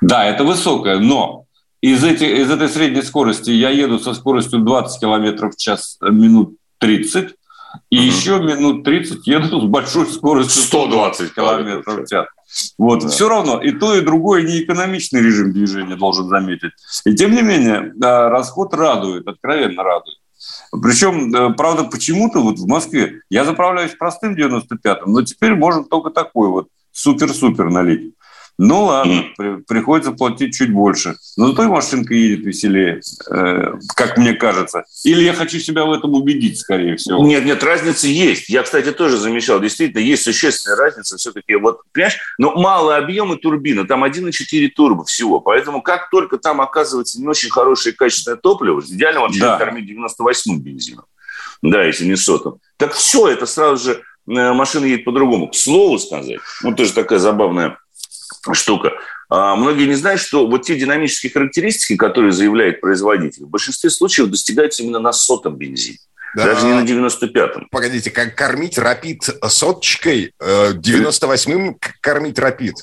Да, 0.00 0.24
это 0.24 0.44
высокая, 0.44 0.98
но 0.98 1.44
из, 1.82 2.02
эти, 2.02 2.24
из 2.24 2.50
этой 2.50 2.70
средней 2.70 3.02
скорости 3.02 3.50
я 3.50 3.68
еду 3.68 3.98
со 3.98 4.14
скоростью 4.14 4.60
20 4.60 5.00
км 5.00 5.50
в 5.50 5.56
час 5.56 5.98
минут 6.00 6.56
30, 6.78 7.34
и 7.90 7.96
еще 7.96 8.38
минут 8.38 8.84
30 8.84 9.26
еду 9.26 9.60
с 9.60 9.64
большой 9.64 10.06
скоростью 10.06 10.62
120 10.62 11.34
км 11.34 11.82
в 11.84 12.06
час. 12.06 12.26
Вот, 12.78 13.02
да. 13.02 13.08
все 13.08 13.28
равно 13.28 13.60
и 13.60 13.72
то, 13.72 13.94
и 13.94 14.00
другое 14.00 14.42
не 14.42 14.62
экономичный 14.62 15.20
режим 15.20 15.52
движения, 15.52 15.96
должен 15.96 16.28
заметить. 16.28 16.72
И 17.04 17.14
тем 17.14 17.34
не 17.34 17.42
менее, 17.42 17.92
расход 18.00 18.72
радует, 18.74 19.26
откровенно 19.26 19.82
радует. 19.82 20.18
Причем, 20.70 21.54
правда, 21.54 21.84
почему-то 21.84 22.40
вот 22.40 22.58
в 22.58 22.66
Москве 22.66 23.20
я 23.30 23.44
заправляюсь 23.44 23.94
простым 23.94 24.34
95-м, 24.34 25.12
но 25.12 25.22
теперь 25.22 25.54
можно 25.54 25.84
только 25.84 26.10
такой 26.10 26.48
вот 26.48 26.68
супер-супер 26.92 27.70
налить. 27.70 28.14
Ну 28.58 28.84
ладно, 28.84 29.24
при, 29.36 29.56
приходится 29.56 30.12
платить 30.12 30.56
чуть 30.56 30.72
больше. 30.72 31.16
Но 31.36 31.48
зато 31.48 31.64
и 31.64 31.66
машинка 31.66 32.14
едет 32.14 32.46
веселее, 32.46 33.02
э, 33.30 33.74
как 33.94 34.16
мне 34.16 34.32
кажется. 34.32 34.84
Или 35.04 35.24
я 35.24 35.34
хочу 35.34 35.58
себя 35.58 35.84
в 35.84 35.92
этом 35.92 36.14
убедить, 36.14 36.58
скорее 36.58 36.96
всего. 36.96 37.22
Нет, 37.22 37.44
нет, 37.44 37.62
разница 37.62 38.06
есть. 38.06 38.48
Я, 38.48 38.62
кстати, 38.62 38.92
тоже 38.92 39.18
замечал. 39.18 39.60
Действительно, 39.60 40.00
есть 40.00 40.22
существенная 40.22 40.78
разница. 40.78 41.18
Все-таки, 41.18 41.54
вот, 41.56 41.80
понимаешь, 41.92 42.18
но 42.38 42.54
малый 42.54 42.96
объем 42.96 43.32
и 43.34 43.36
турбина. 43.36 43.86
Там 43.86 44.04
1,4 44.04 44.68
турбо 44.68 45.04
всего. 45.04 45.40
Поэтому 45.40 45.82
как 45.82 46.08
только 46.08 46.38
там 46.38 46.62
оказывается 46.62 47.20
не 47.20 47.28
очень 47.28 47.50
хорошее 47.50 47.94
качественное 47.94 48.38
топливо, 48.38 48.80
идеально 48.80 49.20
вообще 49.20 49.40
да. 49.40 49.58
кормить 49.58 49.90
98-м 49.90 50.60
бензином. 50.60 51.04
Да, 51.60 51.82
если 51.82 52.06
не 52.06 52.16
сотым. 52.16 52.56
Так 52.78 52.94
все, 52.94 53.28
это 53.28 53.44
сразу 53.44 53.84
же 53.84 54.02
э, 54.28 54.52
машина 54.52 54.86
едет 54.86 55.04
по-другому. 55.04 55.48
К 55.48 55.54
слову 55.54 55.98
сказать, 55.98 56.40
вот 56.62 56.76
тоже 56.76 56.92
такая 56.92 57.18
забавная 57.18 57.78
штука. 58.54 58.92
А, 59.28 59.56
многие 59.56 59.86
не 59.86 59.94
знают, 59.94 60.20
что 60.20 60.46
вот 60.46 60.62
те 60.62 60.76
динамические 60.76 61.32
характеристики, 61.32 61.96
которые 61.96 62.32
заявляет 62.32 62.80
производитель, 62.80 63.44
в 63.44 63.48
большинстве 63.48 63.90
случаев 63.90 64.28
достигаются 64.28 64.82
именно 64.82 64.98
на 64.98 65.12
сотом 65.12 65.56
бензине. 65.56 65.98
Да. 66.34 66.44
Даже 66.44 66.66
не 66.66 66.74
на 66.74 66.84
95-м. 66.84 67.68
Погодите, 67.70 68.10
как 68.10 68.34
кормить 68.34 68.76
рапид 68.78 69.22
соточкой, 69.48 70.32
98-м 70.40 71.70
э, 71.70 71.74
кормить 72.00 72.38
рапид? 72.38 72.74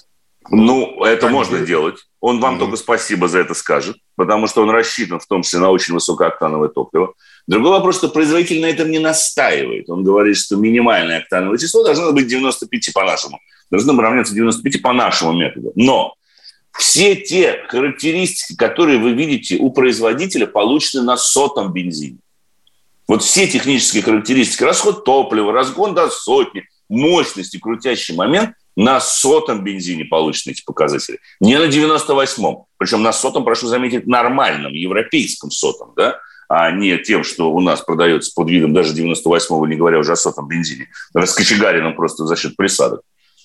Ну, 0.50 1.04
это 1.04 1.22
как 1.22 1.32
можно 1.32 1.60
делать. 1.60 1.98
Он 2.20 2.40
вам 2.40 2.56
mm-hmm. 2.56 2.60
только 2.60 2.78
спасибо 2.78 3.28
за 3.28 3.40
это 3.40 3.54
скажет, 3.54 3.98
потому 4.16 4.48
что 4.48 4.64
он 4.64 4.70
рассчитан 4.70 5.20
в 5.20 5.26
том 5.28 5.44
числе 5.44 5.60
на 5.60 5.70
очень 5.70 5.94
высокооктановое 5.94 6.70
топливо. 6.70 7.14
Другой 7.48 7.72
вопрос, 7.72 7.98
что 7.98 8.10
производитель 8.10 8.62
на 8.62 8.68
этом 8.68 8.90
не 8.90 9.00
настаивает. 9.00 9.90
Он 9.90 10.04
говорит, 10.04 10.38
что 10.38 10.56
минимальное 10.56 11.20
октановое 11.20 11.58
число 11.58 11.84
должно 11.84 12.12
быть 12.12 12.28
95 12.28 12.94
по-нашему 12.94 13.40
должно 13.74 14.00
равняться 14.00 14.36
95 14.36 14.82
по 14.82 14.94
нашему 14.94 15.34
методу. 15.34 15.72
Но 15.76 16.14
все 16.78 17.16
те 17.16 17.64
характеристики, 17.68 18.56
которые 18.56 19.00
вы 19.00 19.14
видите 19.14 19.58
у 19.58 19.72
производителя, 19.72 20.46
получены 20.46 21.04
на 21.04 21.18
сотом 21.18 21.74
бензине. 21.74 22.20
Вот 23.08 23.24
все 23.24 23.48
технические 23.48 24.04
характеристики, 24.04 24.64
расход 24.64 25.04
топлива, 25.04 25.52
разгон 25.52 25.96
до 25.96 26.10
сотни, 26.10 26.66
мощность 26.88 27.56
и 27.56 27.60
крутящий 27.60 28.16
момент 28.16 28.52
на 28.76 29.00
сотом 29.00 29.64
бензине 29.64 30.06
получены 30.06 30.54
эти 30.54 30.64
показатели. 30.64 31.20
Не 31.40 31.58
на 31.58 31.66
98-м. 31.66 32.66
Причем 32.78 33.02
на 33.02 33.12
сотом, 33.12 33.44
прошу 33.44 33.68
заметить, 33.68 34.08
нормальном, 34.08 34.74
европейском 34.74 35.52
сотом, 35.52 35.94
да? 35.96 36.20
а 36.48 36.72
не 36.72 36.98
тем, 36.98 37.24
что 37.24 37.52
у 37.52 37.60
нас 37.60 37.82
продается 37.82 38.32
под 38.36 38.50
видом 38.50 38.74
даже 38.74 38.94
98-го, 38.94 39.66
не 39.68 39.76
говоря 39.76 40.00
уже 40.00 40.14
о 40.14 40.16
сотом 40.16 40.48
бензине, 40.48 40.90
раскочегаренном 41.14 41.96
просто 41.96 42.26
за 42.26 42.36
счет 42.36 42.56
присадок. 42.56 43.02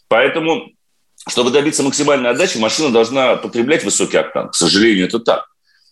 Поэтому, 0.08 0.70
чтобы 1.28 1.50
добиться 1.50 1.82
максимальной 1.82 2.30
отдачи, 2.30 2.58
машина 2.58 2.90
должна 2.90 3.36
потреблять 3.36 3.84
высокий 3.84 4.16
октан. 4.16 4.48
К 4.50 4.54
сожалению, 4.54 5.06
это 5.06 5.18
так. 5.18 5.46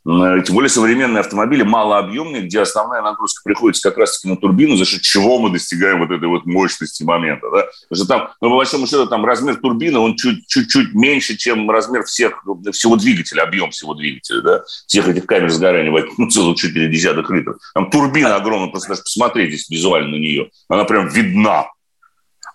Тем 0.07 0.55
более 0.55 0.69
современные 0.69 1.19
автомобили 1.19 1.65
малообъемные, 1.65 2.43
где 2.43 2.61
основная 2.61 3.03
нагрузка 3.03 3.43
приходится 3.45 3.91
как 3.91 3.99
раз-таки 3.99 4.29
на 4.29 4.37
турбину, 4.37 4.77
за 4.77 4.85
счет 4.85 5.03
чего 5.03 5.41
мы 5.41 5.51
достигаем 5.51 5.99
вот 5.99 6.13
этой 6.13 6.29
вот 6.29 6.47
мощности 6.47 7.03
момента. 7.03 7.51
Да? 7.51 7.67
Потому 7.89 7.97
что 7.97 8.07
там, 8.07 8.31
ну, 8.41 8.51
по 8.51 8.57
большому 8.59 8.87
счету, 8.87 9.09
там 9.09 9.25
размер 9.25 9.57
турбины, 9.57 9.99
он 9.99 10.15
чуть-чуть 10.15 10.95
меньше, 10.95 11.37
чем 11.37 11.69
размер 11.69 12.05
всех, 12.05 12.45
всего 12.71 12.95
двигателя, 12.95 13.43
объем 13.43 13.73
всего 13.73 13.95
двигателя, 13.95 14.43
да? 14.43 14.63
всех 14.87 15.09
этих 15.09 15.27
камер 15.27 15.51
сгорания, 15.51 15.93
ну, 16.17 16.31
целых 16.31 16.57
4 16.57 16.89
десятых 16.89 17.29
литров. 17.31 17.57
Там 17.75 17.91
турбина 17.91 18.37
огромная, 18.37 18.69
просто 18.69 18.91
даже 18.91 19.03
посмотрите 19.03 19.61
визуально 19.75 20.11
на 20.11 20.21
нее. 20.21 20.51
Она 20.69 20.85
прям 20.85 21.09
видна 21.09 21.67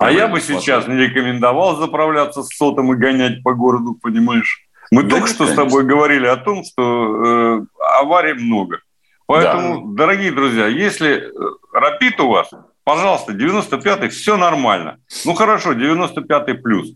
а 0.02 0.12
я 0.12 0.28
бы 0.28 0.42
сейчас 0.42 0.88
не 0.88 0.96
рекомендовал 0.96 1.78
заправляться 1.78 2.44
с 2.44 2.50
сотом 2.56 2.94
и 2.94 2.96
гонять 2.96 3.44
по 3.44 3.54
городу, 3.54 3.98
понимаешь? 4.02 4.66
Мы 4.92 5.04
да, 5.04 5.10
только 5.10 5.28
что 5.28 5.46
конечно. 5.46 5.54
с 5.54 5.66
тобой 5.66 5.86
говорили 5.86 6.28
о 6.28 6.38
том, 6.38 6.64
что 6.64 7.26
э, 7.26 7.62
аварий 8.00 8.34
много. 8.34 8.80
Поэтому, 9.26 9.94
да. 9.94 10.04
дорогие 10.04 10.32
друзья, 10.32 10.68
если 10.68 11.18
э, 11.18 11.32
рапид 11.72 12.20
у 12.20 12.28
вас, 12.28 12.50
пожалуйста, 12.84 13.32
95-й, 13.32 14.10
все 14.10 14.36
нормально. 14.36 14.98
Ну 15.24 15.34
хорошо, 15.34 15.74
95-й 15.74 16.56
плюс, 16.56 16.90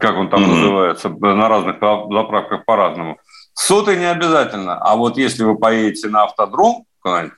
как 0.00 0.16
он 0.16 0.30
там 0.30 0.42
mm-hmm. 0.42 0.54
называется, 0.54 1.08
на 1.10 1.48
разных 1.48 1.74
заправках 1.80 2.64
по-разному. 2.64 3.18
Сотый 3.52 3.98
не 3.98 4.10
обязательно. 4.10 4.78
А 4.78 4.96
вот 4.96 5.18
если 5.18 5.42
вы 5.42 5.58
поедете 5.58 6.08
на 6.08 6.22
автодром, 6.22 6.86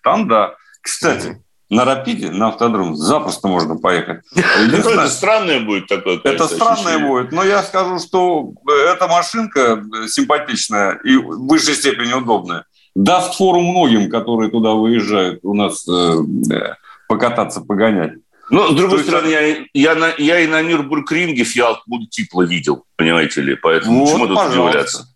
там 0.03 0.29
да. 0.29 0.55
Кстати, 0.83 1.43
на 1.71 1.85
Рапиде, 1.85 2.31
на 2.31 2.49
автодром 2.49 2.97
запросто 2.97 3.49
можно 3.49 3.77
поехать. 3.77 4.23
Это 4.35 5.09
странное 5.09 5.61
будет 5.61 5.87
такое. 5.87 6.21
Это 6.25 6.49
странное 6.49 6.99
будет, 6.99 7.33
но 7.33 7.45
я 7.45 7.63
скажу, 7.63 7.99
что 8.01 8.53
эта 8.93 9.07
машинка 9.07 9.83
симпатичная 10.09 10.99
и 11.05 11.17
в 11.17 11.47
высшей 11.47 11.75
степени 11.75 12.13
удобная. 12.13 12.65
Даст 12.97 13.37
фору 13.37 13.61
многим, 13.61 14.11
которые 14.11 14.51
туда 14.51 14.71
выезжают 14.73 15.41
у 15.45 15.55
нас 15.55 15.87
э, 15.89 16.17
покататься, 17.09 17.61
погонять. 17.61 18.15
Ну, 18.51 18.73
с 18.73 18.75
другой 18.75 18.99
То 18.99 19.05
стороны, 19.05 19.29
есть... 19.29 19.61
я, 19.75 19.93
я, 19.93 20.15
я 20.19 20.41
и 20.41 20.49
на 20.49 20.61
Нюрнбург-ринге 20.61 21.45
Фиат 21.45 21.83
Мультипла 21.87 22.43
видел, 22.43 22.85
понимаете 22.97 23.43
ли, 23.43 23.55
поэтому 23.55 24.05
вот, 24.05 24.13
чему 24.13 24.27
тут 24.27 24.39
удивляться? 24.51 25.07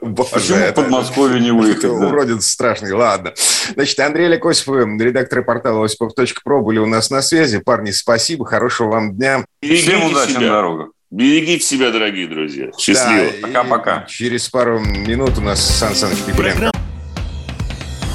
Боже, 0.00 0.30
Почему 0.32 0.58
это, 0.58 0.80
в 0.80 0.84
Подмосковье 0.84 1.40
не 1.40 1.50
выехать? 1.50 1.82
Да? 1.98 2.06
Уродец 2.06 2.46
страшный. 2.46 2.92
Ладно. 2.92 3.34
Значит, 3.74 3.98
Андрей 4.00 4.26
Олег 4.26 4.44
Осипов, 4.46 4.76
редактор 5.00 5.42
портала 5.42 5.84
осипов.про, 5.84 6.62
были 6.62 6.78
у 6.78 6.86
нас 6.86 7.10
на 7.10 7.22
связи. 7.22 7.58
Парни, 7.58 7.90
спасибо, 7.90 8.44
хорошего 8.46 8.90
вам 8.92 9.16
дня. 9.16 9.44
Берегите 9.60 9.90
Всем 9.90 10.04
удачи 10.10 10.30
себя. 10.30 10.40
на 10.40 10.48
дорогах. 10.48 10.88
Берегите 11.10 11.64
себя, 11.64 11.90
дорогие 11.90 12.28
друзья. 12.28 12.70
Счастливо. 12.78 13.30
Пока-пока. 13.42 14.04
Через 14.08 14.48
пару 14.48 14.78
минут 14.78 15.38
у 15.38 15.40
нас 15.40 15.60
Сан 15.60 15.94
Саныч 15.94 16.18
Пикуленко. 16.18 16.70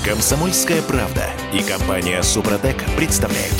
Комсомольская 0.05 0.81
правда 0.81 1.23
и 1.53 1.63
компания 1.63 2.21
Супротек 2.21 2.75
представляют. 2.97 3.55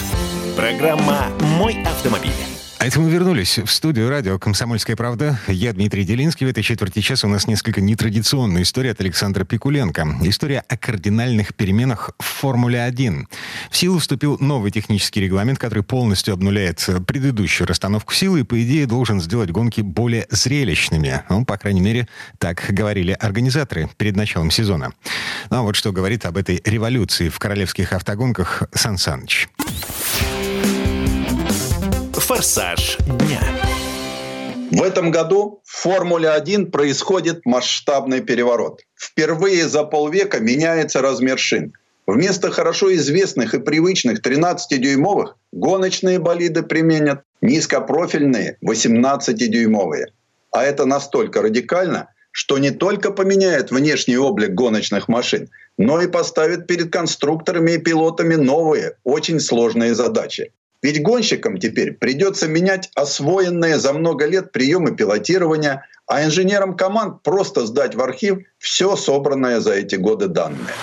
Программа 0.55 1.29
«Мой 1.57 1.77
автомобиль». 1.83 2.52
А 2.83 2.85
это 2.85 2.99
мы 2.99 3.09
вернулись 3.09 3.59
в 3.59 3.67
студию 3.67 4.09
радио 4.09 4.37
«Комсомольская 4.37 4.97
правда». 4.97 5.39
Я 5.47 5.71
Дмитрий 5.71 6.03
Делинский. 6.03 6.45
В 6.45 6.49
этой 6.49 6.63
четверти 6.63 6.99
часа 6.99 7.27
у 7.27 7.29
нас 7.29 7.47
несколько 7.47 7.79
нетрадиционная 7.79 8.63
история 8.63 8.91
от 8.91 8.99
Александра 8.99 9.45
Пикуленко. 9.45 10.17
История 10.23 10.65
о 10.67 10.75
кардинальных 10.75 11.55
переменах 11.55 12.09
в 12.19 12.25
Формуле-1. 12.25 13.27
В 13.71 13.77
силу 13.77 13.99
вступил 13.99 14.35
новый 14.41 14.69
технический 14.69 15.21
регламент, 15.21 15.59
который 15.59 15.81
полностью 15.81 16.33
обнуляет 16.33 16.85
предыдущую 17.07 17.67
расстановку 17.69 18.13
силы 18.13 18.41
и, 18.41 18.43
по 18.43 18.61
идее, 18.61 18.85
должен 18.85 19.21
сделать 19.21 19.49
гонки 19.49 19.79
более 19.79 20.27
зрелищными. 20.29 21.23
Ну, 21.29 21.45
по 21.45 21.55
крайней 21.55 21.79
мере, 21.79 22.09
так 22.37 22.65
говорили 22.67 23.13
организаторы 23.13 23.89
перед 23.95 24.17
началом 24.17 24.51
сезона. 24.51 24.91
Ну, 25.49 25.55
а 25.55 25.61
вот 25.61 25.77
что 25.77 25.93
говорит 25.93 26.25
об 26.25 26.35
этой 26.35 26.61
революции 26.65 27.29
в 27.29 27.39
королевских 27.39 27.93
автогонках 27.93 28.63
Сан 28.73 28.97
Саныч. 28.97 29.47
Форсаж 32.33 32.97
дня. 32.97 33.43
В 34.71 34.81
этом 34.81 35.11
году 35.11 35.61
в 35.65 35.81
Формуле-1 35.83 36.71
происходит 36.71 37.45
масштабный 37.45 38.21
переворот. 38.21 38.81
Впервые 38.95 39.67
за 39.67 39.83
полвека 39.83 40.39
меняется 40.39 41.03
размер 41.03 41.37
шин. 41.37 41.73
Вместо 42.07 42.49
хорошо 42.49 42.91
известных 42.95 43.53
и 43.53 43.59
привычных 43.59 44.21
13-дюймовых 44.21 45.35
гоночные 45.51 46.17
болиды 46.17 46.63
применят 46.63 47.21
низкопрофильные 47.41 48.57
18-дюймовые. 48.65 50.05
А 50.49 50.63
это 50.63 50.85
настолько 50.85 51.43
радикально, 51.43 52.09
что 52.31 52.57
не 52.57 52.71
только 52.71 53.11
поменяет 53.11 53.69
внешний 53.69 54.17
облик 54.17 54.55
гоночных 54.55 55.07
машин, 55.07 55.49
но 55.77 56.01
и 56.01 56.07
поставит 56.07 56.65
перед 56.65 56.91
конструкторами 56.91 57.73
и 57.73 57.77
пилотами 57.77 58.33
новые, 58.33 58.95
очень 59.03 59.39
сложные 59.39 59.93
задачи. 59.93 60.51
Ведь 60.83 61.01
гонщикам 61.01 61.57
теперь 61.57 61.93
придется 61.93 62.49
менять 62.49 62.91
освоенные 62.93 63.79
за 63.79 63.93
много 63.93 64.25
лет 64.25 64.51
приемы 64.51 64.93
пилотирования, 64.93 65.87
а 66.07 66.25
инженерам 66.25 66.75
команд 66.75 67.23
просто 67.23 67.65
сдать 67.65 67.95
в 67.95 68.01
архив 68.01 68.39
все 68.59 68.97
собранное 68.97 69.61
за 69.61 69.75
эти 69.75 69.95
годы 69.95 70.27
данные. 70.27 70.73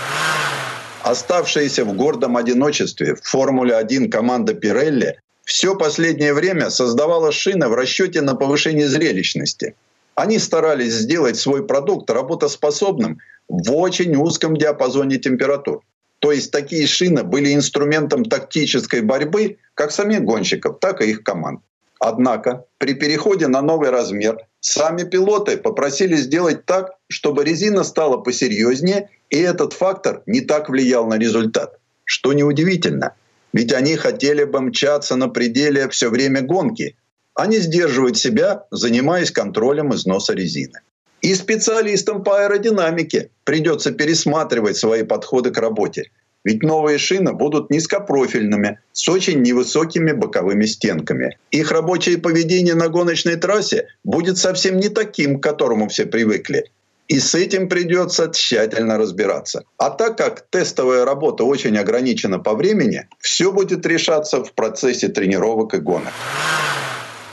Оставшаяся 1.03 1.85
в 1.85 1.95
гордом 1.95 2.39
одиночестве 2.39 3.15
в 3.15 3.23
Формуле-1 3.23 4.09
команда 4.09 4.55
Пирелли 4.55 5.21
все 5.45 5.77
последнее 5.77 6.33
время 6.33 6.71
создавала 6.71 7.31
шины 7.31 7.69
в 7.69 7.75
расчете 7.75 8.23
на 8.23 8.35
повышение 8.35 8.89
зрелищности. 8.89 9.75
Они 10.15 10.39
старались 10.39 10.95
сделать 10.95 11.37
свой 11.37 11.67
продукт 11.67 12.09
работоспособным 12.11 13.19
в 13.49 13.73
очень 13.75 14.17
узком 14.17 14.57
диапазоне 14.57 15.19
температур. 15.19 15.83
То 16.21 16.33
есть 16.33 16.51
такие 16.51 16.87
шины 16.87 17.25
были 17.25 17.55
инструментом 17.55 18.25
тактической 18.25 19.01
борьбы 19.01 19.57
как 19.75 19.91
самих 19.91 20.23
гонщиков, 20.23 20.79
так 20.79 21.01
и 21.01 21.11
их 21.11 21.25
команд. 21.25 21.61
Однако 21.99 22.65
при 22.79 22.95
переходе 22.95 23.47
на 23.47 23.63
новый 23.63 23.91
размер 23.91 24.39
сами 24.61 25.05
пилоты 25.05 25.57
попросили 25.57 26.17
сделать 26.17 26.65
так, 26.67 26.93
чтобы 27.09 27.45
резина 27.45 27.85
стала 27.85 28.19
посерьезнее, 28.19 29.11
и 29.31 29.39
этот 29.39 29.73
фактор 29.73 30.23
не 30.27 30.41
так 30.41 30.69
влиял 30.69 31.07
на 31.07 31.19
результат. 31.19 31.79
Что 32.05 32.33
неудивительно, 32.33 33.15
ведь 33.53 33.73
они 33.73 33.97
хотели 33.97 34.45
бы 34.45 34.61
мчаться 34.61 35.17
на 35.17 35.29
пределе 35.29 35.89
все 35.89 36.11
время 36.11 36.43
гонки. 36.43 36.97
Они 37.35 37.59
сдерживают 37.59 38.19
себя, 38.19 38.65
занимаясь 38.71 39.31
контролем 39.31 39.95
износа 39.95 40.35
резины. 40.35 40.81
И 41.23 41.35
специалистам 41.35 42.25
по 42.25 42.43
аэродинамике 42.43 43.31
придется 43.45 43.93
пересматривать 43.93 44.77
свои 44.77 45.03
подходы 45.03 45.51
к 45.51 45.59
работе. 45.59 46.11
Ведь 46.45 46.63
новые 46.63 46.97
шины 46.97 47.35
будут 47.35 47.71
низкопрофильными, 47.71 48.79
с 48.93 49.09
очень 49.09 49.43
невысокими 49.43 50.13
боковыми 50.13 50.65
стенками. 50.65 51.37
Их 51.51 51.71
рабочее 51.71 52.17
поведение 52.17 52.75
на 52.75 52.89
гоночной 52.89 53.37
трассе 53.37 53.89
будет 54.05 54.39
совсем 54.39 54.79
не 54.79 54.89
таким, 54.89 55.39
к 55.39 55.43
которому 55.43 55.89
все 55.89 56.07
привыкли. 56.07 56.65
И 57.09 57.19
с 57.19 57.35
этим 57.35 57.69
придется 57.69 58.31
тщательно 58.33 58.97
разбираться. 58.97 59.65
А 59.77 59.91
так 59.91 60.17
как 60.17 60.47
тестовая 60.49 61.05
работа 61.05 61.45
очень 61.45 61.77
ограничена 61.77 62.39
по 62.39 62.55
времени, 62.55 63.09
все 63.19 63.53
будет 63.53 63.85
решаться 63.85 64.43
в 64.43 64.53
процессе 64.53 65.09
тренировок 65.09 65.75
и 65.75 65.79
гонок. 65.79 66.13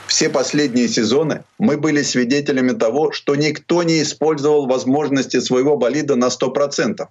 Все 0.08 0.30
последние 0.30 0.88
сезоны 0.88 1.44
мы 1.60 1.78
были 1.78 2.02
свидетелями 2.02 2.72
того, 2.72 3.12
что 3.12 3.36
никто 3.36 3.84
не 3.84 4.02
использовал 4.02 4.66
возможности 4.66 5.40
своего 5.42 5.76
болида 5.76 6.16
на 6.16 6.30
100%, 6.30 7.06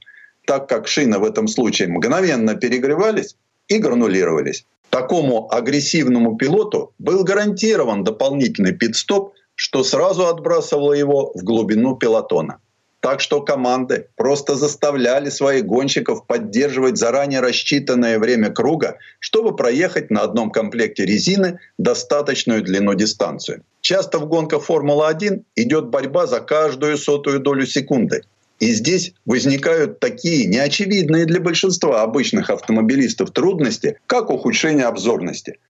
так 0.46 0.68
как 0.68 0.88
шины 0.88 1.18
в 1.18 1.24
этом 1.24 1.46
случае 1.46 1.88
мгновенно 1.88 2.54
перегревались 2.54 3.36
и 3.68 3.78
гранулировались. 3.78 4.64
Такому 4.88 5.52
агрессивному 5.52 6.36
пилоту 6.36 6.92
был 6.98 7.22
гарантирован 7.22 8.02
дополнительный 8.02 8.72
пит-стоп, 8.72 9.34
что 9.54 9.84
сразу 9.84 10.26
отбрасывало 10.26 10.94
его 10.94 11.32
в 11.34 11.42
глубину 11.42 11.96
пилотона. 11.96 12.60
Так 13.06 13.20
что 13.20 13.40
команды 13.40 14.08
просто 14.16 14.56
заставляли 14.56 15.30
своих 15.30 15.64
гонщиков 15.64 16.26
поддерживать 16.26 16.96
заранее 16.96 17.38
рассчитанное 17.38 18.18
время 18.18 18.50
круга, 18.50 18.98
чтобы 19.20 19.54
проехать 19.54 20.10
на 20.10 20.22
одном 20.22 20.50
комплекте 20.50 21.06
резины 21.06 21.60
достаточную 21.78 22.64
длину 22.64 22.94
дистанцию. 22.94 23.62
Часто 23.80 24.18
в 24.18 24.26
гонках 24.26 24.64
Формулы-1 24.64 25.44
идет 25.54 25.86
борьба 25.86 26.26
за 26.26 26.40
каждую 26.40 26.98
сотую 26.98 27.38
долю 27.38 27.64
секунды. 27.64 28.22
И 28.58 28.72
здесь 28.72 29.12
возникают 29.24 30.00
такие 30.00 30.46
неочевидные 30.46 31.26
для 31.26 31.40
большинства 31.40 32.02
обычных 32.02 32.50
автомобилистов 32.50 33.30
трудности, 33.30 34.00
как 34.08 34.30
ухудшение 34.30 34.86
обзорности. 34.86 35.60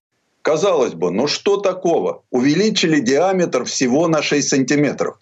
Казалось 0.41 0.95
бы, 0.95 1.11
ну 1.11 1.26
что 1.26 1.59
такого? 1.59 2.22
Увеличили 2.30 2.99
диаметр 3.01 3.66
всего 3.66 4.09
на 4.09 4.22
6 4.22 4.49
сантиметров. 4.49 5.18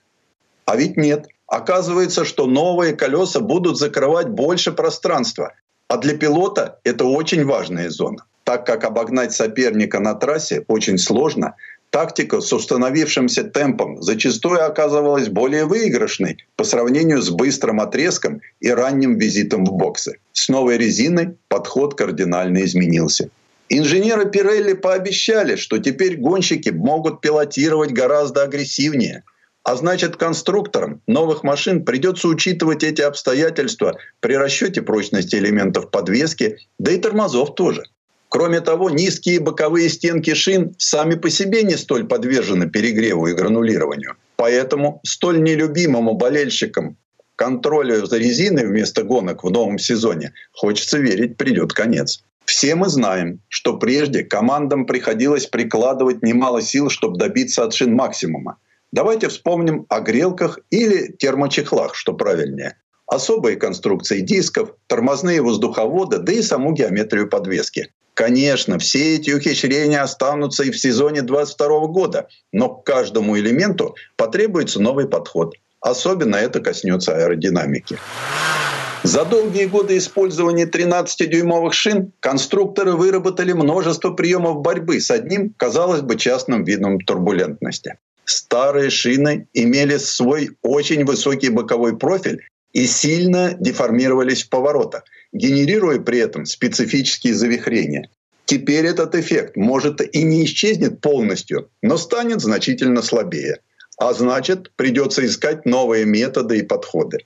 А 0.64 0.76
ведь 0.76 0.96
нет. 0.96 1.26
Оказывается, 1.47 2.24
что 2.24 2.47
новые 2.47 2.95
колеса 2.95 3.40
будут 3.40 3.78
закрывать 3.78 4.28
больше 4.28 4.72
пространства. 4.72 5.53
А 5.88 5.99
для 5.99 6.16
пилота 6.16 6.80
это 6.84 7.05
очень 7.05 7.45
важная 7.45 7.90
зона. 7.90 8.24
Так 8.45 8.66
как 8.66 8.84
обогнать 8.84 9.32
соперника 9.32 10.01
на 10.01 10.14
трассе 10.14 10.64
очень 10.68 10.99
сложно, 10.99 11.55
тактика 11.90 12.40
с 12.40 12.53
установившимся 12.53 13.45
темпом 13.45 14.03
зачастую 14.03 14.64
оказывалась 14.64 15.28
более 15.28 15.64
выигрышной 15.66 16.38
по 16.57 16.64
сравнению 16.64 17.22
с 17.22 17.30
быстрым 17.30 17.80
отрезком 17.80 18.40
и 18.61 18.70
ранним 18.70 19.18
визитом 19.18 19.64
в 19.64 19.72
боксы. 19.72 20.18
С 20.32 20.49
новой 20.49 20.78
резиной 20.78 21.36
подход 21.49 21.95
кардинально 21.95 22.64
изменился. 22.64 23.28
Инженеры 23.68 24.30
Пирелли 24.30 24.74
пообещали, 24.74 25.57
что 25.57 25.78
теперь 25.78 26.18
гонщики 26.18 26.68
могут 26.70 27.20
пилотировать 27.20 27.92
гораздо 27.92 28.42
агрессивнее– 28.42 29.24
а 29.64 29.76
значит, 29.76 30.16
конструкторам 30.16 31.00
новых 31.06 31.42
машин 31.42 31.84
придется 31.84 32.28
учитывать 32.28 32.84
эти 32.84 33.00
обстоятельства 33.00 33.96
при 34.20 34.34
расчете 34.36 34.82
прочности 34.82 35.36
элементов 35.36 35.90
подвески, 35.90 36.58
да 36.78 36.92
и 36.92 36.98
тормозов 36.98 37.54
тоже. 37.54 37.82
Кроме 38.28 38.60
того, 38.60 38.90
низкие 38.90 39.40
боковые 39.40 39.88
стенки 39.88 40.34
шин 40.34 40.74
сами 40.76 41.14
по 41.14 41.30
себе 41.30 41.62
не 41.62 41.76
столь 41.76 42.06
подвержены 42.06 42.68
перегреву 42.68 43.26
и 43.26 43.32
гранулированию. 43.32 44.16
Поэтому 44.36 45.00
столь 45.02 45.42
нелюбимому 45.42 46.14
болельщикам 46.14 46.96
контролю 47.36 48.04
за 48.04 48.18
резиной 48.18 48.66
вместо 48.66 49.02
гонок 49.02 49.44
в 49.44 49.50
новом 49.50 49.78
сезоне, 49.78 50.32
хочется 50.52 50.98
верить, 50.98 51.36
придет 51.36 51.72
конец. 51.72 52.22
Все 52.44 52.74
мы 52.74 52.88
знаем, 52.88 53.40
что 53.48 53.78
прежде 53.78 54.24
командам 54.24 54.84
приходилось 54.84 55.46
прикладывать 55.46 56.22
немало 56.22 56.60
сил, 56.60 56.90
чтобы 56.90 57.16
добиться 57.16 57.64
от 57.64 57.72
шин 57.72 57.94
максимума. 57.94 58.58
Давайте 58.95 59.28
вспомним 59.28 59.86
о 59.88 59.99
грелках 59.99 60.61
или 60.70 61.11
термочехлах, 61.18 61.97
что 61.97 62.12
правильнее. 62.12 62.76
особые 63.09 63.57
конструкции 63.57 64.20
дисков, 64.20 64.70
тормозные 64.86 65.42
воздуховоды, 65.42 66.18
да 66.18 66.32
и 66.32 66.42
саму 66.42 66.72
геометрию 66.72 67.28
подвески. 67.28 67.92
Конечно, 68.14 68.78
все 68.78 69.16
эти 69.16 69.32
ухищрения 69.32 70.01
останутся 70.01 70.62
и 70.62 70.70
в 70.70 70.78
сезоне 70.78 71.22
2022 71.22 71.86
года, 71.88 72.28
но 72.53 72.68
к 72.68 72.86
каждому 72.86 73.36
элементу 73.36 73.97
потребуется 74.16 74.80
новый 74.80 75.09
подход. 75.09 75.57
Особенно 75.80 76.36
это 76.36 76.61
коснется 76.61 77.16
аэродинамики. 77.16 77.99
За 79.03 79.24
долгие 79.24 79.66
годы 79.66 79.99
использования 79.99 80.66
13-дюймовых 80.66 81.72
шин 81.72 82.12
конструкторы 82.20 82.92
выработали 82.92 83.53
множество 83.55 84.12
приемов 84.12 84.62
борьбы 84.62 85.01
с 85.01 85.11
одним, 85.11 85.53
казалось 85.57 86.03
бы, 86.03 86.14
частным 86.16 86.62
видом 86.62 87.01
турбулентности. 87.01 87.99
Старые 88.25 88.91
шины 88.91 89.49
имели 89.53 89.97
свой 89.99 90.57
очень 90.62 91.05
высокий 91.05 91.51
боковой 91.51 91.99
профиль 91.99 92.41
и 92.72 92.87
сильно 92.87 93.55
деформировались 93.59 94.45
в 94.45 94.49
поворотах, 94.49 95.05
генерируя 95.33 96.01
при 96.01 96.18
этом 96.18 96.47
специфические 96.47 97.35
завихрения. 97.35 98.11
Теперь 98.47 98.87
этот 98.87 99.14
эффект 99.14 99.57
может 99.57 100.01
и 100.01 100.22
не 100.22 100.45
исчезнет 100.45 101.01
полностью, 101.01 101.70
но 101.83 101.97
станет 101.97 102.41
значительно 102.41 103.01
слабее. 103.03 103.61
А 103.97 104.12
значит, 104.12 104.72
придется 104.77 105.25
искать 105.25 105.64
новые 105.64 106.05
методы 106.05 106.59
и 106.59 106.62
подходы. 106.62 107.18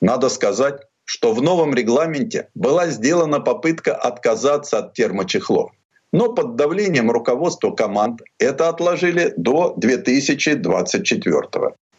Надо 0.00 0.28
сказать, 0.28 0.80
что 1.04 1.32
в 1.32 1.42
новом 1.42 1.74
регламенте 1.74 2.48
была 2.54 2.88
сделана 2.88 3.40
попытка 3.40 3.94
отказаться 3.94 4.78
от 4.78 4.94
термочехлов. 4.94 5.72
Но 6.12 6.32
под 6.32 6.56
давлением 6.56 7.10
руководства 7.10 7.70
команд 7.70 8.20
это 8.38 8.68
отложили 8.68 9.32
до 9.36 9.74
2024. 9.76 11.42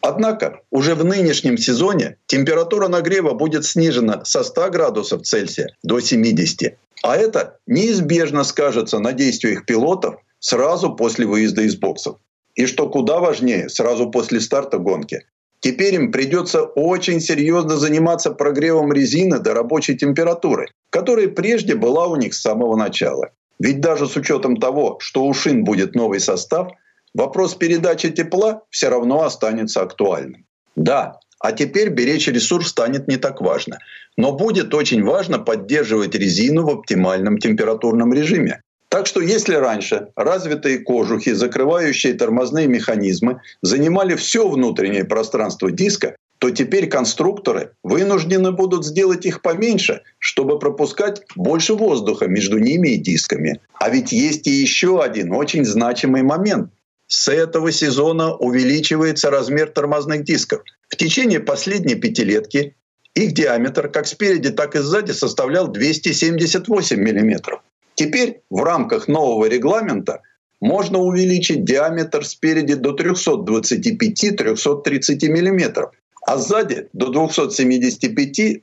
Однако 0.00 0.60
уже 0.70 0.94
в 0.94 1.04
нынешнем 1.04 1.56
сезоне 1.56 2.18
температура 2.26 2.88
нагрева 2.88 3.32
будет 3.32 3.64
снижена 3.64 4.24
со 4.24 4.44
100 4.44 4.70
градусов 4.70 5.22
Цельсия 5.22 5.74
до 5.82 5.98
70. 6.00 6.76
А 7.02 7.16
это 7.16 7.58
неизбежно 7.66 8.44
скажется 8.44 8.98
на 8.98 9.12
действиях 9.12 9.66
пилотов 9.66 10.16
сразу 10.38 10.94
после 10.94 11.26
выезда 11.26 11.62
из 11.62 11.76
боксов. 11.76 12.16
И 12.54 12.66
что 12.66 12.88
куда 12.88 13.18
важнее, 13.18 13.68
сразу 13.68 14.10
после 14.10 14.40
старта 14.40 14.78
гонки. 14.78 15.24
Теперь 15.60 15.94
им 15.94 16.12
придется 16.12 16.62
очень 16.62 17.20
серьезно 17.20 17.78
заниматься 17.78 18.30
прогревом 18.30 18.92
резины 18.92 19.38
до 19.38 19.54
рабочей 19.54 19.96
температуры, 19.96 20.68
которая 20.90 21.28
прежде 21.28 21.74
была 21.74 22.06
у 22.06 22.16
них 22.16 22.34
с 22.34 22.42
самого 22.42 22.76
начала. 22.76 23.30
Ведь 23.58 23.80
даже 23.80 24.06
с 24.06 24.16
учетом 24.16 24.56
того, 24.56 24.96
что 25.00 25.24
у 25.24 25.34
шин 25.34 25.64
будет 25.64 25.94
новый 25.94 26.20
состав– 26.20 26.68
вопрос 27.14 27.54
передачи 27.54 28.10
тепла 28.10 28.62
все 28.70 28.88
равно 28.88 29.22
останется 29.22 29.80
актуальным. 29.82 30.44
Да, 30.76 31.18
а 31.38 31.52
теперь 31.52 31.90
беречь 31.90 32.28
ресурс 32.28 32.68
станет 32.68 33.08
не 33.08 33.16
так 33.16 33.40
важно. 33.40 33.78
Но 34.16 34.32
будет 34.32 34.74
очень 34.74 35.04
важно 35.04 35.38
поддерживать 35.38 36.14
резину 36.14 36.64
в 36.64 36.70
оптимальном 36.70 37.38
температурном 37.38 38.12
режиме. 38.12 38.62
Так 38.88 39.06
что 39.06 39.20
если 39.20 39.54
раньше 39.54 40.08
развитые 40.14 40.78
кожухи, 40.78 41.32
закрывающие 41.32 42.14
тормозные 42.14 42.68
механизмы, 42.68 43.40
занимали 43.60 44.14
все 44.14 44.48
внутреннее 44.48 45.04
пространство 45.04 45.70
диска, 45.72 46.16
то 46.44 46.50
теперь 46.50 46.90
конструкторы 46.90 47.72
вынуждены 47.82 48.52
будут 48.52 48.84
сделать 48.84 49.24
их 49.24 49.40
поменьше, 49.40 50.02
чтобы 50.18 50.58
пропускать 50.58 51.22
больше 51.36 51.72
воздуха 51.72 52.26
между 52.26 52.58
ними 52.58 52.88
и 52.88 52.98
дисками. 52.98 53.62
А 53.80 53.88
ведь 53.88 54.12
есть 54.12 54.46
и 54.46 54.50
еще 54.50 55.02
один 55.02 55.32
очень 55.32 55.64
значимый 55.64 56.22
момент. 56.22 56.70
С 57.06 57.28
этого 57.28 57.72
сезона 57.72 58.34
увеличивается 58.34 59.30
размер 59.30 59.70
тормозных 59.70 60.24
дисков. 60.24 60.60
В 60.90 60.96
течение 60.96 61.40
последней 61.40 61.94
пятилетки 61.94 62.76
их 63.14 63.32
диаметр 63.32 63.88
как 63.88 64.06
спереди, 64.06 64.50
так 64.50 64.76
и 64.76 64.80
сзади 64.80 65.12
составлял 65.12 65.68
278 65.68 66.98
мм. 66.98 67.62
Теперь 67.94 68.42
в 68.50 68.62
рамках 68.62 69.08
нового 69.08 69.46
регламента 69.46 70.20
можно 70.60 70.98
увеличить 70.98 71.64
диаметр 71.64 72.22
спереди 72.26 72.74
до 72.74 72.94
325-330 72.94 75.30
мм, 75.30 75.90
а 76.26 76.38
сзади 76.38 76.88
до 76.92 77.12
275-280 77.12 78.60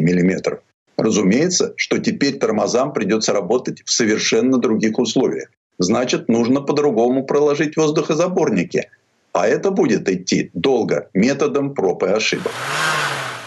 мм. 0.00 0.60
Разумеется, 0.96 1.74
что 1.76 1.98
теперь 1.98 2.38
тормозам 2.38 2.92
придется 2.92 3.32
работать 3.32 3.82
в 3.84 3.90
совершенно 3.90 4.58
других 4.58 4.98
условиях 4.98 5.48
значит, 5.78 6.28
нужно 6.28 6.60
по-другому 6.60 7.24
проложить 7.24 7.76
воздухозаборники. 7.76 8.90
А 9.32 9.48
это 9.48 9.70
будет 9.70 10.08
идти 10.08 10.50
долго, 10.54 11.08
методом 11.12 11.74
проб 11.74 12.04
и 12.04 12.08
ошибок. 12.08 12.52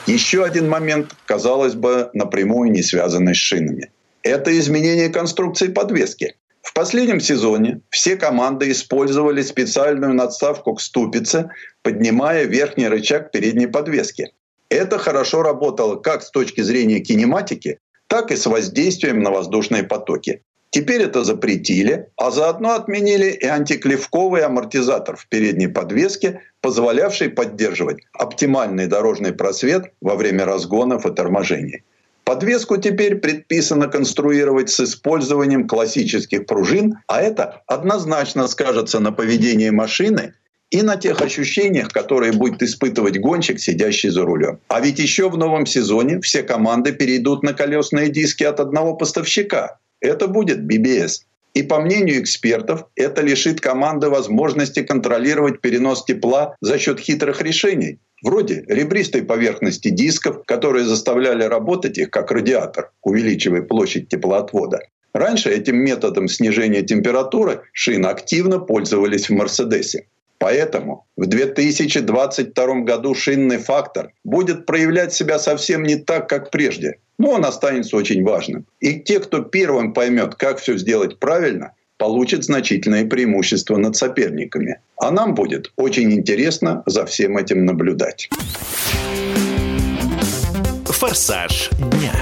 Еще 0.06 0.44
один 0.44 0.70
момент, 0.70 1.16
казалось 1.26 1.76
бы, 1.76 2.10
напрямую 2.14 2.72
не 2.72 2.82
связанный 2.82 3.36
с 3.36 3.38
шинами. 3.38 3.90
Это 4.24 4.58
изменение 4.58 5.10
конструкции 5.10 5.68
подвески. 5.68 6.36
В 6.68 6.74
последнем 6.74 7.22
сезоне 7.22 7.80
все 7.90 8.18
команды 8.18 8.70
использовали 8.72 9.42
специальную 9.42 10.14
надставку 10.14 10.74
к 10.74 10.82
ступице, 10.82 11.50
поднимая 11.82 12.44
верхний 12.44 12.90
рычаг 12.90 13.32
передней 13.32 13.68
подвески. 13.68 14.34
Это 14.68 14.98
хорошо 15.00 15.44
работало 15.44 15.96
как 15.96 16.22
с 16.22 16.30
точки 16.30 16.60
зрения 16.60 17.00
кинематики, 17.00 17.80
так 18.08 18.32
и 18.32 18.36
с 18.36 18.46
воздействием 18.46 19.24
на 19.24 19.32
воздушные 19.32 19.84
потоки. 19.84 20.42
Теперь 20.70 21.04
это 21.04 21.24
запретили, 21.24 22.10
а 22.18 22.32
заодно 22.32 22.74
отменили 22.74 23.30
и 23.30 23.46
антиклевковый 23.46 24.42
амортизатор 24.42 25.16
в 25.16 25.26
передней 25.30 25.70
подвеске, 25.70 26.42
позволявший 26.60 27.30
поддерживать 27.30 28.00
оптимальный 28.12 28.88
дорожный 28.88 29.32
просвет 29.32 29.94
во 30.02 30.18
время 30.18 30.44
разгонов 30.44 31.06
и 31.06 31.14
торможений. 31.14 31.84
Подвеску 32.28 32.76
теперь 32.76 33.16
предписано 33.16 33.88
конструировать 33.88 34.70
с 34.70 34.82
использованием 34.82 35.66
классических 35.66 36.46
пружин, 36.46 36.98
а 37.08 37.22
это 37.22 37.62
однозначно 37.68 38.50
скажется 38.50 39.00
на 39.00 39.14
поведении 39.14 39.70
машины 39.70 40.34
и 40.70 40.82
на 40.82 40.98
тех 40.98 41.22
ощущениях, 41.22 41.88
которые 41.88 42.34
будет 42.34 42.62
испытывать 42.62 43.18
гонщик, 43.18 43.62
сидящий 43.62 44.10
за 44.10 44.26
рулем. 44.26 44.60
А 44.68 44.82
ведь 44.82 45.00
еще 45.00 45.30
в 45.30 45.38
новом 45.38 45.66
сезоне 45.66 46.20
все 46.20 46.44
команды 46.44 46.92
перейдут 46.92 47.44
на 47.44 47.54
колесные 47.54 48.10
диски 48.10 48.44
от 48.44 48.60
одного 48.60 48.96
поставщика. 48.96 49.80
Это 50.02 50.28
будет 50.28 50.60
BBS. 50.60 51.22
И 51.54 51.64
по 51.64 51.80
мнению 51.80 52.22
экспертов, 52.22 52.88
это 52.98 53.22
лишит 53.22 53.62
команды 53.62 54.10
возможности 54.10 54.84
контролировать 54.84 55.62
перенос 55.62 56.04
тепла 56.04 56.58
за 56.60 56.78
счет 56.78 57.00
хитрых 57.00 57.42
решений, 57.42 58.00
вроде 58.24 58.64
ребристой 58.68 59.24
поверхности 59.24 59.90
дисков, 59.90 60.44
которые 60.46 60.86
заставляли 60.86 61.44
работать 61.44 61.98
их 61.98 62.10
как 62.10 62.32
радиатор, 62.32 62.92
увеличивая 63.02 63.62
площадь 63.62 64.10
теплоотвода. 64.10 64.80
Раньше 65.14 65.50
этим 65.50 65.78
методом 65.78 66.28
снижения 66.28 66.84
температуры 66.84 67.62
шин 67.74 68.06
активно 68.06 68.60
пользовались 68.60 69.30
в 69.30 69.34
Мерседесе. 69.34 70.08
Поэтому 70.40 71.08
в 71.16 71.26
2022 71.26 72.82
году 72.82 73.16
шинный 73.16 73.58
фактор 73.58 74.12
будет 74.24 74.68
проявлять 74.68 75.14
себя 75.14 75.40
совсем 75.40 75.84
не 75.84 75.96
так, 75.96 76.30
как 76.30 76.52
прежде 76.52 77.00
но 77.18 77.32
он 77.32 77.46
останется 77.46 77.98
очень 77.98 78.24
важным. 78.24 78.66
И 78.80 79.00
те, 79.00 79.20
кто 79.20 79.42
первым 79.42 79.94
поймет, 79.94 80.36
как 80.36 80.60
все 80.60 80.78
сделать 80.78 81.20
правильно, 81.20 81.74
получат 81.98 82.44
значительное 82.44 83.06
преимущество 83.06 83.78
над 83.78 83.96
соперниками. 83.96 84.80
А 85.00 85.12
нам 85.12 85.36
будет 85.36 85.72
очень 85.76 86.14
интересно 86.14 86.84
за 86.86 87.06
всем 87.06 87.38
этим 87.38 87.66
наблюдать. 87.66 88.30
Форсаж 90.86 91.70
дня. 91.78 92.14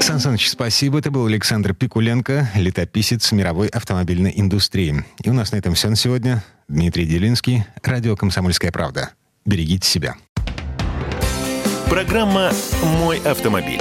Сан 0.00 0.18
Саныч, 0.18 0.48
спасибо. 0.48 0.98
Это 0.98 1.10
был 1.10 1.26
Александр 1.26 1.74
Пикуленко, 1.74 2.50
летописец 2.56 3.30
мировой 3.32 3.68
автомобильной 3.68 4.32
индустрии. 4.36 5.04
И 5.22 5.30
у 5.30 5.32
нас 5.32 5.52
на 5.52 5.56
этом 5.56 5.74
все 5.74 5.88
на 5.88 5.96
сегодня. 5.96 6.42
Дмитрий 6.68 7.06
Делинский, 7.06 7.64
радио 7.82 8.16
«Комсомольская 8.16 8.72
правда». 8.72 9.10
Берегите 9.44 9.88
себя. 9.88 10.16
Программа 11.88 12.52
«Мой 13.00 13.18
автомобиль». 13.24 13.80